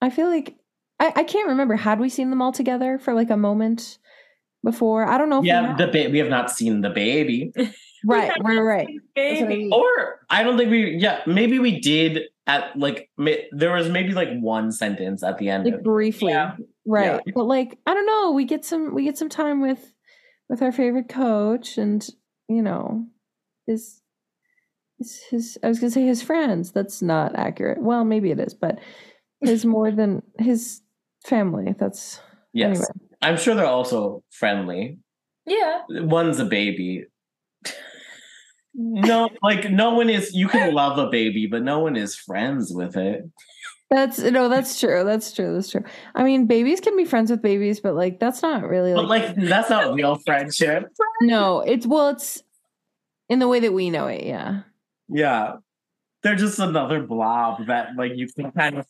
I 0.00 0.10
feel 0.10 0.28
like 0.28 0.56
I, 0.98 1.12
I 1.16 1.24
can't 1.24 1.48
remember. 1.48 1.76
Had 1.76 2.00
we 2.00 2.08
seen 2.08 2.30
them 2.30 2.40
all 2.42 2.52
together 2.52 2.98
for 2.98 3.12
like 3.14 3.30
a 3.30 3.36
moment 3.36 3.98
before? 4.64 5.06
I 5.06 5.18
don't 5.18 5.28
know. 5.28 5.40
If 5.40 5.44
Yeah, 5.44 5.68
had. 5.68 5.78
the 5.78 5.86
ba- 5.88 6.10
we 6.10 6.18
have 6.18 6.28
not 6.30 6.50
seen 6.50 6.80
the 6.80 6.90
baby. 6.90 7.52
right, 8.06 8.32
right, 8.40 8.58
right. 8.58 8.88
That's 9.14 9.40
what 9.40 9.46
I 9.46 9.48
Baby. 9.48 9.64
mean. 9.64 9.72
Or 9.72 10.20
I 10.30 10.42
don't 10.42 10.56
think 10.56 10.70
we. 10.70 10.96
Yeah, 10.96 11.20
maybe 11.26 11.58
we 11.58 11.80
did 11.80 12.22
at 12.46 12.76
like 12.78 13.10
ma- 13.16 13.32
there 13.52 13.72
was 13.72 13.88
maybe 13.88 14.12
like 14.12 14.28
one 14.40 14.70
sentence 14.72 15.22
at 15.22 15.38
the 15.38 15.48
end. 15.48 15.64
like 15.64 15.74
of 15.74 15.82
briefly, 15.82 16.32
Yeah. 16.32 16.56
right? 16.86 17.20
But 17.34 17.44
like, 17.44 17.78
I 17.86 17.94
don't 17.94 18.06
know. 18.06 18.32
We 18.32 18.44
get 18.44 18.64
some. 18.64 18.94
We 18.94 19.04
get 19.04 19.18
some 19.18 19.28
time 19.28 19.60
with 19.60 19.92
with 20.48 20.62
our 20.62 20.72
favorite 20.72 21.08
coach, 21.08 21.76
and 21.78 22.06
you 22.48 22.62
know, 22.62 23.06
his 23.66 24.00
his, 24.98 25.20
his 25.30 25.58
I 25.62 25.68
was 25.68 25.78
gonna 25.80 25.90
say 25.90 26.06
his 26.06 26.22
friends. 26.22 26.72
That's 26.72 27.02
not 27.02 27.34
accurate. 27.36 27.82
Well, 27.82 28.04
maybe 28.04 28.30
it 28.30 28.38
is, 28.40 28.54
but 28.54 28.78
his 29.40 29.64
more 29.76 29.90
than 29.90 30.22
his 30.38 30.80
family. 31.24 31.74
That's 31.78 32.20
Yes, 32.52 32.76
anyway. 32.76 32.86
I'm 33.22 33.36
sure 33.36 33.54
they're 33.54 33.66
also 33.66 34.22
friendly. 34.30 34.98
Yeah. 35.46 35.82
One's 35.90 36.38
a 36.38 36.44
baby. 36.44 37.04
No, 38.78 39.30
like 39.42 39.70
no 39.70 39.94
one 39.94 40.10
is. 40.10 40.34
You 40.34 40.48
can 40.48 40.74
love 40.74 40.98
a 40.98 41.08
baby, 41.08 41.46
but 41.46 41.62
no 41.62 41.78
one 41.78 41.96
is 41.96 42.14
friends 42.14 42.72
with 42.74 42.96
it. 42.96 43.24
That's 43.88 44.18
no, 44.18 44.48
that's 44.48 44.78
true. 44.78 45.02
That's 45.04 45.32
true. 45.32 45.54
That's 45.54 45.70
true. 45.70 45.84
I 46.14 46.24
mean, 46.24 46.46
babies 46.46 46.80
can 46.80 46.96
be 46.96 47.04
friends 47.04 47.30
with 47.30 47.40
babies, 47.40 47.80
but 47.80 47.94
like 47.94 48.18
that's 48.18 48.42
not 48.42 48.64
really 48.68 48.92
But 48.92 49.06
like, 49.06 49.36
like 49.36 49.48
that's 49.48 49.70
not 49.70 49.94
real 49.94 50.16
friendship. 50.26 50.92
no. 51.22 51.60
It's 51.60 51.86
well, 51.86 52.08
it's 52.08 52.42
in 53.28 53.38
the 53.38 53.48
way 53.48 53.60
that 53.60 53.72
we 53.72 53.90
know 53.90 54.08
it. 54.08 54.24
Yeah. 54.24 54.62
Yeah, 55.08 55.56
they're 56.22 56.34
just 56.34 56.58
another 56.58 57.00
blob 57.00 57.66
that 57.66 57.94
like 57.96 58.16
you 58.16 58.26
can 58.28 58.50
kind 58.50 58.78
of 58.78 58.86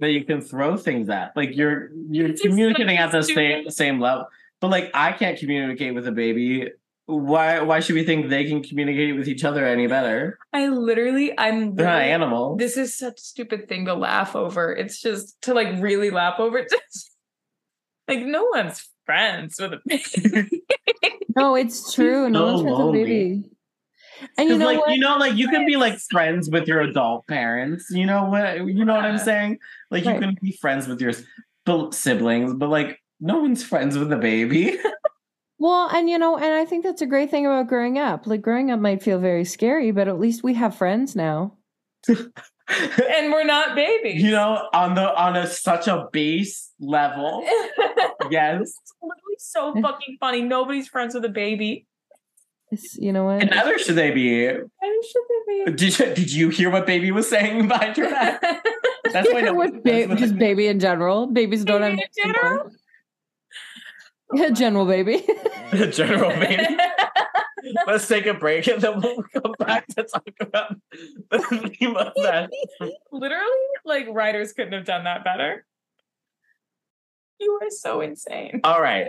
that 0.00 0.10
you 0.10 0.24
can 0.24 0.40
throw 0.40 0.76
things 0.76 1.08
at. 1.08 1.36
Like 1.36 1.54
you're 1.54 1.90
you're 2.10 2.28
It's 2.30 2.40
communicating 2.42 2.96
so 2.96 3.02
at 3.02 3.12
the 3.12 3.22
same 3.22 3.70
same 3.70 4.00
level. 4.00 4.26
But 4.60 4.68
like 4.70 4.90
I 4.94 5.12
can't 5.12 5.38
communicate 5.38 5.94
with 5.94 6.08
a 6.08 6.12
baby. 6.12 6.70
Why 7.06 7.60
why 7.60 7.80
should 7.80 7.96
we 7.96 8.04
think 8.04 8.28
they 8.30 8.44
can 8.46 8.62
communicate 8.62 9.14
with 9.16 9.28
each 9.28 9.44
other 9.44 9.66
any 9.66 9.86
better? 9.86 10.38
I 10.54 10.68
literally, 10.68 11.38
I'm 11.38 11.74
They're 11.74 11.84
not 11.86 11.92
literally- 11.96 12.12
animals. 12.12 12.58
This 12.58 12.76
is 12.78 12.98
such 12.98 13.18
a 13.18 13.22
stupid 13.22 13.68
thing 13.68 13.84
to 13.86 13.94
laugh 13.94 14.34
over. 14.34 14.72
It's 14.72 15.00
just 15.02 15.40
to 15.42 15.52
like 15.54 15.80
really 15.82 16.10
laugh 16.10 16.40
over. 16.40 16.58
It's 16.58 16.72
just, 16.92 17.10
like 18.08 18.20
no 18.24 18.44
one's 18.54 18.88
friends 19.06 19.56
with 19.60 19.74
a 19.74 19.80
baby. 19.86 20.62
No, 21.36 21.56
it's 21.56 21.92
true. 21.92 22.30
No 22.30 22.38
So 22.38 22.46
one's 22.46 22.62
friends 22.62 22.78
with 22.78 22.88
a 22.88 22.92
baby. 22.92 23.50
And 24.38 24.48
you 24.48 24.54
'Cause, 24.54 24.58
know 24.60 24.66
like 24.66 24.78
what? 24.78 24.90
you 24.92 25.00
know, 25.00 25.16
like 25.16 25.34
you 25.34 25.48
can 25.48 25.66
be 25.66 25.74
like 25.76 25.98
friends 25.98 26.48
with 26.48 26.68
your 26.68 26.80
adult 26.80 27.26
parents. 27.26 27.88
You 27.90 28.06
know 28.06 28.26
what? 28.26 28.64
You 28.64 28.84
know 28.84 28.94
what 28.94 29.04
I'm 29.04 29.18
saying? 29.18 29.58
Like 29.90 30.04
Right. 30.04 30.14
you 30.14 30.20
can 30.20 30.38
be 30.40 30.52
friends 30.60 30.86
with 30.86 31.00
your 31.00 31.12
siblings, 31.92 32.54
but 32.54 32.68
like 32.70 33.02
no 33.20 33.40
one's 33.40 33.64
friends 33.64 33.98
with 33.98 34.12
a 34.12 34.16
baby. 34.16 34.78
Well, 35.64 35.88
and 35.90 36.10
you 36.10 36.18
know, 36.18 36.36
and 36.36 36.52
I 36.52 36.66
think 36.66 36.84
that's 36.84 37.00
a 37.00 37.06
great 37.06 37.30
thing 37.30 37.46
about 37.46 37.68
growing 37.68 37.96
up. 37.96 38.26
Like 38.26 38.42
growing 38.42 38.70
up 38.70 38.80
might 38.80 39.02
feel 39.02 39.18
very 39.18 39.46
scary, 39.46 39.92
but 39.92 40.08
at 40.08 40.20
least 40.20 40.42
we 40.42 40.52
have 40.52 40.76
friends 40.76 41.16
now. 41.16 41.56
and 42.08 43.32
we're 43.32 43.44
not 43.44 43.74
babies. 43.74 44.22
you 44.22 44.32
know, 44.32 44.68
on 44.74 44.94
the 44.94 45.18
on 45.18 45.36
a 45.36 45.46
such 45.46 45.88
a 45.88 46.06
base 46.12 46.70
level. 46.78 47.46
Yes. 48.30 48.60
It's 48.60 48.94
literally 49.02 49.36
so 49.38 49.74
fucking 49.82 50.16
funny. 50.18 50.40
Nobody's 50.40 50.88
friends 50.88 51.14
with 51.14 51.24
a 51.26 51.28
baby. 51.28 51.86
It's, 52.70 52.96
you 52.96 53.12
know 53.12 53.24
what? 53.24 53.42
And 53.42 53.50
neither 53.50 53.78
should 53.78 53.96
they 53.96 54.12
be. 54.12 54.46
Why 54.48 55.02
should 55.12 55.22
they 55.28 55.70
be? 55.70 55.76
Did 55.76 55.98
you, 55.98 56.14
did 56.14 56.32
you 56.32 56.48
hear 56.48 56.70
what 56.70 56.86
baby 56.86 57.10
was 57.10 57.28
saying 57.28 57.68
behind 57.68 57.98
your 57.98 58.08
back? 58.08 58.40
That's 59.12 59.30
why 59.30 59.42
no 59.42 59.54
With 59.54 59.82
ba- 59.82 60.14
just 60.16 60.36
baby 60.36 60.68
in 60.68 60.80
general. 60.80 61.26
Babies 61.26 61.64
don't 61.64 61.82
have 61.82 61.92
Baby 61.92 62.02
in 62.02 62.32
general? 62.32 62.70
Yeah, 64.34 64.50
general 64.52 64.86
baby. 64.86 65.24
general 65.90 66.30
baby. 66.30 66.66
Let's 67.86 68.06
take 68.06 68.26
a 68.26 68.34
break 68.34 68.66
and 68.66 68.80
then 68.80 69.00
we'll 69.00 69.22
come 69.22 69.54
back 69.58 69.86
to 69.88 70.02
talk 70.04 70.28
about 70.40 70.76
the 71.30 71.38
theme 71.78 71.96
of 71.96 72.12
that. 72.16 72.50
Literally, 73.10 73.50
like 73.86 74.06
writers 74.10 74.52
couldn't 74.52 74.74
have 74.74 74.84
done 74.84 75.04
that 75.04 75.24
better. 75.24 75.64
You 77.40 77.58
are 77.62 77.70
so 77.70 78.00
insane. 78.02 78.60
All 78.64 78.82
right, 78.82 79.08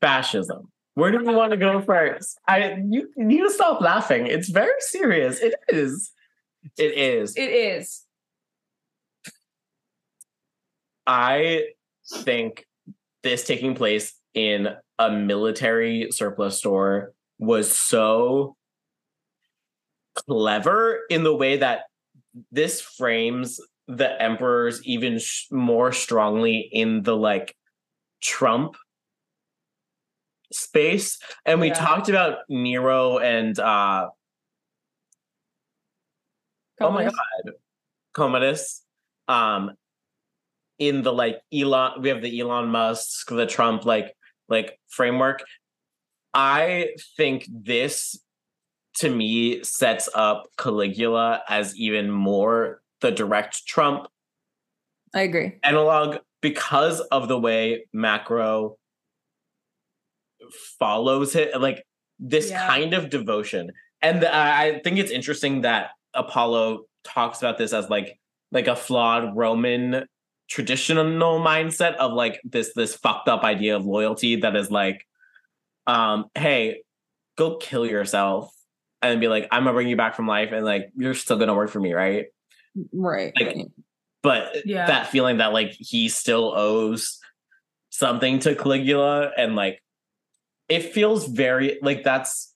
fascism. 0.00 0.70
Where 0.94 1.10
do 1.10 1.18
we 1.18 1.34
want 1.34 1.52
to 1.52 1.56
go 1.56 1.80
first? 1.80 2.38
I 2.46 2.76
you 2.88 3.10
need 3.16 3.40
to 3.40 3.50
stop 3.50 3.80
laughing. 3.80 4.26
It's 4.26 4.48
very 4.48 4.80
serious. 4.80 5.40
It 5.40 5.54
is. 5.68 6.12
It 6.76 6.92
is. 6.92 7.36
It 7.36 7.50
is. 7.50 8.02
I 11.06 11.68
think 12.22 12.66
this 13.22 13.44
taking 13.44 13.74
place 13.74 14.17
in 14.34 14.68
a 14.98 15.10
military 15.10 16.08
surplus 16.10 16.58
store 16.58 17.12
was 17.38 17.70
so 17.70 18.56
clever 20.14 21.00
in 21.10 21.22
the 21.22 21.34
way 21.34 21.58
that 21.58 21.82
this 22.50 22.80
frames 22.80 23.60
the 23.86 24.20
emperors 24.20 24.84
even 24.84 25.18
sh- 25.18 25.46
more 25.50 25.92
strongly 25.92 26.58
in 26.58 27.02
the 27.02 27.16
like 27.16 27.54
Trump 28.20 28.76
space. 30.52 31.18
And 31.46 31.60
we 31.60 31.68
Yeah. 31.68 31.74
talked 31.74 32.08
about 32.08 32.38
Nero 32.48 33.18
and 33.18 33.58
uh 33.58 34.08
oh 36.80 36.90
my 36.90 37.04
god, 37.04 37.52
Commodus. 38.12 38.82
Um 39.26 39.72
in 40.78 41.02
the 41.02 41.12
like 41.12 41.40
Elon, 41.52 42.02
we 42.02 42.08
have 42.08 42.22
the 42.22 42.40
Elon 42.40 42.68
Musk, 42.68 43.28
the 43.28 43.46
Trump 43.46 43.84
like 43.84 44.14
like 44.48 44.78
framework. 44.88 45.42
I 46.34 46.90
think 47.16 47.48
this 47.50 48.18
to 48.96 49.10
me 49.14 49.62
sets 49.62 50.08
up 50.14 50.46
Caligula 50.56 51.42
as 51.48 51.76
even 51.76 52.10
more 52.10 52.80
the 53.00 53.10
direct 53.10 53.66
Trump 53.66 54.06
I 55.14 55.22
agree. 55.22 55.58
analog 55.62 56.18
because 56.42 57.00
of 57.00 57.28
the 57.28 57.38
way 57.38 57.86
macro 57.92 58.76
follows 60.78 61.34
it 61.34 61.58
like 61.60 61.84
this 62.18 62.50
Yeah. 62.50 62.66
kind 62.66 62.94
of 62.94 63.10
devotion 63.10 63.70
and 64.02 64.24
I 64.24 64.66
I 64.66 64.80
think 64.80 64.98
it's 64.98 65.10
interesting 65.10 65.62
that 65.62 65.90
apollo 66.14 66.84
talks 67.04 67.38
about 67.38 67.58
this 67.58 67.72
as 67.72 67.88
like 67.90 68.18
like 68.50 68.66
a 68.66 68.76
flawed 68.76 69.36
roman 69.36 70.06
traditional 70.48 71.40
mindset 71.40 71.94
of 71.96 72.12
like 72.12 72.40
this 72.44 72.72
this 72.74 72.94
fucked 72.96 73.28
up 73.28 73.42
idea 73.44 73.76
of 73.76 73.84
loyalty 73.84 74.36
that 74.36 74.56
is 74.56 74.70
like 74.70 75.06
um 75.86 76.26
hey 76.34 76.82
go 77.36 77.56
kill 77.56 77.84
yourself 77.86 78.50
and 79.02 79.20
be 79.20 79.28
like 79.28 79.46
i'm 79.50 79.64
gonna 79.64 79.74
bring 79.74 79.88
you 79.88 79.96
back 79.96 80.14
from 80.14 80.26
life 80.26 80.50
and 80.52 80.64
like 80.64 80.88
you're 80.96 81.14
still 81.14 81.36
gonna 81.36 81.54
work 81.54 81.70
for 81.70 81.80
me 81.80 81.92
right 81.92 82.26
Right. 82.92 83.32
Like, 83.38 83.66
but 84.22 84.66
Yeah. 84.66 84.86
that 84.86 85.08
feeling 85.08 85.38
that 85.38 85.52
like 85.52 85.72
he 85.72 86.08
still 86.08 86.52
owes 86.54 87.18
something 87.90 88.38
to 88.40 88.54
Caligula 88.54 89.32
and 89.36 89.56
like 89.56 89.82
it 90.68 90.92
feels 90.92 91.26
very 91.26 91.78
like 91.82 92.04
that's 92.04 92.54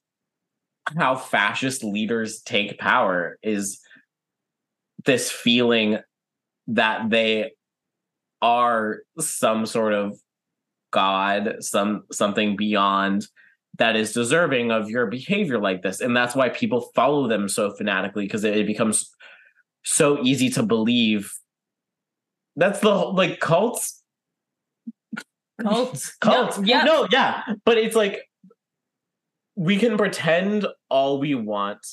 how 0.98 1.16
fascist 1.16 1.82
leaders 1.82 2.42
take 2.42 2.78
power 2.78 3.38
is 3.42 3.80
this 5.04 5.30
feeling 5.30 5.98
that 6.68 7.08
they 7.10 7.52
are 8.42 8.98
some 9.18 9.64
sort 9.64 9.94
of 9.94 10.18
god 10.90 11.56
some 11.60 12.04
something 12.12 12.56
beyond 12.56 13.26
that 13.78 13.96
is 13.96 14.12
deserving 14.12 14.70
of 14.70 14.90
your 14.90 15.06
behavior 15.06 15.58
like 15.58 15.82
this. 15.82 16.00
And 16.00 16.16
that's 16.16 16.34
why 16.34 16.50
people 16.50 16.90
follow 16.94 17.26
them 17.26 17.48
so 17.48 17.72
fanatically 17.72 18.24
because 18.24 18.44
it, 18.44 18.56
it 18.56 18.66
becomes 18.66 19.10
so 19.84 20.22
easy 20.22 20.50
to 20.50 20.62
believe. 20.62 21.32
That's 22.56 22.80
the 22.80 22.96
whole- 22.96 23.14
like 23.14 23.40
cults? 23.40 24.02
Cults. 25.60 26.16
cults. 26.20 26.58
No, 26.58 26.64
yeah. 26.64 26.84
no 26.84 27.08
yeah. 27.10 27.42
But 27.64 27.78
it's 27.78 27.96
like 27.96 28.28
we 29.56 29.78
can 29.78 29.96
pretend 29.96 30.66
all 30.90 31.18
we 31.18 31.34
want 31.34 31.86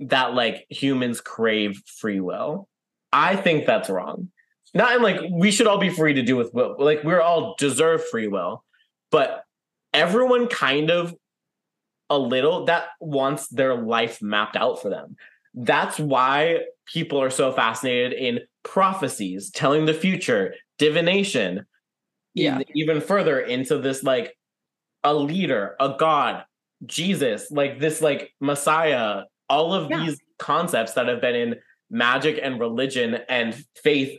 that 0.00 0.34
like 0.34 0.66
humans 0.68 1.20
crave 1.20 1.82
free 1.86 2.20
will. 2.20 2.68
I 3.12 3.36
think 3.36 3.64
that's 3.64 3.88
wrong 3.88 4.28
not 4.74 4.94
in 4.96 5.02
like 5.02 5.20
we 5.30 5.50
should 5.50 5.66
all 5.66 5.78
be 5.78 5.90
free 5.90 6.14
to 6.14 6.22
do 6.22 6.36
with 6.36 6.52
will 6.52 6.76
like 6.78 7.02
we're 7.04 7.20
all 7.20 7.54
deserve 7.58 8.04
free 8.08 8.26
will 8.28 8.64
but 9.10 9.44
everyone 9.92 10.48
kind 10.48 10.90
of 10.90 11.14
a 12.10 12.18
little 12.18 12.64
that 12.66 12.84
wants 13.00 13.48
their 13.48 13.74
life 13.74 14.20
mapped 14.20 14.56
out 14.56 14.80
for 14.82 14.90
them 14.90 15.16
that's 15.54 15.98
why 15.98 16.60
people 16.92 17.20
are 17.22 17.30
so 17.30 17.52
fascinated 17.52 18.12
in 18.12 18.40
prophecies 18.64 19.50
telling 19.50 19.86
the 19.86 19.94
future 19.94 20.54
divination 20.78 21.64
Yeah. 22.34 22.60
even 22.74 23.00
further 23.00 23.38
into 23.40 23.78
this 23.78 24.02
like 24.02 24.36
a 25.04 25.14
leader, 25.14 25.76
a 25.78 25.94
god, 25.98 26.44
Jesus, 26.86 27.50
like 27.50 27.78
this 27.78 28.00
like 28.02 28.32
Messiah, 28.40 29.24
all 29.48 29.72
of 29.74 29.90
Yeah. 29.90 30.00
these 30.00 30.18
concepts 30.38 30.94
that 30.94 31.06
have 31.08 31.20
been 31.20 31.34
in 31.36 31.56
magic 31.90 32.40
and 32.42 32.58
religion 32.58 33.18
and 33.28 33.54
faith 33.82 34.18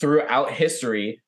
throughout 0.00 0.50
history 0.50 1.22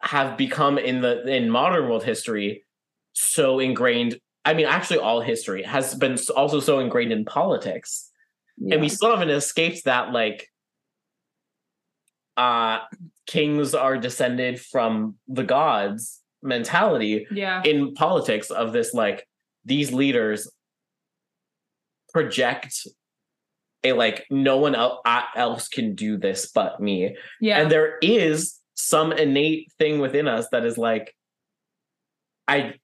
have 0.00 0.36
become 0.36 0.78
in 0.78 1.00
the 1.00 1.26
in 1.26 1.48
modern 1.50 1.88
world 1.88 2.04
history 2.04 2.64
so 3.12 3.58
ingrained 3.58 4.18
i 4.44 4.52
mean 4.54 4.66
actually 4.66 4.98
all 4.98 5.20
history 5.20 5.62
has 5.62 5.94
been 5.94 6.16
also 6.36 6.60
so 6.60 6.78
ingrained 6.78 7.12
in 7.12 7.24
politics 7.24 8.10
and 8.70 8.80
we 8.80 8.88
still 8.88 9.10
haven't 9.10 9.30
escaped 9.30 9.84
that 9.84 10.12
like 10.12 10.48
uh 12.36 12.78
kings 13.26 13.74
are 13.74 13.96
descended 13.96 14.60
from 14.60 15.16
the 15.28 15.44
gods 15.44 16.20
mentality 16.42 17.26
Yeah. 17.30 17.62
in 17.64 17.94
politics 17.94 18.50
of 18.50 18.72
this 18.72 18.92
like 18.94 19.26
these 19.64 19.92
leaders 19.92 20.50
project 22.12 22.86
a 23.84 23.92
like 23.92 24.24
no 24.30 24.56
one 24.58 24.74
else 24.74 25.68
can 25.68 25.94
do 25.94 26.16
this 26.16 26.50
but 26.50 26.80
me 26.80 27.16
Yeah. 27.40 27.60
and 27.60 27.70
there 27.70 27.98
is 28.02 28.58
some 28.74 29.12
innate 29.12 29.70
thing 29.78 30.00
within 30.00 30.28
us 30.28 30.46
that 30.52 30.64
is 30.64 30.78
like 30.78 31.14
i 32.48 32.74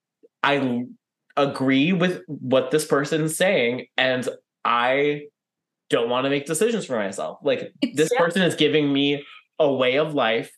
i 0.43 0.83
agree 1.37 1.93
with 1.93 2.21
what 2.27 2.71
this 2.71 2.85
person's 2.85 3.35
saying 3.35 3.87
and 3.97 4.27
i 4.65 5.23
don't 5.89 6.09
want 6.09 6.25
to 6.25 6.29
make 6.29 6.45
decisions 6.45 6.85
for 6.85 6.97
myself 6.97 7.39
like 7.43 7.71
It's- 7.81 7.95
this 7.95 8.11
yeah. 8.13 8.19
person 8.19 8.41
is 8.43 8.55
giving 8.55 8.91
me 8.91 9.23
a 9.57 9.71
way 9.73 9.97
of 9.97 10.13
life 10.13 10.51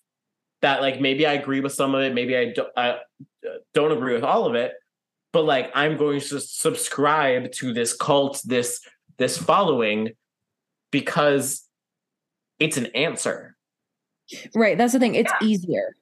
that 0.61 0.81
like 0.81 0.99
maybe 0.99 1.25
i 1.25 1.33
agree 1.33 1.61
with 1.61 1.73
some 1.73 1.95
of 1.95 2.01
it 2.01 2.13
maybe 2.13 2.35
i 2.37 2.51
don't, 2.51 2.69
I 2.75 2.97
don't 3.73 3.91
agree 3.91 4.13
with 4.13 4.23
all 4.23 4.45
of 4.45 4.55
it 4.55 4.73
but 5.33 5.45
like 5.45 5.71
i'm 5.75 5.97
going 5.97 6.19
to 6.19 6.39
subscribe 6.39 7.51
to 7.53 7.73
this 7.73 7.93
cult 7.93 8.41
this 8.45 8.79
this 9.17 9.37
following 9.37 10.09
because 10.91 11.67
it's 12.59 12.77
an 12.77 12.87
answer 12.87 13.55
Right. 14.55 14.77
That's 14.77 14.93
the 14.93 14.99
thing. 14.99 15.15
It's 15.15 15.33
easier. 15.41 15.93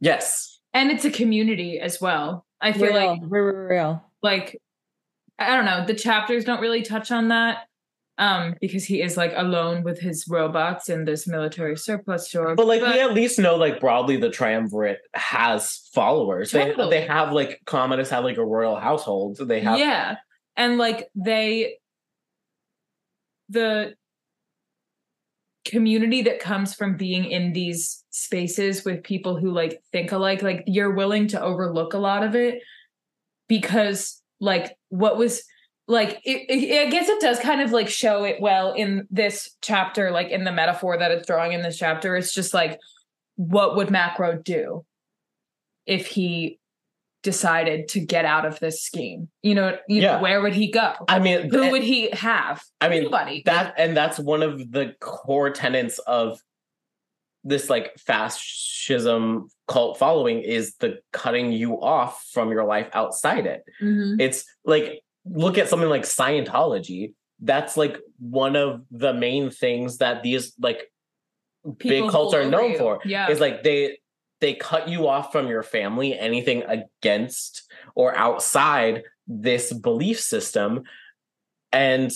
yes 0.00 0.52
and 0.74 0.90
it's 0.90 1.04
a 1.04 1.10
community 1.10 1.78
as 1.78 2.00
well. 2.00 2.46
I 2.60 2.72
feel 2.72 2.86
real, 2.86 2.94
like 2.94 3.20
real, 3.24 3.44
real, 3.44 3.54
real. 3.68 4.04
like 4.22 4.60
I 5.38 5.54
don't 5.56 5.64
know, 5.64 5.84
the 5.84 5.94
chapters 5.94 6.44
don't 6.44 6.60
really 6.60 6.82
touch 6.82 7.10
on 7.10 7.28
that. 7.28 7.66
Um, 8.18 8.54
because 8.60 8.84
he 8.84 9.00
is 9.02 9.16
like 9.16 9.32
alone 9.34 9.82
with 9.82 9.98
his 9.98 10.26
robots 10.28 10.88
in 10.90 11.06
this 11.06 11.26
military 11.26 11.76
surplus 11.76 12.28
store. 12.28 12.54
But 12.54 12.66
like 12.66 12.82
we 12.82 13.00
at 13.00 13.14
least 13.14 13.38
know 13.38 13.56
like 13.56 13.80
broadly 13.80 14.16
the 14.18 14.30
triumvirate 14.30 15.00
has 15.14 15.88
followers. 15.94 16.52
They 16.52 16.66
Totally. 16.66 16.90
they 16.90 17.06
have 17.06 17.32
like 17.32 17.60
communists 17.64 18.12
have 18.12 18.22
like 18.22 18.36
a 18.36 18.44
royal 18.44 18.76
household. 18.76 19.38
So 19.38 19.44
They 19.44 19.60
have 19.60 19.78
yeah 19.78 20.16
and 20.56 20.78
like 20.78 21.08
they 21.14 21.78
the 23.48 23.94
community 25.64 26.22
that 26.22 26.40
comes 26.40 26.74
from 26.74 26.96
being 26.96 27.24
in 27.24 27.52
these 27.52 28.04
spaces 28.10 28.84
with 28.84 29.02
people 29.02 29.36
who 29.36 29.50
like 29.50 29.80
think 29.92 30.10
alike 30.10 30.42
like 30.42 30.64
you're 30.66 30.94
willing 30.94 31.28
to 31.28 31.40
overlook 31.40 31.94
a 31.94 31.98
lot 31.98 32.24
of 32.24 32.34
it 32.34 32.60
because 33.48 34.20
like 34.40 34.76
what 34.88 35.16
was 35.16 35.44
like 35.86 36.20
it, 36.24 36.46
it, 36.48 36.86
i 36.86 36.90
guess 36.90 37.08
it 37.08 37.20
does 37.20 37.38
kind 37.38 37.60
of 37.60 37.70
like 37.70 37.88
show 37.88 38.24
it 38.24 38.40
well 38.40 38.72
in 38.72 39.06
this 39.10 39.56
chapter 39.60 40.10
like 40.10 40.28
in 40.30 40.44
the 40.44 40.52
metaphor 40.52 40.98
that 40.98 41.12
it's 41.12 41.26
drawing 41.26 41.52
in 41.52 41.62
this 41.62 41.78
chapter. 41.78 42.16
It's 42.16 42.34
just 42.34 42.54
like 42.54 42.78
what 43.36 43.76
would 43.76 43.90
macro 43.90 44.36
do 44.36 44.84
if 45.86 46.06
he 46.06 46.58
decided 47.22 47.86
to 47.88 48.00
get 48.00 48.24
out 48.24 48.44
of 48.44 48.58
this 48.60 48.82
scheme 48.82 49.28
you 49.42 49.54
know, 49.54 49.76
you 49.88 50.00
know 50.00 50.12
Yeah. 50.14 50.20
where 50.20 50.40
would 50.42 50.54
he 50.54 50.70
go 50.70 50.94
I 51.08 51.18
mean 51.18 51.50
who 51.50 51.70
would 51.70 51.82
he 51.82 52.10
have 52.10 52.62
I 52.80 52.88
mean 52.88 53.04
nobody 53.04 53.42
that 53.46 53.74
and 53.78 53.96
that's 53.96 54.18
one 54.18 54.42
of 54.42 54.70
the 54.72 54.94
core 55.00 55.50
tenets 55.50 55.98
of 56.00 56.40
this 57.44 57.68
like 57.70 57.96
fascism 57.98 59.48
cult 59.68 59.98
following 59.98 60.40
is 60.42 60.74
the 60.76 60.98
cutting 61.12 61.52
you 61.52 61.80
off 61.80 62.24
from 62.32 62.50
your 62.50 62.64
life 62.64 62.88
outside 62.92 63.46
it. 63.46 63.62
Mhm. 63.82 64.20
It's 64.20 64.44
like 64.64 65.02
look 65.24 65.58
at 65.58 65.68
something 65.68 65.88
like 65.88 66.02
Scientology. 66.02 67.14
That's 67.40 67.76
like 67.76 67.98
one 68.18 68.54
of 68.56 68.82
the 68.90 69.12
main 69.14 69.50
things 69.50 69.98
that 69.98 70.22
these 70.22 70.52
like 70.60 70.88
People 71.78 72.06
big 72.06 72.10
cults 72.10 72.34
are 72.34 72.44
known 72.44 72.72
you. 72.72 72.78
for. 72.78 73.00
yeah 73.04 73.28
Is 73.30 73.38
like 73.40 73.62
they 73.62 73.98
they 74.42 74.54
cut 74.54 74.88
you 74.88 75.06
off 75.06 75.30
from 75.32 75.46
your 75.46 75.62
family, 75.62 76.18
anything 76.18 76.64
against 76.64 77.70
or 77.94 78.14
outside 78.14 79.04
this 79.28 79.72
belief 79.72 80.20
system, 80.20 80.82
and 81.70 82.10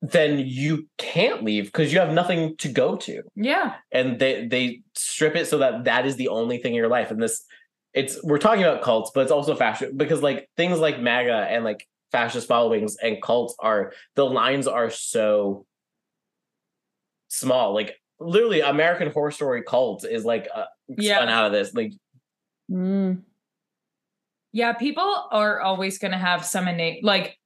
then 0.00 0.38
you 0.38 0.88
can't 0.96 1.44
leave 1.44 1.66
because 1.66 1.92
you 1.92 2.00
have 2.00 2.12
nothing 2.12 2.56
to 2.56 2.68
go 2.68 2.96
to. 2.96 3.22
Yeah. 3.36 3.74
And 3.92 4.18
they 4.18 4.46
they 4.46 4.82
strip 4.94 5.36
it 5.36 5.46
so 5.46 5.58
that 5.58 5.84
that 5.84 6.06
is 6.06 6.16
the 6.16 6.28
only 6.28 6.58
thing 6.58 6.72
in 6.72 6.76
your 6.76 6.88
life. 6.88 7.10
And 7.10 7.22
this 7.22 7.44
it's 7.92 8.22
we're 8.22 8.38
talking 8.38 8.62
about 8.62 8.82
cults 8.82 9.10
but 9.14 9.22
it's 9.22 9.32
also 9.32 9.54
fascism 9.54 9.96
because 9.96 10.22
like 10.22 10.48
things 10.56 10.78
like 10.78 11.00
maga 11.00 11.46
and 11.50 11.64
like 11.64 11.86
fascist 12.12 12.46
followings 12.46 12.96
and 12.96 13.20
cults 13.22 13.54
are 13.58 13.92
the 14.14 14.24
lines 14.24 14.66
are 14.66 14.88
so 14.88 15.66
small. 17.28 17.74
Like 17.74 18.00
literally 18.20 18.60
american 18.60 19.10
horror 19.10 19.30
story 19.30 19.62
cult 19.62 20.04
is 20.04 20.24
like 20.24 20.48
uh, 20.54 20.64
Yeah. 20.96 21.16
spun 21.16 21.28
out 21.28 21.46
of 21.46 21.52
this 21.52 21.74
like 21.74 21.92
Mm. 22.70 23.22
Yeah, 24.52 24.72
people 24.74 25.26
are 25.30 25.60
always 25.60 25.98
going 25.98 26.12
to 26.12 26.18
have 26.18 26.44
some 26.44 26.68
innate, 26.68 27.04
like, 27.04 27.38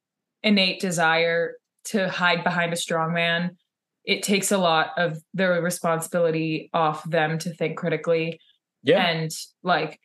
innate 0.42 0.80
desire 0.80 1.54
to 1.84 2.08
hide 2.08 2.42
behind 2.44 2.72
a 2.72 2.76
strong 2.76 3.12
man. 3.12 3.56
It 4.04 4.22
takes 4.22 4.50
a 4.52 4.58
lot 4.58 4.90
of 4.96 5.18
the 5.34 5.48
responsibility 5.48 6.70
off 6.72 7.04
them 7.08 7.38
to 7.38 7.54
think 7.54 7.76
critically 7.76 8.40
yeah 8.82 9.04
and, 9.06 9.30
like, 9.62 10.00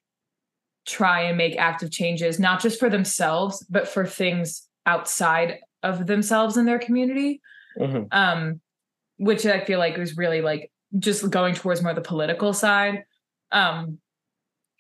try 0.86 1.21
and 1.21 1.38
make 1.38 1.58
active 1.58 1.91
changes, 1.91 2.39
not 2.39 2.62
just 2.62 2.80
for 2.80 2.89
themselves, 2.89 3.65
but 3.69 3.88
for 3.88 4.06
things 4.06 4.67
outside 4.86 5.58
of 5.84 6.06
themselves 6.08 6.58
and 6.58 6.67
their 6.67 6.80
community. 6.80 7.41
Mhm. 7.80 8.08
Um, 8.12 8.62
which 9.17 9.45
I 9.45 9.63
feel 9.63 9.80
like 9.80 9.97
was 9.97 10.17
really 10.17 10.41
like 10.41 10.71
just 10.99 11.30
going 11.30 11.56
towards 11.56 11.84
more 11.84 11.93
the 11.93 12.01
political 12.01 12.53
side. 12.53 13.03
Um, 13.51 13.99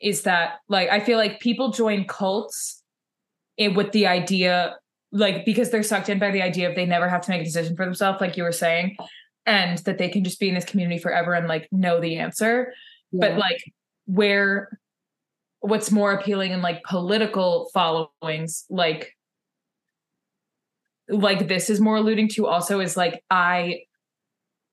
is 0.01 0.23
that 0.23 0.59
like 0.69 0.89
I 0.89 0.99
feel 0.99 1.17
like 1.17 1.39
people 1.39 1.71
join 1.71 2.05
cults 2.05 2.83
in, 3.57 3.73
with 3.73 3.91
the 3.91 4.07
idea 4.07 4.75
like 5.11 5.45
because 5.45 5.71
they're 5.71 5.83
sucked 5.83 6.09
in 6.09 6.19
by 6.19 6.31
the 6.31 6.41
idea 6.41 6.69
of 6.69 6.75
they 6.75 6.85
never 6.85 7.07
have 7.07 7.21
to 7.21 7.31
make 7.31 7.41
a 7.41 7.45
decision 7.45 7.75
for 7.75 7.85
themselves, 7.85 8.21
like 8.21 8.37
you 8.37 8.43
were 8.43 8.51
saying, 8.51 8.97
and 9.45 9.79
that 9.79 9.97
they 9.97 10.09
can 10.09 10.23
just 10.23 10.39
be 10.39 10.49
in 10.49 10.55
this 10.55 10.65
community 10.65 10.99
forever 10.99 11.33
and 11.33 11.47
like 11.47 11.67
know 11.71 11.99
the 11.99 12.17
answer. 12.17 12.73
But 13.13 13.37
like 13.37 13.63
where 14.05 14.79
what's 15.61 15.91
more 15.91 16.11
appealing 16.11 16.51
in 16.51 16.61
like 16.61 16.83
political 16.83 17.69
followings, 17.73 18.65
like 18.69 19.15
like 21.09 21.47
this 21.47 21.69
is 21.69 21.79
more 21.79 21.97
alluding 21.97 22.27
to 22.27 22.45
also 22.45 22.81
is 22.81 22.97
like 22.97 23.23
I 23.31 23.83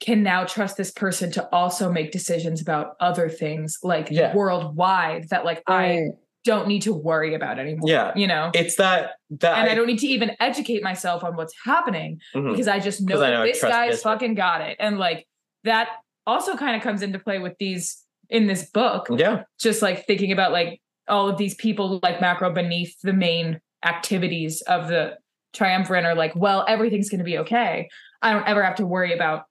can 0.01 0.23
now 0.23 0.45
trust 0.45 0.77
this 0.77 0.91
person 0.91 1.31
to 1.33 1.49
also 1.55 1.91
make 1.91 2.11
decisions 2.13 2.61
about 2.61 2.97
other 3.01 3.29
things 3.29 3.79
like 3.83 4.09
Yeah. 4.11 4.35
worldwide 4.35 5.29
that 5.31 5.45
like 5.45 5.63
I 5.67 6.09
don't 6.45 6.69
need 6.69 6.83
to 6.83 6.93
worry 6.93 7.35
about 7.35 7.59
anymore. 7.59 7.89
Yeah. 7.89 8.13
You 8.15 8.27
know? 8.27 8.51
it's 8.55 8.77
that 8.77 9.13
that 9.41 9.57
and 9.59 9.71
I 9.71 9.75
don't 9.75 9.87
need 9.87 10.01
to 10.01 10.07
even 10.07 10.33
educate 10.41 10.83
myself 10.83 11.25
on 11.25 11.37
what's 11.37 11.55
happening 11.65 12.21
Mhm. 12.35 12.51
because 12.51 12.69
I 12.69 12.81
just 12.81 13.01
know 13.01 13.15
'Cause 13.15 13.23
I 13.23 13.31
know 13.31 13.45
this 13.45 13.63
guy's 13.63 13.93
this 13.93 14.03
fucking 14.03 14.35
got 14.35 14.61
it. 14.61 14.77
And 14.79 14.99
like 14.99 15.27
that 15.65 15.89
also 16.27 16.57
kind 16.57 16.77
of 16.77 16.83
comes 16.83 17.01
into 17.03 17.19
play 17.19 17.39
with 17.39 17.57
these 17.59 18.03
in 18.29 18.47
this 18.47 18.69
book. 18.71 19.07
yeah 19.17 19.43
Just 19.59 19.81
like 19.81 20.07
thinking 20.07 20.33
about 20.33 20.53
like 20.53 20.81
all 21.09 21.29
of 21.29 21.37
these 21.39 21.55
people 21.55 22.01
like 22.03 22.21
macro 22.21 22.51
beneath 22.53 22.95
the 23.03 23.13
main 23.13 23.61
activities 23.85 24.61
of 24.63 24.89
the 24.89 25.17
triumvirate 25.53 26.05
are 26.05 26.15
like, 26.15 26.35
well, 26.35 26.65
everything's 26.67 27.09
gonna 27.09 27.23
be 27.25 27.39
okay. 27.39 27.89
I 28.23 28.33
don't 28.33 28.47
ever 28.49 28.63
have 28.63 28.75
to 28.77 28.87
worry 28.87 29.13
about 29.13 29.45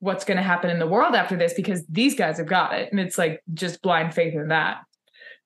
what's 0.00 0.24
gonna 0.24 0.42
happen 0.42 0.70
in 0.70 0.78
the 0.78 0.86
world 0.86 1.14
after 1.14 1.36
this 1.36 1.54
because 1.54 1.84
these 1.88 2.14
guys 2.14 2.38
have 2.38 2.46
got 2.46 2.72
it. 2.74 2.88
And 2.90 3.00
it's 3.00 3.18
like 3.18 3.42
just 3.54 3.82
blind 3.82 4.14
faith 4.14 4.34
in 4.34 4.48
that. 4.48 4.78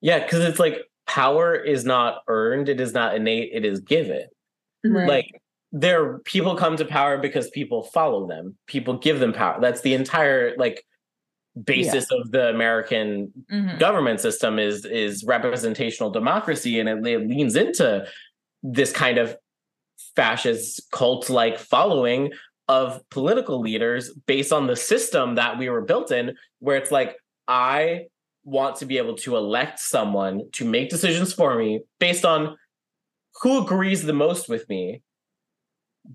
yeah 0.01 0.19
because 0.19 0.43
it's 0.43 0.59
like 0.59 0.77
power 1.07 1.55
is 1.55 1.83
not 1.85 2.21
earned 2.27 2.69
it 2.69 2.79
is 2.79 2.93
not 2.93 3.15
innate 3.15 3.49
it 3.53 3.65
is 3.65 3.79
given 3.81 4.25
Right. 4.85 5.07
like 5.07 5.41
there 5.71 6.19
people 6.19 6.55
come 6.55 6.77
to 6.77 6.85
power 6.85 7.17
because 7.17 7.49
people 7.49 7.83
follow 7.83 8.27
them 8.27 8.55
people 8.67 8.97
give 8.97 9.19
them 9.19 9.33
power 9.33 9.59
that's 9.59 9.81
the 9.81 9.93
entire 9.95 10.55
like 10.57 10.85
basis 11.65 12.09
of 12.11 12.31
the 12.31 12.49
american 12.49 13.31
Mhm. 13.51 13.79
government 13.79 14.19
system 14.21 14.59
is 14.59 14.85
is 14.85 15.23
representational 15.25 16.09
democracy 16.09 16.79
and 16.79 16.87
it, 16.89 17.05
it 17.05 17.27
leans 17.27 17.55
into 17.55 18.05
this 18.61 18.91
kind 18.93 19.17
of 19.17 19.35
fascist 20.15 20.89
cult 20.91 21.29
like 21.29 21.57
following 21.59 22.31
of 22.67 23.01
political 23.09 23.59
leaders 23.59 24.13
based 24.25 24.53
on 24.53 24.67
the 24.67 24.75
system 24.75 25.35
that 25.35 25.57
we 25.57 25.69
were 25.69 25.81
built 25.81 26.11
in 26.11 26.35
where 26.59 26.77
it's 26.77 26.91
like 26.91 27.15
i 27.47 28.05
want 28.45 28.75
to 28.77 28.85
be 28.85 28.97
able 28.97 29.15
to 29.15 29.35
elect 29.35 29.79
someone 29.79 30.41
to 30.51 30.65
make 30.65 30.89
decisions 30.89 31.33
for 31.33 31.55
me 31.57 31.81
based 31.99 32.25
on 32.25 32.55
who 33.41 33.61
agrees 33.63 34.03
the 34.03 34.13
most 34.13 34.49
with 34.49 34.67
me. 34.69 35.01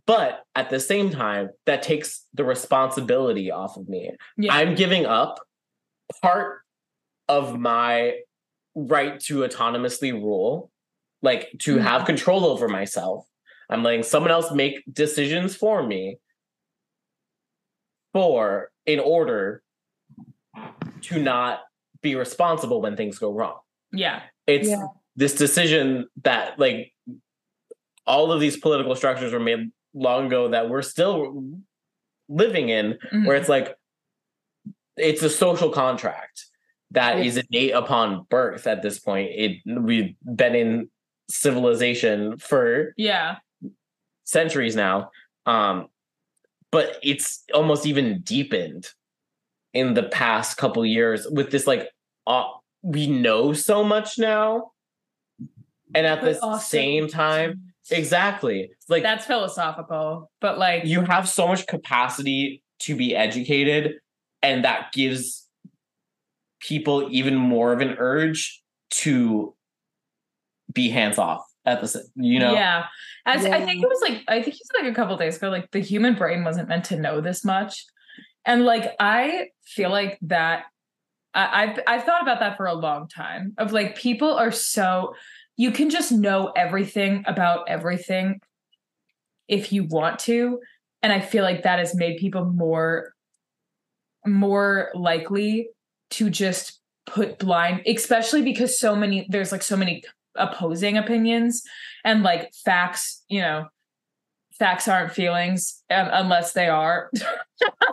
But 0.07 0.43
at 0.55 0.69
the 0.71 0.79
same 0.79 1.11
time, 1.11 1.49
that 1.67 1.83
takes 1.83 2.27
the 2.35 2.45
responsibility 2.45 3.51
off 3.51 3.77
of 3.77 3.89
me. 3.89 4.13
Yeah. 4.37 4.53
I'm 4.53 4.75
giving 4.75 5.07
up 5.07 5.41
part 6.23 6.61
of 7.29 7.59
my 7.59 8.19
right 8.75 9.19
to 9.21 9.39
autonomously 9.41 10.13
rule, 10.13 10.71
like 11.23 11.51
to 11.61 11.77
Mhm. 11.77 11.81
have 11.83 12.05
control 12.05 12.45
over 12.45 12.69
myself. 12.69 13.27
I'm 13.71 13.83
letting 13.83 14.03
someone 14.03 14.31
else 14.31 14.53
make 14.53 14.83
decisions 14.93 15.57
for 15.57 15.83
me 15.83 16.19
for 18.13 18.71
in 18.87 19.01
order 19.01 19.63
to 21.03 21.19
not 21.23 21.61
be 22.03 22.15
responsible 22.15 22.81
when 22.81 22.97
things 22.97 23.19
go 23.19 23.33
wrong. 23.33 23.59
yeah. 23.93 24.23
It's 24.47 24.69
Yeah. 24.69 24.87
this 25.17 25.35
decision 25.35 26.09
that 26.25 26.59
like 26.59 26.95
all 28.07 28.33
of 28.33 28.41
these 28.41 28.57
political 28.57 28.95
structures 28.97 29.33
were 29.33 29.41
made 29.41 29.71
long 29.95 30.27
ago 30.27 30.49
that 30.49 30.69
we're 30.71 30.83
still 30.83 31.45
living 32.29 32.69
in 32.71 32.99
Mhm. 33.13 33.27
where 33.27 33.37
it's 33.37 33.49
like 33.49 33.77
it's 34.97 35.23
a 35.23 35.31
social 35.31 35.71
contract 35.71 36.47
that 36.91 37.19
is 37.19 37.37
innate 37.37 37.73
upon 37.73 38.25
birth 38.31 38.67
at 38.67 38.81
this 38.83 38.99
point 38.99 39.31
it 39.35 39.59
we've 39.67 40.15
been 40.35 40.55
in 40.55 40.91
civilization 41.31 42.39
for 42.39 42.95
yeah. 42.97 43.37
centuries 44.25 44.75
now 44.77 45.11
um 45.47 45.89
but 46.71 46.97
it's 47.03 47.45
almost 47.55 47.87
even 47.87 48.21
deepened 48.21 48.87
in 49.75 49.95
the 49.95 50.03
past 50.05 50.57
couple 50.57 50.85
years 50.85 51.27
with 51.31 51.51
this 51.51 51.67
like 51.67 51.89
uh, 52.27 52.45
we 52.83 53.07
know 53.07 53.53
so 53.53 53.83
much 53.85 54.19
now 54.19 54.71
and 55.95 56.07
at 56.07 56.21
But 56.21 56.33
the 56.35 56.41
also- 56.41 56.59
same 56.63 57.09
time 57.09 57.63
exactly. 57.91 58.71
Like 58.91 59.03
That's 59.03 59.25
philosophical, 59.25 60.31
but 60.41 60.59
like 60.59 60.85
you 60.85 61.01
have 61.03 61.29
so 61.29 61.49
much 61.49 61.67
capacity 61.67 62.63
to 62.81 62.95
be 62.97 63.17
educated 63.17 63.95
and 64.43 64.65
that 64.65 64.93
gives 64.93 65.47
people 66.61 67.09
even 67.11 67.35
more 67.35 67.73
of 67.73 67.81
an 67.81 67.97
urge 67.99 68.63
to 68.91 69.55
be 70.73 70.91
hands 70.91 71.17
off 71.19 71.43
at 71.73 71.81
the 71.81 72.03
you 72.17 72.39
know 72.39 72.53
Yeah. 72.53 72.87
As 73.27 73.45
I 73.45 73.65
think 73.65 73.83
it 73.83 73.89
was 73.89 74.01
like 74.01 74.25
I 74.29 74.43
think 74.43 74.57
it's 74.57 74.71
like 74.75 74.91
a 74.91 74.95
couple 74.95 75.17
days 75.17 75.37
ago, 75.37 75.51
like 75.51 75.71
the 75.71 75.81
human 75.81 76.15
brain 76.15 76.45
wasn't 76.45 76.69
meant 76.69 76.85
to 76.87 76.97
know 76.97 77.21
this 77.21 77.45
much. 77.45 77.85
And 78.45 78.65
like 78.65 78.95
I 78.99 79.49
feel 79.65 79.91
like 79.91 80.19
that 80.23 80.65
I, 81.35 81.63
I've 81.63 81.81
I've 81.87 82.05
thought 82.05 82.23
about 82.23 82.41
that 82.41 82.57
for 82.57 82.67
a 82.67 82.75
long 82.75 83.09
time. 83.09 83.53
Of 83.59 83.73
like 83.73 83.97
people 83.97 84.33
are 84.33 84.51
so 84.53 85.15
you 85.57 85.71
can 85.71 85.91
just 85.91 86.11
know 86.11 86.53
everything 86.57 87.25
about 87.27 87.69
everything 87.69 88.41
if 89.47 89.73
you 89.73 89.85
want 89.85 90.21
to. 90.21 90.61
And 91.03 91.13
I 91.13 91.21
feel 91.21 91.45
like 91.45 91.63
that 91.65 91.79
has 91.79 91.95
made 91.95 92.19
people 92.19 92.45
more 92.45 93.13
more 94.27 94.91
likely 94.95 95.69
to 96.11 96.31
just 96.31 96.81
put 97.07 97.39
blind, 97.39 97.83
especially 97.87 98.43
because 98.43 98.79
so 98.79 98.95
many 98.97 99.27
there's 99.29 99.53
like 99.53 99.63
so 99.63 99.77
many 99.77 100.03
opposing 100.39 100.97
opinions 100.97 101.63
and 102.05 102.23
like 102.23 102.53
facts, 102.65 103.23
you 103.29 103.41
know, 103.41 103.67
facts 104.59 104.89
aren't 104.89 105.13
feelings 105.13 105.83
um, 105.91 106.09
unless 106.13 106.53
they 106.53 106.69
are. 106.69 107.11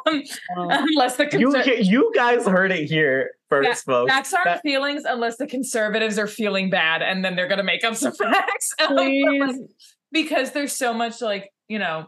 Um, 0.08 0.22
unless 0.70 1.16
the 1.16 1.28
you 1.40 1.50
conser- 1.50 1.84
you 1.84 2.12
guys 2.14 2.46
heard 2.46 2.72
it 2.72 2.86
here 2.86 3.32
first 3.50 3.84
folks 3.86 4.12
facts 4.12 4.32
aren't 4.32 4.46
That- 4.46 4.62
feelings 4.62 5.02
unless 5.08 5.38
the 5.38 5.48
conservatives 5.48 6.20
are 6.20 6.28
feeling 6.28 6.70
bad 6.70 7.02
and 7.02 7.26
then 7.26 7.36
they're 7.36 7.48
going 7.48 7.58
to 7.58 7.64
make 7.64 7.84
up 7.84 7.96
some 7.96 8.14
facts. 8.16 8.76
Um, 8.80 8.90
but, 8.90 8.96
like, 8.98 9.08
Please. 9.08 9.60
because 10.12 10.52
there's 10.52 10.74
so 10.74 10.94
much 10.94 11.20
like 11.24 11.52
you 11.68 11.80
know 11.80 12.06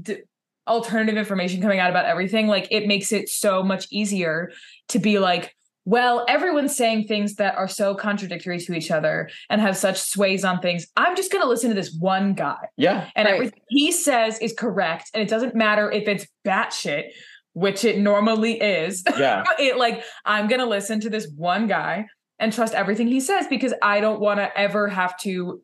d- 0.00 0.22
alternative 0.68 1.16
information 1.16 1.60
coming 1.60 1.80
out 1.80 1.90
about 1.90 2.04
everything 2.04 2.46
like 2.46 2.68
it 2.70 2.86
makes 2.86 3.10
it 3.10 3.28
so 3.28 3.64
much 3.64 3.88
easier 3.90 4.52
to 4.90 5.00
be 5.00 5.18
like 5.18 5.56
well 5.90 6.24
everyone's 6.28 6.76
saying 6.76 7.06
things 7.06 7.34
that 7.36 7.54
are 7.56 7.66
so 7.68 7.94
contradictory 7.94 8.58
to 8.58 8.72
each 8.74 8.90
other 8.90 9.28
and 9.50 9.60
have 9.60 9.76
such 9.76 9.98
sways 9.98 10.44
on 10.44 10.60
things. 10.60 10.86
I'm 10.96 11.16
just 11.16 11.30
going 11.32 11.42
to 11.42 11.48
listen 11.48 11.68
to 11.70 11.74
this 11.74 11.92
one 11.98 12.34
guy. 12.34 12.62
Yeah. 12.76 13.08
And 13.16 13.26
Right. 13.26 13.34
everything 13.34 13.60
he 13.68 13.90
says 13.92 14.38
is 14.38 14.52
correct 14.52 15.10
and 15.14 15.22
it 15.22 15.28
doesn't 15.28 15.54
matter 15.54 15.90
if 15.90 16.06
it's 16.08 16.26
batshit 16.46 17.04
which 17.52 17.84
it 17.84 17.98
normally 17.98 18.60
is. 18.60 19.02
Yeah. 19.18 19.42
It 19.58 19.76
like 19.76 20.04
i'm 20.24 20.46
gonna 20.48 20.66
listen 20.66 21.00
to 21.00 21.10
this 21.10 21.26
one 21.36 21.66
guy 21.66 22.06
and 22.38 22.52
trust 22.52 22.72
everything 22.74 23.08
he 23.08 23.20
says 23.20 23.46
because 23.48 23.74
i 23.82 24.00
don't 24.00 24.20
want 24.20 24.38
to 24.38 24.48
ever 24.58 24.86
have 24.88 25.18
to 25.22 25.60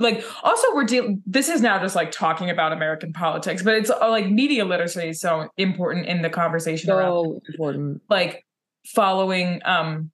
like 0.00 0.24
also 0.42 0.66
we're 0.74 0.84
dealing 0.84 1.22
this 1.24 1.48
is 1.48 1.60
now 1.62 1.80
just 1.80 1.94
like 1.94 2.10
talking 2.10 2.50
about 2.50 2.72
american 2.72 3.12
politics 3.12 3.62
but 3.62 3.74
it's 3.74 3.90
uh, 3.90 4.10
like 4.10 4.28
media 4.28 4.64
literacy 4.64 5.08
is 5.10 5.20
so 5.20 5.48
important 5.56 6.06
in 6.06 6.20
the 6.20 6.28
conversation 6.28 6.90
around 6.90 7.10
So 7.24 7.40
important. 7.48 8.02
like 8.10 8.43
following 8.86 9.60
um 9.64 10.10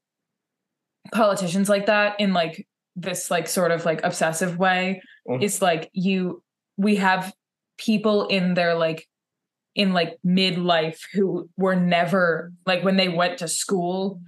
politicians 1.12 1.68
like 1.68 1.86
that 1.86 2.18
in 2.20 2.32
like 2.32 2.66
this 2.96 3.30
like 3.30 3.48
sort 3.48 3.70
of 3.70 3.84
like 3.84 4.00
obsessive 4.04 4.58
way 4.58 5.02
Mhm. 5.28 5.42
it's 5.42 5.60
like 5.62 5.90
you 5.92 6.42
we 6.76 6.96
have 6.96 7.32
people 7.78 8.26
in 8.28 8.54
their 8.54 8.74
like 8.74 9.06
in 9.74 9.92
like 9.92 10.18
midlife 10.26 10.98
who 11.12 11.48
were 11.56 11.76
never 11.76 12.52
like 12.66 12.82
when 12.84 12.96
they 12.96 13.08
went 13.08 13.38
to 13.38 13.48
school 13.48 14.20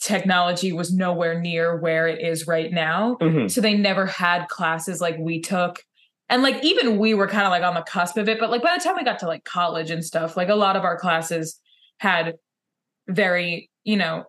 technology 0.00 0.72
was 0.72 0.92
nowhere 0.92 1.40
near 1.40 1.76
where 1.76 2.06
it 2.06 2.20
is 2.20 2.46
right 2.46 2.70
now 2.72 3.16
Mhm. 3.20 3.50
so 3.50 3.60
they 3.60 3.74
never 3.76 4.06
had 4.06 4.48
classes 4.48 5.00
like 5.00 5.16
we 5.18 5.40
took 5.40 5.82
and 6.28 6.42
like 6.42 6.62
even 6.64 6.98
we 6.98 7.14
were 7.14 7.28
kind 7.28 7.46
of 7.46 7.50
like 7.50 7.62
on 7.62 7.74
the 7.74 7.82
cusp 7.82 8.16
of 8.16 8.28
it 8.28 8.38
but 8.38 8.50
like 8.50 8.62
by 8.62 8.76
the 8.76 8.82
time 8.84 8.96
we 8.96 9.04
got 9.04 9.18
to 9.20 9.26
like 9.26 9.44
college 9.44 9.90
and 9.90 10.04
stuff 10.04 10.36
like 10.36 10.48
a 10.48 10.54
lot 10.54 10.76
of 10.76 10.84
our 10.84 10.98
classes 10.98 11.58
had 11.98 12.34
very 13.08 13.70
you 13.84 13.96
know 13.96 14.24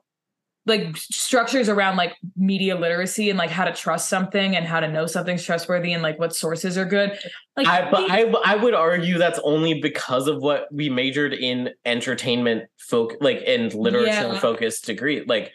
like 0.66 0.98
structures 0.98 1.70
around 1.70 1.96
like 1.96 2.14
media 2.36 2.76
literacy 2.78 3.30
and 3.30 3.40
like 3.40 3.50
how 3.50 3.64
to 3.64 3.72
trust 3.72 4.10
something 4.10 4.54
and 4.56 4.68
how 4.68 4.82
to 4.82 4.88
know 4.92 5.06
something's 5.06 5.42
trustworthy 5.44 5.94
and 5.94 6.04
like 6.04 6.20
what 6.20 6.36
sources 6.36 6.78
are 6.78 6.84
good 6.84 7.18
like 7.56 7.66
I, 7.66 7.90
but 7.90 8.12
I, 8.12 8.24
I 8.44 8.56
would 8.58 8.74
argue 8.74 9.18
that's 9.18 9.40
only 9.46 9.80
because 9.82 10.28
of 10.28 10.42
what 10.42 10.68
we 10.72 10.90
majored 10.90 11.34
in 11.34 11.70
entertainment 11.86 12.66
folk 12.78 13.14
like 13.22 13.44
and 13.48 13.74
literature 13.74 14.08
Yeah. 14.12 14.40
focused 14.40 14.86
degree. 14.86 15.24
Like 15.26 15.54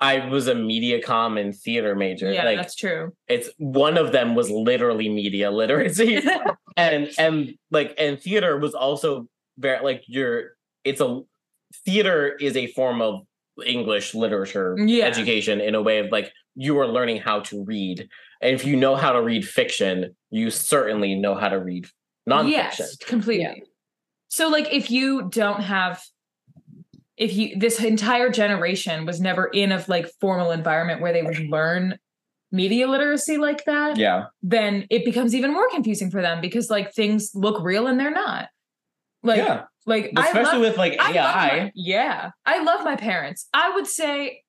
I 0.00 0.26
was 0.28 0.48
a 0.48 0.54
media 0.54 1.02
com 1.02 1.36
and 1.36 1.54
theater 1.54 1.94
major. 1.94 2.32
yeah 2.32 2.44
like 2.44 2.56
that's 2.58 2.74
true 2.74 3.12
it's 3.28 3.50
one 3.58 3.98
of 3.98 4.12
them 4.12 4.34
was 4.34 4.50
literally 4.50 5.08
media 5.10 5.50
literacy. 5.50 6.22
and 6.78 7.10
and 7.18 7.54
like 7.70 7.94
and 7.98 8.18
theater 8.18 8.56
was 8.58 8.74
also 8.74 9.28
very 9.58 9.82
like 9.84 10.02
your 10.06 10.56
it's 10.82 11.00
a 11.02 11.20
theater 11.84 12.36
is 12.40 12.56
a 12.56 12.66
form 12.68 13.00
of 13.02 13.22
English 13.64 14.14
literature 14.14 14.76
Yeah. 14.78 15.04
education 15.06 15.60
in 15.60 15.74
a 15.74 15.82
way 15.82 15.98
of 15.98 16.10
like 16.12 16.32
you 16.54 16.78
are 16.78 16.86
learning 16.88 17.18
how 17.18 17.40
to 17.40 17.64
read. 17.64 18.08
And 18.40 18.54
if 18.54 18.64
you 18.64 18.76
know 18.76 18.96
how 18.96 19.12
to 19.12 19.22
read 19.22 19.46
fiction, 19.46 20.14
you 20.30 20.50
certainly 20.50 21.14
know 21.14 21.34
how 21.34 21.48
to 21.48 21.58
read 21.58 21.86
nonfiction. 22.28 22.50
Yes, 22.50 22.96
completely. 22.96 23.62
So 24.28 24.48
like 24.48 24.72
if 24.72 24.90
you 24.90 25.28
don't 25.30 25.62
have 25.62 26.02
if 27.16 27.32
you 27.34 27.58
this 27.58 27.82
entire 27.82 28.28
generation 28.28 29.06
was 29.06 29.20
never 29.20 29.46
in 29.46 29.72
a 29.72 29.82
like 29.88 30.06
formal 30.20 30.50
environment 30.50 31.00
where 31.00 31.12
they 31.14 31.22
would 31.22 31.38
learn 31.48 31.98
media 32.52 32.86
literacy 32.86 33.38
like 33.38 33.64
that, 33.64 33.96
Yeah. 33.96 34.26
then 34.42 34.86
it 34.90 35.04
becomes 35.04 35.34
even 35.34 35.52
more 35.52 35.68
confusing 35.70 36.10
for 36.10 36.20
them 36.20 36.40
because 36.42 36.68
like 36.70 36.92
things 36.92 37.30
look 37.34 37.62
real 37.62 37.86
and 37.86 37.98
they're 37.98 38.10
not. 38.10 38.48
Like 39.22 39.38
yeah. 39.38 39.64
Like 39.86 40.12
Especially 40.16 40.42
love, 40.54 40.60
with 40.60 40.76
like 40.76 40.94
AI. 40.94 41.14
my- 41.64 41.72
yeah. 41.74 42.30
I 42.44 42.62
love 42.62 42.84
my 42.84 42.96
parents. 42.96 43.46
I 43.54 43.70
would 43.74 43.86
say 43.86 44.42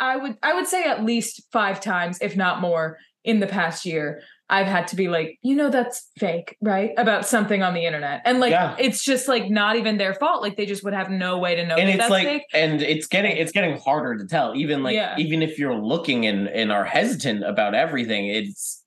I 0.00 0.16
would 0.16 0.36
I 0.42 0.54
would 0.54 0.66
say 0.66 0.84
at 0.84 1.04
least 1.04 1.42
5 1.52 1.80
times 1.80 2.18
if 2.20 2.36
not 2.36 2.60
more 2.60 2.98
in 3.24 3.40
the 3.40 3.46
past 3.46 3.84
year 3.86 4.22
I've 4.50 4.66
had 4.66 4.88
to 4.88 4.96
be 4.96 5.08
like, 5.08 5.38
you 5.40 5.54
know, 5.56 5.70
that's 5.70 6.10
fake, 6.18 6.58
right? 6.60 6.90
About 6.98 7.24
something 7.26 7.62
on 7.62 7.72
the 7.72 7.86
internet. 7.86 8.20
And 8.26 8.40
like, 8.40 8.50
Yeah. 8.50 8.76
it's 8.78 9.02
just 9.02 9.26
like 9.26 9.48
not 9.48 9.76
even 9.76 9.96
their 9.96 10.12
fault. 10.12 10.42
Like, 10.42 10.58
they 10.58 10.66
just 10.66 10.84
would 10.84 10.92
have 10.92 11.08
no 11.10 11.38
way 11.38 11.54
to 11.54 11.66
know 11.66 11.76
and 11.76 11.88
that 11.88 11.92
it's 11.94 11.98
that's 11.98 12.10
like 12.10 12.26
fake. 12.26 12.42
and 12.52 12.82
it's 12.82 13.06
getting 13.06 13.34
it's 13.38 13.52
getting 13.52 13.78
harder 13.78 14.18
to 14.18 14.26
tell 14.26 14.54
even 14.54 14.82
like 14.82 14.94
Yeah. 14.96 15.14
even 15.18 15.42
if 15.42 15.58
you're 15.58 15.74
looking 15.74 16.26
and 16.26 16.46
and 16.48 16.70
are 16.70 16.84
hesitant 16.84 17.42
about 17.44 17.74
everything 17.74 18.26
it's 18.28 18.82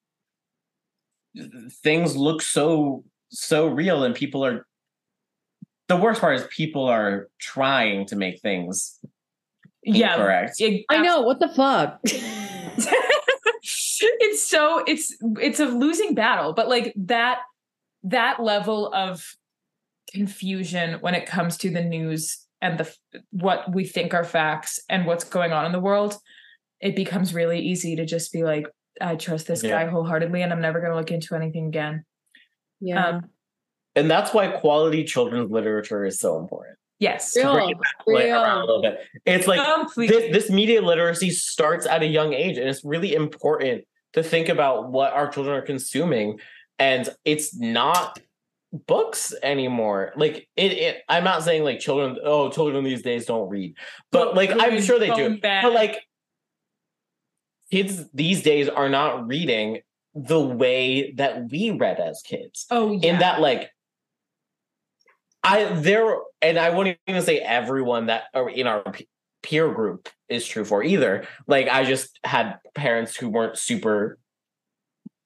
things 1.83 2.15
look 2.15 2.41
so 2.41 3.03
so 3.29 3.67
real 3.67 4.03
and 4.03 4.15
people 4.15 4.43
are 4.45 4.65
the 5.87 5.97
worst 5.97 6.19
part 6.21 6.35
is 6.35 6.45
people 6.49 6.85
are 6.85 7.29
trying 7.39 8.05
to 8.07 8.15
make 8.15 8.41
things 8.41 8.99
Yeah. 9.83 10.13
incorrect 10.15 10.59
it- 10.59 10.85
I 10.89 11.01
know. 11.01 11.21
What 11.21 11.39
the 11.39 11.49
fuck? 11.49 11.99
it's 13.63 14.43
so 14.47 14.83
it's 14.87 15.15
it's 15.41 15.59
a 15.59 15.65
losing 15.65 16.13
battle 16.13 16.53
but 16.53 16.67
like 16.69 16.93
that 16.95 17.39
that 18.03 18.41
level 18.41 18.93
of 18.93 19.25
confusion 20.13 20.99
when 21.01 21.15
it 21.15 21.25
comes 21.25 21.57
to 21.57 21.69
the 21.69 21.81
news 21.83 22.45
and 22.61 22.79
the 22.79 22.93
what 23.31 23.73
we 23.73 23.85
think 23.85 24.13
are 24.13 24.23
facts 24.23 24.79
and 24.89 25.05
what's 25.05 25.23
going 25.23 25.51
on 25.51 25.65
in 25.65 25.71
the 25.71 25.79
world, 25.79 26.15
it 26.79 26.95
becomes 26.95 27.33
really 27.33 27.59
easy 27.59 27.95
to 27.97 28.05
just 28.05 28.31
be 28.31 28.43
like, 28.43 28.65
I 29.01 29.15
trust 29.15 29.47
this 29.47 29.63
Yeah. 29.63 29.71
guy 29.83 29.91
wholeheartedly, 29.91 30.41
and 30.41 30.51
I'm 30.51 30.61
never 30.61 30.79
going 30.79 30.91
to 30.91 30.97
look 30.97 31.11
into 31.11 31.35
anything 31.35 31.67
again. 31.67 32.03
Yeah. 32.79 33.05
Um, 33.05 33.29
And 33.97 34.09
that's 34.09 34.33
why 34.33 34.47
quality 34.47 35.03
children's 35.03 35.51
literature 35.51 36.05
is 36.05 36.19
so 36.19 36.39
important. 36.39 36.77
yes, 36.99 37.35
Real, 37.35 37.57
it 37.57 37.77
back, 37.79 37.93
like, 38.07 38.25
around 38.25 38.57
a 38.61 38.65
little 38.65 38.81
bit. 38.81 38.99
It's 39.25 39.47
like 39.47 39.59
this, 39.95 40.31
this 40.31 40.49
media 40.49 40.81
literacy 40.81 41.31
starts 41.31 41.85
at 41.85 42.01
a 42.03 42.07
young 42.07 42.33
age 42.33 42.57
and 42.57 42.69
it's 42.69 42.83
really 42.83 43.13
important 43.13 43.85
to 44.13 44.23
think 44.23 44.49
about 44.49 44.91
what 44.91 45.13
our 45.13 45.29
children 45.29 45.55
are 45.55 45.61
consuming 45.61 46.39
and 46.79 47.09
it's 47.25 47.55
not 47.55 48.19
books 48.71 49.33
anymore. 49.43 50.13
Like 50.15 50.47
it, 50.55 50.71
it 50.73 51.03
i'm 51.09 51.23
not 51.23 51.43
saying 51.43 51.63
like 51.63 51.79
children 51.79 52.17
oh 52.23 52.49
children 52.49 52.83
these 52.83 53.01
days 53.01 53.25
don't 53.25 53.49
read 53.49 53.75
but 54.11 54.35
like 54.35 54.51
i'm 54.51 54.81
sure 54.81 54.99
they 54.99 55.09
do. 55.13 55.39
bag. 55.39 55.63
but 55.63 55.73
like 55.73 56.01
kids 57.71 58.09
these 58.13 58.41
days 58.43 58.69
are 58.69 58.89
not 58.89 59.27
reading 59.27 59.79
the 60.17 60.39
way 60.39 61.11
that 61.13 61.49
we 61.51 61.71
read 61.71 61.99
as 61.99 62.21
kids. 62.25 62.65
Oh 62.71 62.91
yeah, 62.91 63.13
in 63.13 63.19
that 63.19 63.39
like 63.39 63.71
i 65.47 65.63
there 65.73 66.17
and 66.41 66.57
i 66.59 66.69
wouldn't 66.69 66.97
even 67.07 67.21
say 67.21 67.39
everyone 67.39 68.07
that 68.07 68.23
are 68.33 68.49
in 68.49 68.67
our 68.67 68.83
peer 69.43 69.71
group 69.71 70.09
is 70.29 70.45
true 70.45 70.65
for 70.65 70.83
either 70.83 71.25
like 71.47 71.67
i 71.69 71.83
just 71.83 72.19
had 72.23 72.55
parents 72.75 73.15
who 73.15 73.29
weren't 73.29 73.57
super 73.57 74.17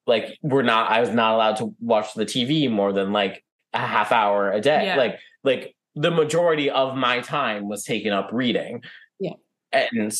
like 0.05 0.37
we're 0.41 0.61
not 0.61 0.91
i 0.91 0.99
was 0.99 1.09
not 1.09 1.33
allowed 1.33 1.55
to 1.55 1.73
watch 1.79 2.13
the 2.13 2.25
tv 2.25 2.69
more 2.69 2.93
than 2.93 3.11
like 3.11 3.43
a 3.73 3.79
half 3.79 4.11
hour 4.11 4.51
a 4.51 4.61
day 4.61 4.85
Yeah. 4.87 4.95
like 4.97 5.19
like 5.43 5.75
the 5.95 6.11
majority 6.11 6.69
of 6.69 6.95
my 6.95 7.21
time 7.21 7.67
was 7.67 7.83
taken 7.83 8.13
up 8.13 8.29
reading 8.31 8.83
Yeah. 9.19 9.33
and 9.71 10.13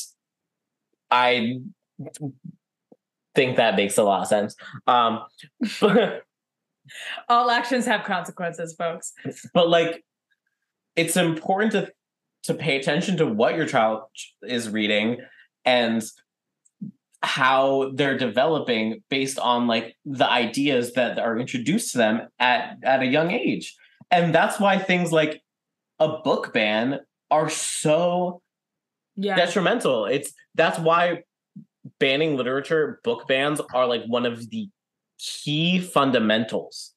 i 1.12 1.60
think 3.36 3.58
that 3.58 3.76
makes 3.76 3.98
a 3.98 4.04
lot 4.04 4.22
of 4.22 4.28
sense 4.28 4.56
um 4.88 5.24
but 5.82 6.24
all 7.30 7.50
actions 7.50 7.86
have 7.86 8.04
consequences, 8.04 8.76
folks. 8.76 9.14
but 9.54 9.70
like 9.70 10.04
it's 10.96 11.18
important 11.18 11.72
to 11.74 11.92
to 12.44 12.54
pay 12.54 12.78
attention 12.78 13.18
to 13.18 13.28
what 13.28 13.56
your 13.56 13.68
child 13.68 14.02
is 14.42 14.68
reading 14.70 15.18
and 15.64 16.04
how 17.24 17.92
they're 17.94 18.18
developing 18.18 19.04
based 19.10 19.38
on 19.38 19.68
like 19.68 19.96
the 20.06 20.28
ideas 20.28 20.94
that 20.94 21.20
are 21.20 21.38
introduced 21.38 21.92
to 21.92 21.98
them 22.00 22.28
at 22.40 22.78
at 22.84 23.02
a 23.02 23.06
young 23.06 23.32
age. 23.32 23.76
And 24.10 24.34
that's 24.34 24.60
why 24.60 24.78
things 24.80 25.12
like 25.12 25.42
a 26.00 26.18
book 26.24 26.52
ban 26.54 27.00
are 27.30 27.50
so 27.50 28.42
Yeah, 29.16 29.36
detrimental. 29.36 30.06
It's 30.06 30.34
that's 30.56 30.80
why 30.80 31.24
banning 32.00 32.38
literature 32.38 33.00
book 33.04 33.28
bans 33.28 33.62
are 33.74 33.88
like 33.88 34.04
one 34.06 34.26
of 34.26 34.50
the 34.50 34.70
key 35.22 35.80
fundamentals 35.80 36.94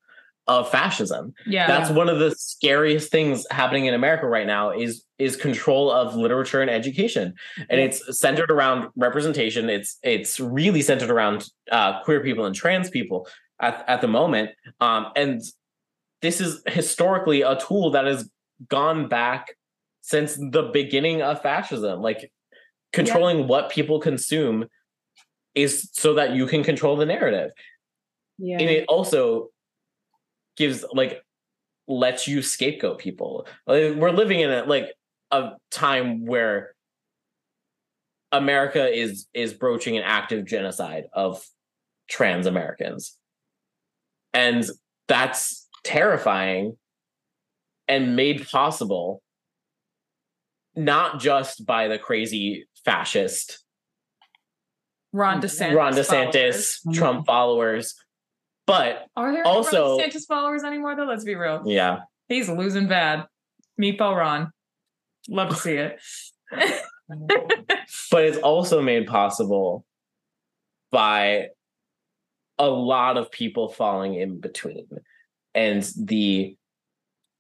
of 0.47 0.71
fascism 0.71 1.33
yeah, 1.47 1.67
that's 1.67 1.89
one 1.89 2.09
of 2.11 2.19
the 2.19 2.31
scariest 2.33 3.11
things 3.11 3.47
happening 3.51 3.87
in 3.87 3.95
America 3.95 4.27
right 4.27 4.47
now 4.47 4.71
is 4.71 5.03
is 5.19 5.37
control 5.37 5.91
of 5.91 6.17
literature 6.17 6.61
and 6.61 6.71
education, 6.71 7.35
and 7.71 7.81
Yeah. 7.81 7.87
it's 7.87 8.19
centered 8.19 8.51
around 8.51 8.91
representation. 8.97 9.71
It's 9.71 9.99
it's 10.03 10.39
really 10.41 10.83
centered 10.83 11.11
around 11.11 11.49
uh, 11.71 12.03
queer 12.03 12.21
people 12.21 12.45
and 12.45 12.55
trans 12.55 12.91
people 12.91 13.27
at 13.61 13.85
at 13.89 14.01
the 14.03 14.09
moment, 14.09 14.51
um, 14.81 15.07
and 15.17 15.41
this 16.21 16.41
is 16.41 16.63
historically 16.67 17.41
a 17.43 17.57
tool 17.57 17.91
that 17.93 18.05
has 18.07 18.29
gone 18.69 19.09
back 19.09 19.57
since 20.03 20.37
the 20.37 20.71
beginning 20.75 21.23
of 21.23 21.41
fascism. 21.41 22.03
Like 22.03 22.31
controlling 22.93 23.49
what 23.49 23.71
people 23.71 23.99
consume 23.99 24.67
is 25.55 25.89
so 25.93 26.15
that 26.15 26.33
you 26.35 26.47
can 26.47 26.63
control 26.63 26.97
the 26.97 27.07
narrative 27.07 27.51
yeah. 28.39 28.59
and 28.59 28.69
it 28.69 28.85
also 28.89 29.51
gives 30.57 30.85
like 30.93 31.23
lets 31.87 32.27
you 32.27 32.43
scapegoat 32.43 32.99
people 32.99 33.47
like, 33.67 33.95
we're 33.95 34.11
living 34.11 34.41
in 34.41 34.51
a 34.51 34.65
like 34.65 34.93
a 35.31 35.51
time 35.71 36.25
where 36.27 36.75
america 38.33 38.89
is 38.89 39.27
is 39.35 39.53
broaching 39.53 39.97
an 39.97 40.03
active 40.05 40.45
genocide 40.47 41.05
of 41.13 41.45
trans 42.09 42.47
americans 42.47 43.19
and 44.33 44.65
that's 45.09 45.69
terrifying 45.85 46.77
and 47.87 48.17
made 48.17 48.47
possible 48.49 49.23
not 50.75 51.21
just 51.21 51.65
by 51.67 51.89
the 51.89 51.99
crazy 51.99 52.67
fascist 52.85 53.61
Ron 55.13 55.41
mm-hmm. 55.41 55.45
DeSantis. 55.45 55.75
ron 55.75 55.93
desantis 55.93 56.83
followers. 56.83 56.99
trump 56.99 57.27
followers 57.27 57.95
but 58.67 59.07
Are 59.17 59.33
there 59.33 59.47
Also- 59.47 59.99
Ron 59.99 60.09
DeSantis 60.09 60.27
followers 60.27 60.65
anymore? 60.65 60.97
Though, 60.97 61.05
let's 61.05 61.25
be 61.25 61.35
real. 61.35 61.63
yeah 61.67 62.01
He's 62.29 62.49
losing 62.49 62.89
bad. 62.89 63.27
Meatball 63.81 64.17
Ron. 64.17 64.51
Love 65.29 65.51
to 65.51 65.57
see 65.57 65.75
it. 65.75 66.01
but 68.11 68.25
it's 68.25 68.39
also 68.39 68.81
made 68.81 69.07
possible 69.07 69.85
by 70.91 71.49
a 72.59 72.67
lot 72.69 73.17
of 73.19 73.31
people 73.31 73.69
falling 73.69 74.15
in 74.15 74.41
between 74.41 74.87
and 75.55 75.83
the 75.99 76.57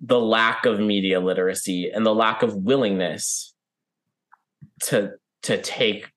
the 0.00 0.18
lack 0.20 0.66
of 0.66 0.80
media 0.80 1.20
literacy 1.20 1.90
and 1.90 2.04
the 2.04 2.14
lack 2.14 2.42
of 2.42 2.54
willingness 2.56 3.54
to 4.82 5.12
to 5.44 5.60
take 5.62 6.10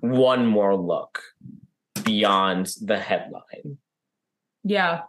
one 0.00 0.46
more 0.46 0.76
look 0.76 1.22
beyond 2.04 2.68
the 2.82 2.98
headline 2.98 3.78
yeah. 4.64 5.02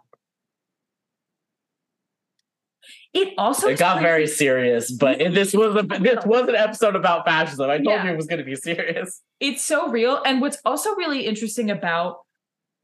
It 3.14 3.32
also 3.38 3.68
it 3.68 3.78
got 3.78 4.00
very 4.02 4.26
serious 4.26 4.92
but 4.92 5.20
it- 5.20 5.32
this 5.34 5.54
was 5.54 5.74
a 5.74 5.82
this 6.00 6.24
was 6.26 6.48
an 6.48 6.54
episode 6.54 6.94
about 6.94 7.24
fascism 7.24 7.68
i 7.70 7.76
told 7.78 7.86
Yeah. 7.86 8.04
you 8.04 8.10
it 8.12 8.16
was 8.16 8.26
going 8.26 8.38
to 8.40 8.44
be 8.44 8.54
serious 8.56 9.22
it's 9.40 9.64
so 9.64 9.88
real 9.88 10.22
and 10.24 10.40
what's 10.40 10.58
also 10.66 10.94
really 10.96 11.26
interesting 11.26 11.70
about 11.70 12.18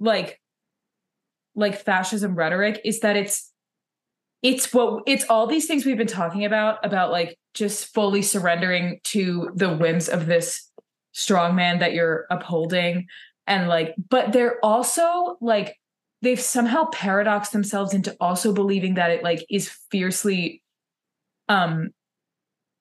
like 0.00 0.40
like 1.54 1.78
fascism 1.78 2.34
rhetoric 2.34 2.80
is 2.84 3.00
that 3.00 3.14
it's 3.16 3.52
it's 4.42 4.72
what 4.72 5.02
it's 5.06 5.24
all 5.28 5.46
these 5.46 5.66
things 5.66 5.84
we've 5.84 5.98
been 5.98 6.06
talking 6.06 6.44
about 6.46 6.78
about 6.84 7.10
like 7.12 7.36
just 7.52 7.92
fully 7.92 8.22
surrendering 8.22 9.00
to 9.04 9.50
the 9.54 9.76
whims 9.76 10.08
of 10.08 10.24
this 10.26 10.70
strong 11.12 11.54
man 11.54 11.78
that 11.80 11.92
you're 11.92 12.24
upholding 12.30 13.06
and 13.46 13.68
like 13.68 13.94
but 14.08 14.32
they're 14.32 14.58
also 14.64 15.36
like 15.42 15.76
they've 16.22 16.40
somehow 16.40 16.86
paradoxed 16.86 17.52
themselves 17.52 17.92
into 17.92 18.16
also 18.20 18.52
believing 18.52 18.94
that 18.94 19.10
it 19.10 19.22
like 19.22 19.44
is 19.50 19.68
fiercely 19.90 20.62
um 21.48 21.90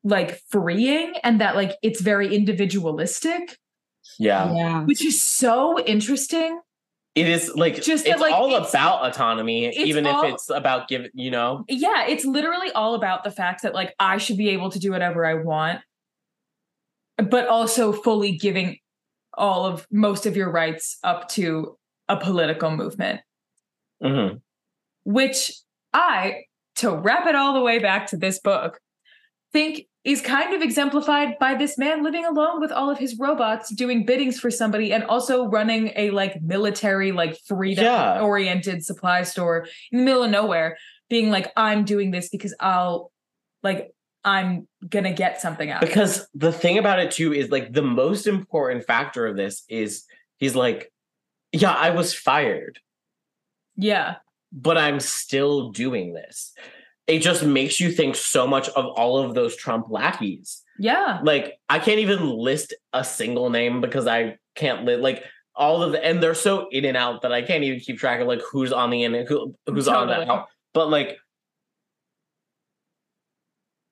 like 0.03 0.39
freeing 0.49 1.13
and 1.23 1.41
that 1.41 1.55
like 1.55 1.73
it's 1.83 2.01
very 2.01 2.33
individualistic 2.35 3.57
yeah 4.17 4.53
yeah. 4.53 4.81
which 4.85 5.03
is 5.05 5.21
so 5.21 5.79
interesting. 5.79 6.59
it 7.15 7.27
is 7.27 7.51
like 7.55 7.75
Just 7.75 7.87
just 7.87 8.05
that, 8.05 8.11
it's 8.13 8.21
like, 8.21 8.33
all 8.33 8.49
it's- 8.51 8.69
about 8.69 9.03
autonomy 9.05 9.69
even 9.75 10.05
all- 10.07 10.23
if 10.23 10.33
it's 10.33 10.49
about 10.49 10.87
giving 10.87 11.09
you 11.13 11.29
know 11.29 11.65
Yeah, 11.67 12.05
it's 12.07 12.25
literally 12.25 12.71
all 12.71 12.95
about 12.95 13.23
the 13.23 13.31
fact 13.31 13.61
that 13.63 13.73
like 13.75 13.93
I 13.99 14.17
should 14.17 14.37
be 14.37 14.49
able 14.49 14.71
to 14.71 14.79
do 14.79 14.91
whatever 14.91 15.25
I 15.25 15.35
want, 15.35 15.81
but 17.17 17.47
also 17.47 17.91
fully 17.93 18.37
giving 18.37 18.77
all 19.37 19.65
of 19.65 19.85
most 19.91 20.25
of 20.25 20.35
your 20.35 20.51
rights 20.51 20.97
up 21.03 21.29
to 21.29 21.77
a 22.09 22.17
political 22.17 22.71
movement, 22.71 23.21
Mhm. 24.03 24.41
which 25.03 25.53
I, 25.93 26.43
to 26.75 26.95
wrap 26.95 27.27
it 27.27 27.35
all 27.35 27.53
the 27.53 27.61
way 27.61 27.79
back 27.79 28.07
to 28.07 28.17
this 28.17 28.39
book, 28.39 28.79
think 29.51 29.87
is 30.03 30.21
kind 30.21 30.53
of 30.53 30.61
exemplified 30.61 31.37
by 31.39 31.53
this 31.53 31.77
man 31.77 32.01
living 32.03 32.25
alone 32.25 32.59
with 32.59 32.71
all 32.71 32.89
of 32.89 32.97
his 32.97 33.17
robots 33.19 33.69
doing 33.75 34.05
biddings 34.05 34.39
for 34.39 34.49
somebody 34.49 34.91
and 34.93 35.03
also 35.03 35.45
running 35.47 35.91
a 35.95 36.09
like 36.11 36.41
military 36.41 37.11
like 37.11 37.37
freedom 37.45 37.83
Yeah. 37.85 38.21
oriented 38.21 38.83
supply 38.83 39.21
store 39.23 39.67
in 39.91 39.99
the 39.99 40.03
middle 40.05 40.23
of 40.23 40.31
nowhere 40.31 40.77
being 41.09 41.29
like 41.29 41.51
i'm 41.55 41.83
doing 41.85 42.09
this 42.09 42.29
because 42.29 42.55
i'll 42.59 43.11
like 43.61 43.91
i'm 44.25 44.67
gonna 44.89 45.13
get 45.13 45.39
something 45.39 45.69
out 45.69 45.81
because 45.81 46.25
the 46.33 46.51
thing 46.53 46.79
about 46.79 46.97
it 46.99 47.11
too 47.11 47.31
is 47.31 47.51
like 47.51 47.71
the 47.71 47.83
most 47.83 48.25
important 48.25 48.83
factor 48.85 49.27
of 49.27 49.35
this 49.35 49.63
is 49.69 50.05
he's 50.37 50.55
like 50.55 50.91
yeah 51.51 51.73
i 51.73 51.91
was 51.91 52.11
fired 52.11 52.79
yeah. 53.75 54.15
but 54.51 54.77
i'm 54.77 54.99
still 54.99 55.71
doing 55.71 56.13
this. 56.13 56.53
It 57.07 57.19
just 57.19 57.43
makes 57.43 57.79
you 57.79 57.91
think 57.91 58.15
so 58.15 58.47
much 58.47 58.69
of 58.69 58.85
all 58.85 59.17
of 59.17 59.33
those 59.33 59.55
trump 59.55 59.87
lackeys. 59.89 60.61
Yeah. 60.79 61.19
Like 61.23 61.59
i 61.69 61.79
can't 61.79 61.99
even 61.99 62.29
list 62.29 62.73
a 62.93 63.03
single 63.03 63.49
name 63.49 63.81
because 63.81 64.07
i 64.07 64.37
can't 64.55 64.85
li- 64.85 64.95
like 64.95 65.23
all 65.55 65.83
of 65.83 65.91
the 65.91 66.03
and 66.03 66.21
they're 66.23 66.33
so 66.33 66.67
in 66.69 66.85
and 66.85 66.95
out 66.95 67.21
that 67.23 67.31
i 67.33 67.41
can't 67.41 67.63
even 67.63 67.79
keep 67.79 67.97
track 67.99 68.21
of 68.21 68.27
like 68.27 68.41
who's 68.51 68.71
on 68.71 68.89
the 68.89 69.03
in 69.03 69.13
and 69.15 69.27
who, 69.27 69.53
who's 69.67 69.87
on 69.87 70.07
that 70.07 70.19
Totally. 70.19 70.37
out. 70.37 70.47
But 70.73 70.89
like 70.89 71.17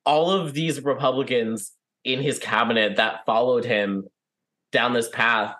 all 0.05 0.31
of 0.31 0.53
these 0.53 0.81
Republicans 0.83 1.71
in 2.03 2.21
his 2.21 2.39
cabinet 2.39 2.95
that 2.95 3.25
followed 3.25 3.65
him 3.65 4.05
down 4.71 4.93
this 4.93 5.09
path 5.09 5.53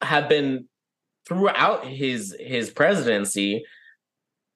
have 0.00 0.28
been 0.28 0.68
throughout 1.28 1.86
his 1.86 2.36
his 2.40 2.70
presidency 2.70 3.64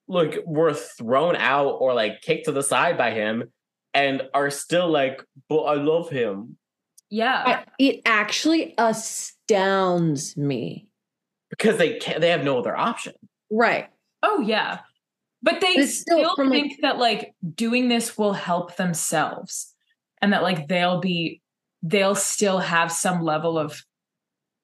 look 0.08 0.34
were 0.46 0.72
thrown 0.74 1.36
out 1.36 1.70
or 1.80 1.94
like 1.94 2.20
kicked 2.22 2.44
to 2.46 2.52
the 2.52 2.62
side 2.62 2.96
by 2.96 3.10
him 3.10 3.44
and 3.94 4.22
are 4.34 4.50
still 4.50 4.88
like 4.88 5.22
but 5.48 5.62
i 5.62 5.74
love 5.74 6.08
him 6.10 6.56
Yeah. 7.10 7.42
I- 7.46 7.64
it 7.78 8.02
actually 8.04 8.74
astounds 8.78 10.36
me. 10.36 10.88
because 11.50 11.76
they 11.78 11.98
can't 11.98 12.20
they 12.20 12.30
have 12.30 12.44
no 12.44 12.58
other 12.58 12.76
option 12.76 13.14
Right. 13.50 13.88
Oh 14.24 14.40
yeah. 14.40 14.80
But 15.42 15.60
they 15.60 15.74
But 15.74 15.84
it's 15.84 16.00
still 16.00 16.18
still, 16.18 16.34
from, 16.34 16.50
like- 16.50 16.62
think 16.62 16.80
that 16.82 16.98
like 16.98 17.34
doing 17.54 17.88
this 17.88 18.18
will 18.18 18.32
help 18.32 18.74
themselves 18.76 19.72
and 20.20 20.32
that 20.32 20.42
like 20.42 20.66
they'll 20.66 20.98
be 21.00 21.40
they'll 21.82 22.16
still 22.16 22.58
have 22.58 22.90
some 22.90 23.22
level 23.22 23.56
of 23.56 23.80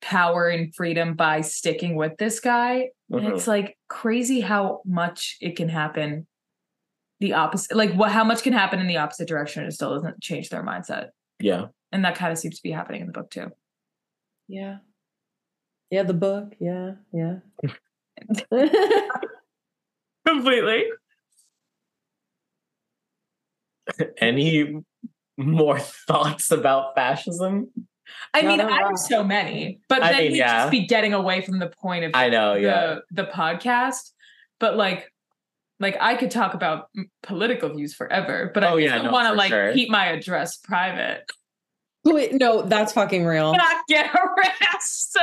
power 0.02 0.48
and 0.48 0.74
freedom 0.74 1.14
by 1.14 1.40
sticking 1.40 1.94
with 1.94 2.16
this 2.18 2.40
guy. 2.40 2.90
And 3.10 3.26
it's 3.26 3.48
uh-huh. 3.48 3.58
like 3.58 3.78
crazy 3.88 4.40
how 4.40 4.82
much 4.84 5.36
it 5.40 5.56
can 5.56 5.68
happen 5.68 6.26
the 7.20 7.34
opposite 7.34 7.76
like 7.76 7.94
what 7.94 8.10
how 8.10 8.24
much 8.24 8.42
can 8.42 8.52
happen 8.52 8.80
in 8.80 8.88
the 8.88 8.96
opposite 8.96 9.28
direction 9.28 9.62
and 9.62 9.70
it 9.70 9.74
still 9.74 9.94
doesn't 9.94 10.20
change 10.20 10.48
their 10.48 10.64
mindset. 10.64 11.10
yeah 11.38 11.66
And 11.92 12.04
that 12.04 12.16
kind 12.16 12.32
of 12.32 12.38
seems 12.38 12.56
to 12.56 12.62
be 12.62 12.72
happening 12.72 13.00
in 13.00 13.06
the 13.06 13.12
book 13.12 13.30
too. 13.30 13.52
Yeah. 14.48 14.78
Yeah, 15.90 16.02
the 16.02 16.14
book. 16.14 16.54
Yeah, 16.58 16.94
yeah. 17.12 17.36
Completely. 20.26 20.84
any 24.20 24.82
more 25.36 25.78
thoughts 25.78 26.50
about 26.50 26.94
fascism 26.94 27.70
I 28.34 28.42
mean, 28.42 28.60
I 28.60 28.82
have 28.86 28.98
so 28.98 29.22
many, 29.24 29.80
but 29.88 30.02
I 30.02 30.12
then 30.12 30.22
mean, 30.22 30.32
we'd 30.32 30.38
yeah. 30.38 30.60
just 30.62 30.70
be 30.70 30.86
getting 30.86 31.14
away 31.14 31.40
from 31.42 31.58
the 31.58 31.68
point 31.68 32.04
of 32.04 32.12
i 32.14 32.28
know 32.28 32.54
the 32.54 32.60
yeah 32.60 32.98
the 33.10 33.24
podcast. 33.24 34.10
But 34.58 34.76
like, 34.76 35.10
like 35.80 35.96
I 36.00 36.14
could 36.14 36.30
talk 36.30 36.54
about 36.54 36.88
political 37.22 37.68
views 37.74 37.94
forever, 37.94 38.50
but 38.54 38.62
Oh, 38.64 38.76
I 38.76 38.80
yeah, 38.80 38.90
still 38.92 39.04
no, 39.04 39.10
want 39.12 39.28
to 39.28 39.34
like 39.34 39.50
sure. 39.50 39.72
keep 39.72 39.90
my 39.90 40.06
address 40.06 40.56
private, 40.56 41.24
Wait, 42.04 42.32
no, 42.34 42.62
that's 42.62 42.92
fucking 42.92 43.24
real. 43.24 43.52
not 43.56 43.84
get 43.88 44.06
harassed. 44.12 45.12
So 45.12 45.20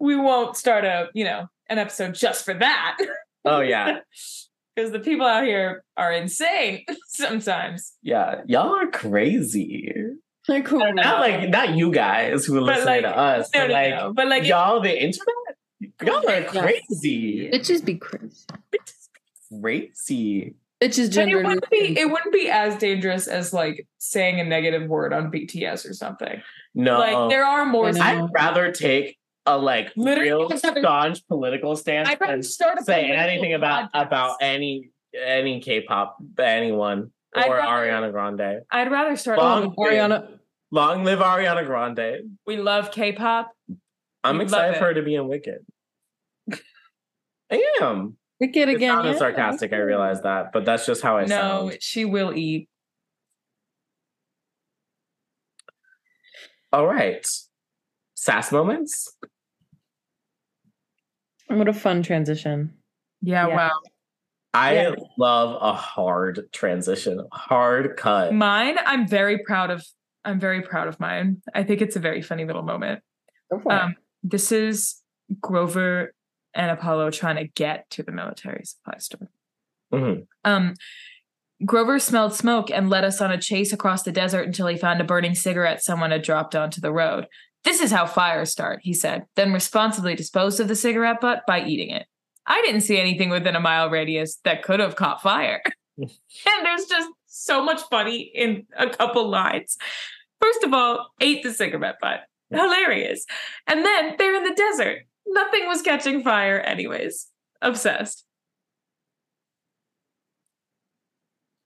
we 0.00 0.14
won't 0.16 0.56
start 0.56 0.84
a 0.84 1.08
you 1.14 1.24
know 1.24 1.46
an 1.68 1.78
episode 1.78 2.14
just 2.14 2.44
for 2.44 2.54
that 2.54 2.96
oh 3.44 3.60
yeah 3.60 3.98
because 4.76 4.92
the 4.92 5.00
people 5.00 5.26
out 5.26 5.44
here 5.44 5.82
are 5.96 6.12
insane 6.12 6.84
sometimes. 7.08 7.94
yeah 8.02 8.42
y'all 8.46 8.74
are 8.74 8.86
crazy 8.90 9.92
Like, 10.48 10.64
cool. 10.64 10.92
not 10.94 11.20
like 11.20 11.48
not 11.50 11.76
you 11.76 11.90
guys 11.92 12.44
who 12.46 12.56
are 12.56 12.60
But 12.60 12.66
listening 12.78 12.86
like, 12.86 13.02
to 13.02 13.16
us 13.18 13.50
no, 13.54 13.60
but 13.60 13.70
like 13.70 13.90
no. 13.90 14.12
but 14.14 14.28
like, 14.28 14.44
y'all 14.44 14.80
the 14.80 14.92
internet 14.92 15.26
oh 16.02 16.06
y'all 16.06 16.28
are 16.30 16.42
crazy 16.44 17.50
Bitches 17.52 17.84
be 17.84 17.96
crazy. 17.96 18.44
It's 18.72 19.08
crazy 19.60 20.54
Bitches 20.80 21.14
But 21.14 21.28
it 21.28 21.34
wouldn't 21.36 21.70
be 21.70 21.98
it 21.98 22.10
wouldn't 22.10 22.32
be 22.32 22.48
as 22.48 22.76
dangerous 22.78 23.26
as 23.26 23.52
like 23.52 23.86
saying 23.98 24.40
a 24.40 24.44
negative 24.44 24.88
word 24.88 25.12
on 25.12 25.30
BTS 25.30 25.88
or 25.88 25.92
something. 25.92 26.40
no 26.74 26.98
Like 26.98 27.30
there 27.30 27.44
are 27.44 27.66
more. 27.66 27.88
I 27.88 27.90
know. 27.92 28.00
I'd 28.02 28.30
rather 28.32 28.70
take 28.72 29.18
a 29.44 29.58
like 29.58 29.92
Literally, 29.96 30.30
real 30.30 30.46
I 30.46 30.48
just 30.50 30.64
have 30.64 30.76
a- 30.76 30.80
staunch 30.80 31.26
political 31.26 31.74
stance 31.76 32.08
I'd 32.08 32.20
rather 32.20 32.42
start 32.42 32.78
a 32.78 32.84
say 32.84 33.10
anything 33.10 33.54
about 33.54 33.92
podcast. 33.92 34.06
about 34.06 34.36
any 34.40 34.90
any 35.20 35.60
K-pop 35.60 36.16
anyone 36.38 37.10
or 37.34 37.42
rather- 37.42 37.88
Ariana 37.90 38.12
Grande. 38.12 38.60
I'd 38.70 38.90
rather 38.90 39.16
start. 39.16 39.38
Long- 39.38 39.74
Oh, 39.76 39.82
Ariana. 39.82 40.37
Long 40.70 41.04
live 41.04 41.20
Ariana 41.20 41.64
Grande. 41.64 42.36
we 42.46 42.56
love 42.56 42.90
K-pop. 42.90 43.50
I'm 44.24 44.38
We 44.38 44.44
excited 44.44 44.76
for 44.78 44.86
her 44.86 44.94
to 44.94 45.02
be 45.02 45.14
in 45.14 45.26
Wicked. 45.28 45.64
I 47.50 47.64
am. 47.80 48.16
Wicked 48.40 48.68
It 48.68 48.76
again. 48.76 48.90
sounded 48.96 49.12
yeah. 49.12 49.18
sarcastic, 49.18 49.72
I 49.72 49.76
realize 49.78 50.20
that, 50.22 50.52
but 50.52 50.64
that's 50.64 50.84
just 50.86 51.02
how 51.02 51.16
I 51.16 51.22
no, 51.22 51.28
sound. 51.70 51.78
she 51.80 52.04
will 52.04 52.34
eat. 52.36 52.68
All 56.72 56.86
right. 56.86 57.26
Sass 58.14 58.52
moments? 58.52 59.16
What 61.46 61.68
a 61.68 61.72
fun 61.72 62.02
transition. 62.02 62.74
Yeah, 63.22 63.48
Yeah. 63.48 63.56
wow. 63.56 63.80
I 64.52 64.74
Yeah. 64.74 64.94
love 65.16 65.56
a 65.62 65.72
hard 65.72 66.48
transition, 66.52 67.26
hard 67.32 67.96
cut. 67.96 68.34
Mine, 68.34 68.76
I'm 68.84 69.06
very 69.08 69.38
proud 69.44 69.70
of. 69.70 69.86
I'm 70.28 70.38
very 70.38 70.60
proud 70.60 70.88
of 70.88 71.00
mine. 71.00 71.40
I 71.54 71.62
think 71.62 71.80
it's 71.80 71.96
a 71.96 72.00
very 72.00 72.20
funny 72.20 72.44
little 72.44 72.62
moment. 72.62 73.02
Go 73.50 73.60
for 73.60 73.72
it. 73.72 73.74
Um, 73.74 73.94
this 74.22 74.52
is 74.52 75.00
Grover 75.40 76.12
and 76.54 76.70
Apollo 76.70 77.12
trying 77.12 77.36
to 77.36 77.46
get 77.46 77.88
to 77.90 78.02
the 78.02 78.12
military 78.12 78.64
supply 78.64 78.98
store. 78.98 79.30
Mhm. 79.92 80.26
Um, 80.44 80.74
Grover 81.64 81.98
smelled 81.98 82.34
smoke 82.34 82.70
and 82.70 82.90
led 82.90 83.04
us 83.04 83.20
on 83.20 83.32
a 83.32 83.40
chase 83.40 83.72
across 83.72 84.02
the 84.02 84.12
desert 84.12 84.46
until 84.46 84.66
he 84.66 84.76
found 84.76 85.00
a 85.00 85.04
burning 85.04 85.34
cigarette 85.34 85.82
someone 85.82 86.10
had 86.10 86.22
dropped 86.22 86.54
onto 86.54 86.80
the 86.80 86.92
road. 86.92 87.26
This 87.64 87.80
is 87.80 87.90
how 87.90 88.06
fires 88.06 88.52
start, 88.52 88.80
he 88.82 88.92
said, 88.92 89.26
then 89.34 89.52
responsibly 89.52 90.14
disposed 90.14 90.60
of 90.60 90.68
the 90.68 90.76
cigarette 90.76 91.20
butt 91.20 91.42
by 91.46 91.64
eating 91.64 91.90
it. 91.90 92.06
I 92.46 92.60
didn't 92.62 92.82
see 92.82 92.98
anything 92.98 93.30
within 93.30 93.56
a 93.56 93.60
mile 93.60 93.90
radius 93.90 94.36
that 94.44 94.62
could 94.62 94.78
have 94.80 94.94
caught 94.94 95.22
fire. 95.22 95.62
and 95.98 96.10
there's 96.62 96.86
just 96.86 97.10
so 97.26 97.62
much 97.62 97.82
funny 97.90 98.20
in 98.20 98.66
a 98.76 98.88
couple 98.90 99.28
lines. 99.28 99.76
First 100.40 100.62
of 100.64 100.72
all, 100.72 101.10
ate 101.20 101.42
the 101.42 101.52
cigarette 101.52 101.98
butt. 102.00 102.20
Hilarious. 102.50 103.26
And 103.66 103.84
then 103.84 104.14
they're 104.18 104.34
in 104.34 104.44
the 104.44 104.54
desert. 104.54 105.02
Nothing 105.26 105.66
was 105.66 105.82
catching 105.82 106.22
fire, 106.22 106.60
anyways. 106.60 107.28
Obsessed. 107.60 108.24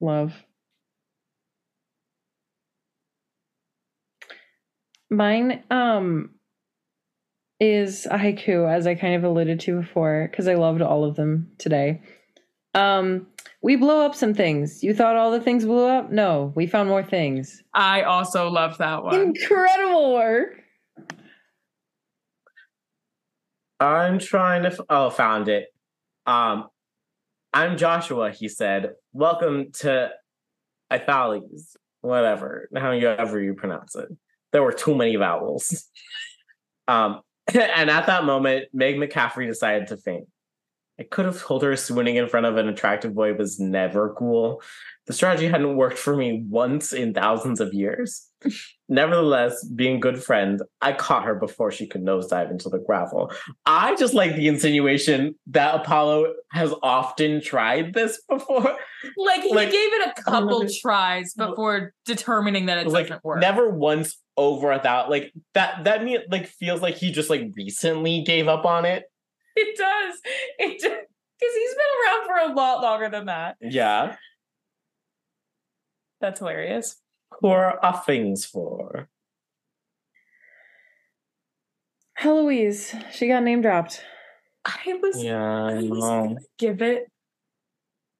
Love. 0.00 0.34
Mine 5.10 5.62
um 5.70 6.30
is 7.60 8.06
a 8.06 8.18
haiku, 8.18 8.68
as 8.68 8.88
I 8.88 8.96
kind 8.96 9.14
of 9.14 9.22
alluded 9.22 9.60
to 9.60 9.80
before, 9.80 10.26
because 10.28 10.48
I 10.48 10.54
loved 10.54 10.82
all 10.82 11.04
of 11.04 11.14
them 11.14 11.52
today. 11.58 12.02
Um, 12.74 13.28
we 13.62 13.76
blow 13.76 14.04
up 14.04 14.14
some 14.14 14.34
things. 14.34 14.82
You 14.82 14.92
thought 14.92 15.16
all 15.16 15.30
the 15.30 15.40
things 15.40 15.64
blew 15.64 15.86
up? 15.86 16.10
No, 16.10 16.52
we 16.56 16.66
found 16.66 16.88
more 16.88 17.04
things. 17.04 17.62
I 17.72 18.02
also 18.02 18.50
love 18.50 18.76
that 18.78 19.04
one. 19.04 19.20
Incredible 19.20 20.14
work. 20.14 20.56
I'm 23.78 24.18
trying 24.18 24.62
to. 24.62 24.68
F- 24.68 24.80
oh, 24.88 25.10
found 25.10 25.48
it. 25.48 25.68
Um, 26.26 26.68
I'm 27.52 27.76
Joshua. 27.76 28.30
He 28.32 28.48
said, 28.48 28.94
"Welcome 29.12 29.72
to 29.80 30.10
Aeithales, 30.92 31.76
whatever, 32.00 32.68
however 32.74 33.40
you 33.40 33.54
pronounce 33.54 33.94
it." 33.94 34.08
There 34.52 34.62
were 34.62 34.72
too 34.72 34.94
many 34.94 35.16
vowels. 35.16 35.88
um, 36.88 37.22
and 37.54 37.90
at 37.90 38.06
that 38.06 38.24
moment, 38.24 38.66
Meg 38.72 38.96
McCaffrey 38.96 39.46
decided 39.48 39.88
to 39.88 39.96
faint. 39.96 40.28
I 41.02 41.06
could 41.10 41.24
have 41.24 41.42
told 41.42 41.64
her 41.64 41.74
swooning 41.74 42.14
in 42.14 42.28
front 42.28 42.46
of 42.46 42.56
an 42.56 42.68
attractive 42.68 43.12
boy 43.12 43.34
was 43.34 43.58
never 43.58 44.14
cool. 44.16 44.62
The 45.08 45.12
strategy 45.12 45.48
hadn't 45.48 45.76
worked 45.76 45.98
for 45.98 46.14
me 46.14 46.44
once 46.48 46.92
in 46.92 47.12
thousands 47.12 47.58
of 47.58 47.74
years. 47.74 48.28
Nevertheless, 48.88 49.64
being 49.64 49.98
good 49.98 50.22
friend, 50.22 50.62
I 50.80 50.92
caught 50.92 51.24
her 51.24 51.34
before 51.34 51.72
she 51.72 51.88
could 51.88 52.04
nosedive 52.04 52.52
into 52.52 52.68
the 52.68 52.78
gravel. 52.78 53.32
I 53.66 53.96
just 53.96 54.14
like 54.14 54.36
the 54.36 54.46
insinuation 54.46 55.34
that 55.48 55.74
Apollo 55.74 56.34
has 56.52 56.72
often 56.84 57.40
tried 57.40 57.94
this 57.94 58.22
before. 58.28 58.76
Like 59.16 59.42
he 59.42 59.52
Like- 59.52 59.72
gave 59.72 59.92
it 59.94 60.12
a 60.16 60.22
couple 60.22 60.64
tries 60.80 61.34
before 61.34 61.92
determining 62.04 62.66
that 62.66 62.78
it 62.78 62.86
like 62.86 63.08
doesn't 63.08 63.24
work. 63.24 63.40
never 63.40 63.68
once 63.68 64.16
over 64.36 64.70
a 64.70 64.78
thought. 64.78 65.10
Like 65.10 65.32
that 65.54 65.82
that 65.82 66.04
mean 66.04 66.20
like 66.30 66.46
feels 66.46 66.80
like 66.80 66.94
he 66.94 67.10
just 67.10 67.28
like 67.28 67.50
recently 67.56 68.22
gave 68.22 68.46
up 68.46 68.64
on 68.64 68.84
it. 68.84 69.06
It 69.56 69.76
does. 69.76 70.20
It 70.58 70.80
because 70.80 71.54
he's 71.56 71.74
been 71.74 71.84
around 72.06 72.26
for 72.26 72.52
a 72.52 72.54
lot 72.54 72.82
longer 72.82 73.08
than 73.08 73.26
that. 73.26 73.56
Yeah. 73.60 74.16
That's 76.20 76.38
hilarious. 76.38 76.96
Who 77.40 77.48
are 77.48 78.02
things 78.06 78.44
for? 78.44 79.08
Heloise, 82.14 82.94
she 83.12 83.26
got 83.26 83.42
name 83.42 83.62
dropped. 83.62 84.04
I 84.64 84.98
was 85.02 85.22
Yeah, 85.22 85.42
I 85.42 85.72
I 85.72 85.82
was 85.82 86.04
gonna 86.04 86.36
give 86.58 86.80
it. 86.80 87.10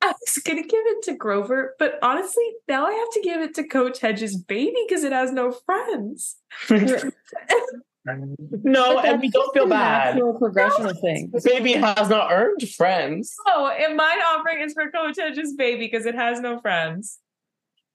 I 0.01 0.09
was 0.09 0.39
gonna 0.39 0.63
give 0.63 0.85
it 0.85 1.05
to 1.05 1.15
Grover, 1.15 1.77
but 1.79 2.01
honestly, 2.03 2.45
now 2.67 2.87
I 2.87 2.93
have 2.93 3.11
to 3.13 3.21
give 3.23 3.41
it 3.41 3.55
to 3.55 3.69
Coach 3.69 4.01
Hedges' 4.01 4.37
baby 4.37 4.75
because 4.89 5.05
it 5.05 5.13
has 5.13 5.31
no 5.31 5.53
friends. 5.53 6.37
No, 8.05 8.99
and 8.99 9.21
we 9.21 9.29
don't 9.29 9.53
feel 9.55 9.65
the 9.65 9.71
bad. 9.71 10.15
Natural 10.17 10.35
progression 10.39 10.87
of 10.87 10.99
things. 11.01 11.45
Baby 11.45 11.75
has 11.75 12.09
not 12.09 12.33
earned 12.33 12.69
friends. 12.71 13.35
Oh, 13.47 13.69
and 13.69 13.97
my 13.97 14.21
offering 14.35 14.61
is 14.63 14.73
for 14.73 14.91
Coach 14.91 15.17
Hedges' 15.19 15.55
baby 15.55 15.87
because 15.87 16.07
it 16.07 16.15
has 16.15 16.41
no 16.41 16.61
friends. 16.61 17.19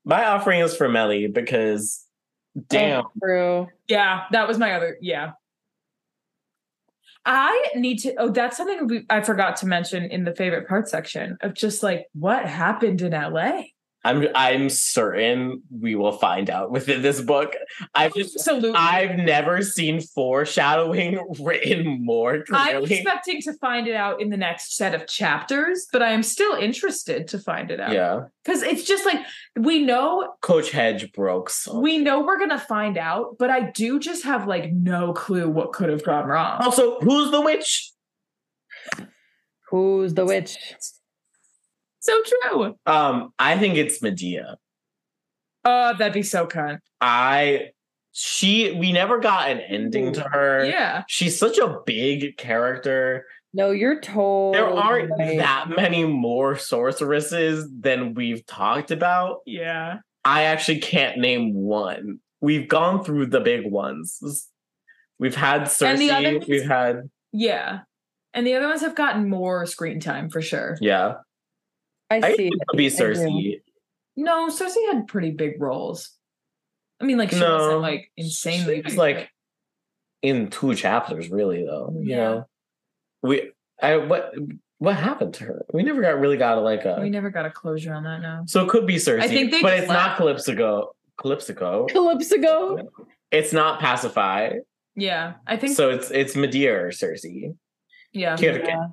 My 0.05 0.25
offering 0.25 0.61
is 0.61 0.75
for 0.75 0.87
Mellie 0.87 1.27
because, 1.27 2.05
damn, 2.69 3.03
Oh, 3.05 3.11
true. 3.21 3.67
Yeah, 3.89 4.23
that 4.31 4.47
was 4.47 4.57
my 4.57 4.71
other. 4.73 4.97
Yeah. 5.01 5.31
I 7.25 7.71
need 7.75 7.97
to. 7.99 8.15
Oh, 8.17 8.29
that's 8.29 8.55
something 8.55 8.87
we, 8.87 9.05
I 9.09 9.19
forgot 9.19 9.57
to 9.57 9.65
mention 9.65 10.05
in 10.05 10.23
the 10.23 10.33
favorite 10.33 10.69
part 10.69 10.87
section 10.87 11.37
of 11.41 11.53
just 11.53 11.83
like 11.83 12.05
what 12.13 12.45
happened 12.45 13.01
in 13.01 13.11
LA. 13.11 13.63
I'm 14.07 14.27
I'm 14.33 14.69
certain 14.69 15.63
we 15.69 15.95
will 15.95 16.13
find 16.13 16.49
out 16.49 16.71
within 16.71 17.01
this 17.01 17.21
book. 17.21 17.55
I've 17.93 18.13
just 18.13 18.35
Absolutely. 18.35 18.71
I've 18.71 19.17
never 19.17 19.61
seen 19.61 20.01
foreshadowing 20.01 21.19
written 21.39 22.03
more 22.05 22.43
clearly. 22.43 22.75
I'm 22.75 22.83
expecting 22.83 23.41
to 23.41 23.53
find 23.53 23.87
it 23.87 23.95
out 23.95 24.21
in 24.21 24.29
the 24.29 24.37
next 24.37 24.77
set 24.77 24.95
of 24.95 25.07
chapters, 25.07 25.87
but 25.91 26.01
I 26.01 26.11
am 26.11 26.23
still 26.23 26.55
interested 26.55 27.27
to 27.29 27.39
find 27.39 27.69
it 27.69 27.79
out. 27.79 27.91
Yeah, 27.91 28.23
Because 28.45 28.63
it's 28.63 28.83
just 28.83 29.05
like 29.05 29.19
we 29.57 29.83
know 29.83 30.33
Coach 30.41 30.71
Hedge 30.71 31.11
broke. 31.11 31.49
So. 31.49 31.79
we 31.79 31.97
know 31.97 32.21
we're 32.21 32.39
gonna 32.39 32.59
find 32.59 32.97
out, 32.97 33.37
but 33.37 33.49
I 33.49 33.71
do 33.71 33.99
just 33.99 34.23
have 34.23 34.47
like 34.47 34.71
no 34.71 35.13
clue 35.13 35.49
what 35.49 35.73
could 35.73 35.89
have 35.89 36.03
gone 36.03 36.27
wrong. 36.27 36.61
Also, 36.61 36.99
who's 37.01 37.31
the 37.31 37.41
witch? 37.41 37.91
Who's 39.69 40.13
the 40.13 40.25
witch? 40.25 40.57
So 42.07 42.21
true. 42.23 42.75
Um, 42.85 43.33
I 43.37 43.57
think 43.57 43.75
it's 43.75 44.01
Medea. 44.01 44.57
Oh, 45.65 45.93
that'd 45.97 46.13
be 46.13 46.23
so 46.23 46.47
cunt. 46.47 46.79
I 47.01 47.71
she 48.13 48.71
we 48.71 48.91
never 48.93 49.19
got 49.19 49.49
an 49.49 49.59
ending 49.59 50.13
to 50.13 50.21
her. 50.21 50.63
Yeah. 50.65 51.03
She's 51.07 51.37
such 51.37 51.57
a 51.57 51.79
big 51.85 52.37
character. 52.37 53.25
No, 53.53 53.71
you're 53.71 53.99
told. 53.99 54.55
There 54.55 54.69
aren't 54.69 55.09
that 55.17 55.65
many 55.75 56.05
more 56.05 56.57
sorceresses 56.57 57.67
than 57.79 58.13
we've 58.13 58.45
talked 58.45 58.91
about. 58.91 59.39
Yeah. 59.45 59.97
I 60.23 60.43
actually 60.43 60.79
can't 60.79 61.17
name 61.19 61.53
one. 61.53 62.19
We've 62.41 62.67
gone 62.67 63.03
through 63.03 63.27
the 63.27 63.39
big 63.39 63.69
ones. 63.69 64.47
We've 65.19 65.35
had 65.35 65.69
And 65.81 65.99
the 65.99 66.11
other 66.11 66.23
Circe. 66.23 66.33
ones- 66.35 66.47
We've 66.47 66.67
had 66.67 67.09
Yeah. 67.33 67.79
And 68.33 68.45
the 68.45 68.53
other 68.53 68.67
ones 68.67 68.81
have 68.81 68.95
gotten 68.95 69.29
more 69.29 69.65
screen 69.65 69.99
time 69.99 70.29
for 70.29 70.41
sure. 70.41 70.77
yeah. 70.79 71.15
I 72.09 72.17
I 72.17 72.35
see. 72.35 72.47
it. 72.47 72.53
it 72.53 72.67
could 72.67 72.77
be 72.77 72.89
Circe. 72.89 73.19
No, 74.15 74.49
Circe 74.49 74.75
had 74.91 75.07
pretty 75.07 75.31
big 75.31 75.61
roles. 75.61 76.11
I 76.99 77.05
mean, 77.05 77.17
like 77.17 77.31
she 77.31 77.39
No, 77.39 77.57
wasn't 77.57 77.81
like 77.81 78.11
insanely 78.17 78.75
She 78.77 78.81
was 78.81 78.93
big, 78.93 78.97
like 78.99 79.29
in 80.21 80.49
two 80.49 80.73
chapters, 80.73 81.29
really 81.29 81.63
though. 81.65 81.93
You 81.95 82.09
Yeah. 82.09 82.17
know, 82.17 82.45
we 83.21 83.51
I 83.81 83.97
what 83.97 84.33
what 84.79 84.95
happened 84.95 85.33
to 85.35 85.43
her? 85.45 85.65
We 85.73 85.83
never 85.83 86.01
got 86.01 86.19
really 86.19 86.37
got 86.37 86.57
a, 86.57 86.61
like 86.61 86.83
but 86.83 87.01
we 87.01 87.09
never 87.09 87.29
got 87.29 87.45
a 87.45 87.51
closure 87.51 87.93
on 87.93 88.03
that 88.03 88.21
now. 88.21 88.43
So 88.47 88.63
it 88.63 88.69
could 88.69 88.87
be 88.87 88.97
Circe, 88.97 89.27
think 89.27 89.51
they 89.51 89.61
but 89.61 89.69
just 89.71 89.83
it's 89.83 89.91
not. 89.91 90.17
Calypso. 90.17 90.93
Calypso. 91.17 91.85
Calypso. 91.87 92.89
It's 93.31 93.53
not 93.53 93.79
Pasiphae. 93.79 94.59
Yeah. 94.95 95.33
I 95.45 95.57
think 95.57 95.75
So 95.75 95.89
it's 95.91 96.09
it's 96.09 96.35
Medea 96.35 96.85
or 96.85 96.91
Circe. 96.91 97.25
yeah. 98.13 98.35
Kid- 98.37 98.63
Yeah. 98.65 98.87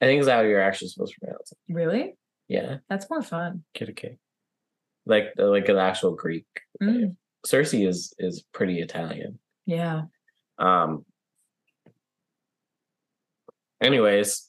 I 0.00 0.06
think 0.06 0.20
is 0.22 0.28
how 0.28 0.40
you're 0.40 0.60
actually 0.60 0.88
supposed 0.88 1.12
to 1.14 1.20
pronounce 1.20 1.52
it. 1.52 1.58
Really? 1.72 2.16
Yeah, 2.48 2.78
That's 2.88 3.08
more 3.10 3.22
fun. 3.22 3.64
Kitake. 3.76 4.16
Like 5.06 5.34
the 5.36 5.46
like 5.46 5.68
an 5.68 5.76
actual 5.78 6.14
Greek. 6.16 6.46
Mm, 6.82 7.16
Circe 7.46 7.74
is 7.74 8.12
is 8.18 8.42
pretty 8.52 8.80
Italian. 8.80 9.38
yeah. 9.66 10.02
Um. 10.58 11.04
Anyways, 13.80 14.46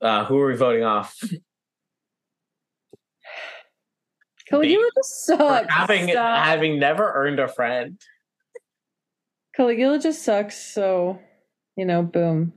uh, 0.00 0.24
who 0.26 0.38
are 0.38 0.46
we 0.48 0.54
voting 0.56 0.84
off? 0.84 1.18
Caligula 4.48 4.88
just 4.96 5.26
For 5.26 5.36
sucks. 5.38 5.72
having 5.72 6.08
Stop. 6.08 6.44
having 6.44 6.78
never 6.78 7.10
earned 7.12 7.40
a 7.40 7.48
friend. 7.48 7.98
Caligula 9.56 9.98
just 9.98 10.22
sucks. 10.22 10.56
So, 10.56 11.18
you 11.76 11.84
know, 11.84 12.02
boom. 12.02 12.52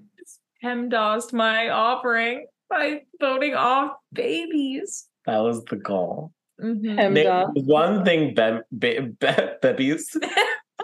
Hemdosed 0.65 1.31
my 1.33 1.69
offering 1.69 2.47
by 2.69 3.01
voting 3.19 3.53
off 3.53 3.91
babies. 4.13 5.07
That 5.27 5.37
was 5.39 5.63
the 5.65 5.75
goal. 5.75 6.31
Mhm. 6.61 6.97
Hem 6.97 7.53
one 7.65 8.03
thing, 8.05 8.33
Bem, 8.33 8.63
Be, 8.77 8.99
Be, 8.99 9.27
Bebies. 9.61 10.15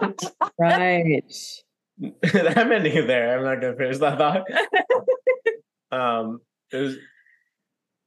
Right. 0.58 1.22
I'm 2.02 2.72
ending 2.72 3.06
there. 3.06 3.36
I'm 3.38 3.44
not 3.44 3.60
gonna 3.60 3.76
finish 3.76 3.98
that 3.98 4.18
thought. 4.18 4.44
um, 5.92 6.40
it 6.72 6.76
was 6.76 6.96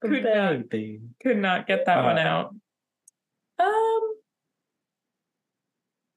Could 0.02 0.24
not. 0.24 0.70
thing. 0.70 1.16
Could 1.22 1.38
not 1.38 1.68
get 1.68 1.86
that 1.86 2.04
one 2.04 2.18
Uh, 2.18 2.22
out. 2.22 2.48
Um, 3.60 4.02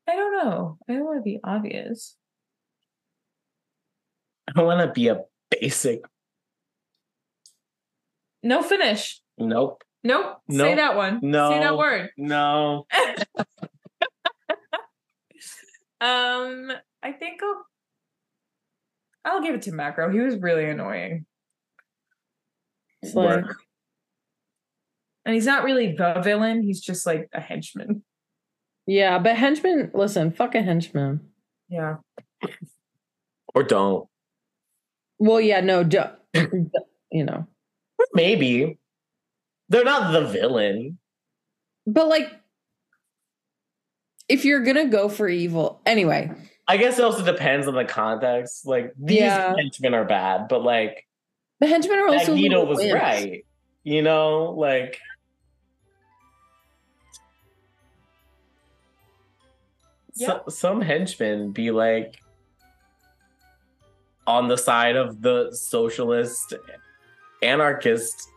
I 0.08 0.16
don't 0.16 0.32
know. 0.44 0.78
I 0.88 0.92
don't 0.94 1.04
want 1.04 1.18
to 1.18 1.22
be 1.22 1.38
obvious. 1.44 2.16
I 4.48 4.52
don't 4.52 4.66
want 4.66 4.80
to 4.86 4.92
be 4.92 5.08
a 5.08 5.20
basic. 5.50 6.00
No 8.42 8.62
finish. 8.62 9.20
Nope. 9.36 9.82
Nope. 10.04 10.38
Say 10.50 10.74
that 10.76 10.94
one. 10.96 11.20
No. 11.22 11.50
Say 11.50 11.58
that 11.60 11.76
word. 11.76 12.10
No. 12.16 12.86
Um, 16.00 16.70
I 17.02 17.10
think 17.12 17.40
I'll. 17.42 17.66
I'll 19.24 19.42
give 19.42 19.54
it 19.56 19.62
to 19.62 19.72
Macro. 19.72 20.10
He 20.12 20.20
was 20.20 20.36
really 20.36 20.64
annoying, 20.70 21.26
It's 23.02 23.14
like, 23.14 23.44
Work. 23.44 23.56
and 25.26 25.34
he's 25.34 25.44
not 25.44 25.64
really 25.64 25.92
the 25.96 26.20
villain. 26.22 26.62
He's 26.62 26.80
just 26.80 27.04
like 27.04 27.28
a 27.34 27.40
henchman. 27.40 28.04
yeah, 28.86 29.18
but 29.18 29.36
henchman, 29.36 29.90
listen, 29.92 30.30
fuck 30.30 30.54
a 30.54 30.62
henchman. 30.62 31.20
Yeah. 31.68 31.96
Or 33.54 33.64
don't. 33.64 34.08
Well, 35.18 35.40
yeah, 35.40 35.60
no, 35.60 35.82
do, 35.84 36.02
you 37.12 37.24
know, 37.24 37.46
Maybe. 38.14 38.78
They're 39.68 39.84
not 39.84 40.12
the 40.12 40.26
villain. 40.28 40.98
but 41.86 42.08
like, 42.08 42.30
if 44.28 44.44
you're 44.44 44.62
gonna 44.62 44.88
go 44.88 45.08
for 45.08 45.28
evil, 45.28 45.80
anyway, 45.86 46.30
I 46.66 46.76
guess 46.76 46.98
it 46.98 47.04
also 47.04 47.24
depends 47.24 47.66
on 47.66 47.74
the 47.74 47.84
context. 47.84 48.66
Like 48.66 48.92
these 48.98 49.18
Yeah. 49.20 49.54
henchmen 49.56 49.94
are 49.94 50.04
bad, 50.04 50.48
but 50.48 50.62
like 50.62 51.06
the 51.60 51.66
henchmen 51.66 51.98
are 51.98 52.08
also 52.08 52.32
Magneto 52.34 52.60
little 52.60 52.66
was 52.66 52.78
wimps. 52.78 52.94
right. 52.94 53.44
You 53.84 54.02
know, 54.02 54.50
like 54.56 54.98
so- 60.12 60.44
some 60.48 60.80
henchmen 60.80 61.52
be 61.52 61.70
like 61.70 62.20
on 64.28 64.46
the 64.46 64.56
side 64.58 64.94
of 64.94 65.22
the 65.22 65.50
socialist 65.52 66.52
anarchist 67.42 68.28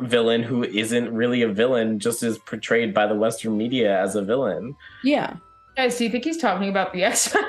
villain 0.00 0.42
who 0.42 0.62
isn't 0.62 1.12
really 1.12 1.42
a 1.42 1.48
villain, 1.48 1.98
just 1.98 2.22
is 2.22 2.38
portrayed 2.38 2.94
by 2.94 3.06
the 3.06 3.14
Western 3.14 3.56
media 3.58 4.00
as 4.00 4.14
a 4.14 4.22
villain. 4.22 4.74
Yeah, 5.02 5.34
Guys, 5.76 5.98
do 5.98 6.04
you 6.04 6.10
think 6.10 6.22
he's 6.22 6.36
talking 6.38 6.68
about 6.68 6.92
the 6.92 7.02
X 7.02 7.34
Men? 7.34 7.42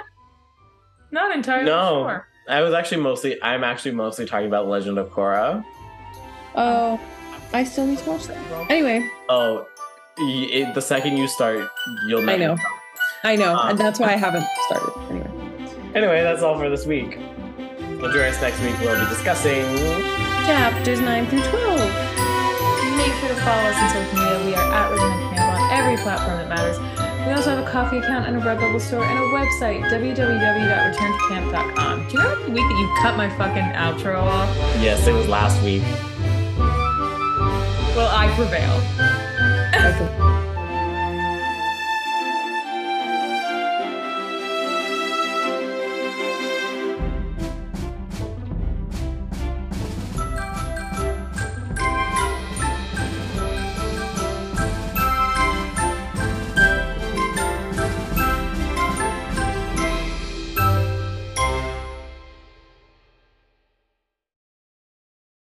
Not 1.11 1.35
entirely 1.35 1.65
No. 1.65 2.07
sure. 2.07 2.27
I 2.49 2.61
was 2.61 2.73
actually 2.73 3.01
mostly 3.01 3.41
I'm 3.43 3.63
actually 3.63 3.91
mostly 3.91 4.25
talking 4.25 4.47
about 4.47 4.67
Legend 4.67 4.97
of 4.97 5.09
Korra. 5.11 5.63
Oh, 6.55 6.99
I 7.53 7.63
still 7.63 7.85
need 7.85 7.99
to 7.99 8.09
watch 8.09 8.25
that. 8.25 8.37
Anyway, 8.71 9.07
Oh, 9.29 9.67
it, 10.17 10.73
the 10.73 10.81
second 10.81 11.17
you 11.17 11.27
start, 11.27 11.67
you'll 12.07 12.21
I 12.21 12.37
never 12.37 12.55
know. 12.55 12.57
I 13.23 13.35
know, 13.35 13.55
Um, 13.55 13.69
and 13.71 13.77
that's 13.79 13.99
why 13.99 14.07
I 14.13 14.17
haven't 14.17 14.45
started. 14.65 14.93
Anyway, 15.11 15.91
Anyway, 15.95 16.23
that's 16.23 16.41
all 16.41 16.57
for 16.57 16.69
this 16.69 16.85
week. 16.85 17.19
Well, 18.05 18.13
join 18.13 18.29
us 18.29 18.37
next 18.39 18.61
week. 18.61 18.77
We'll 18.81 19.01
be 19.03 19.09
discussing. 19.09 19.65
chapters 20.45 21.01
nine 21.01 21.25
through 21.25 21.41
twelve. 21.41 21.89
Make 23.01 23.09
sure 23.17 23.29
to 23.29 23.35
follow 23.41 23.63
us 23.65 23.75
on 23.81 23.89
social 23.89 24.13
media. 24.13 24.45
We 24.45 24.53
are 24.53 24.73
at 24.75 24.91
Return 24.91 25.09
to 25.09 25.17
Camp 25.33 25.49
on 25.49 25.57
every 25.73 25.97
platform 25.97 26.37
that 26.37 26.47
matters. 26.47 26.77
We 27.25 27.33
also 27.33 27.49
have 27.55 27.65
a 27.65 27.67
Ko-fi 27.67 27.97
account 27.97 28.27
and 28.27 28.37
a 28.37 28.41
Redbubble 28.41 28.79
store 28.79 29.03
and 29.03 29.17
a 29.17 29.23
website, 29.33 29.81
www.returntocamp.com. 29.89 32.07
Do 32.07 32.13
you 32.13 32.19
remember 32.21 32.45
the 32.45 32.51
week 32.51 32.61
that 32.61 32.77
you 32.77 32.87
cut 33.01 33.17
my 33.17 33.27
fucking 33.39 33.73
outro 33.73 34.21
off? 34.21 34.55
Yes, 34.79 35.07
it 35.07 35.13
was 35.13 35.27
last 35.27 35.59
week. 35.63 35.81
Well, 37.95 38.11
I 38.13 38.27
prevail. 38.35 38.83
Okay. 39.73 40.34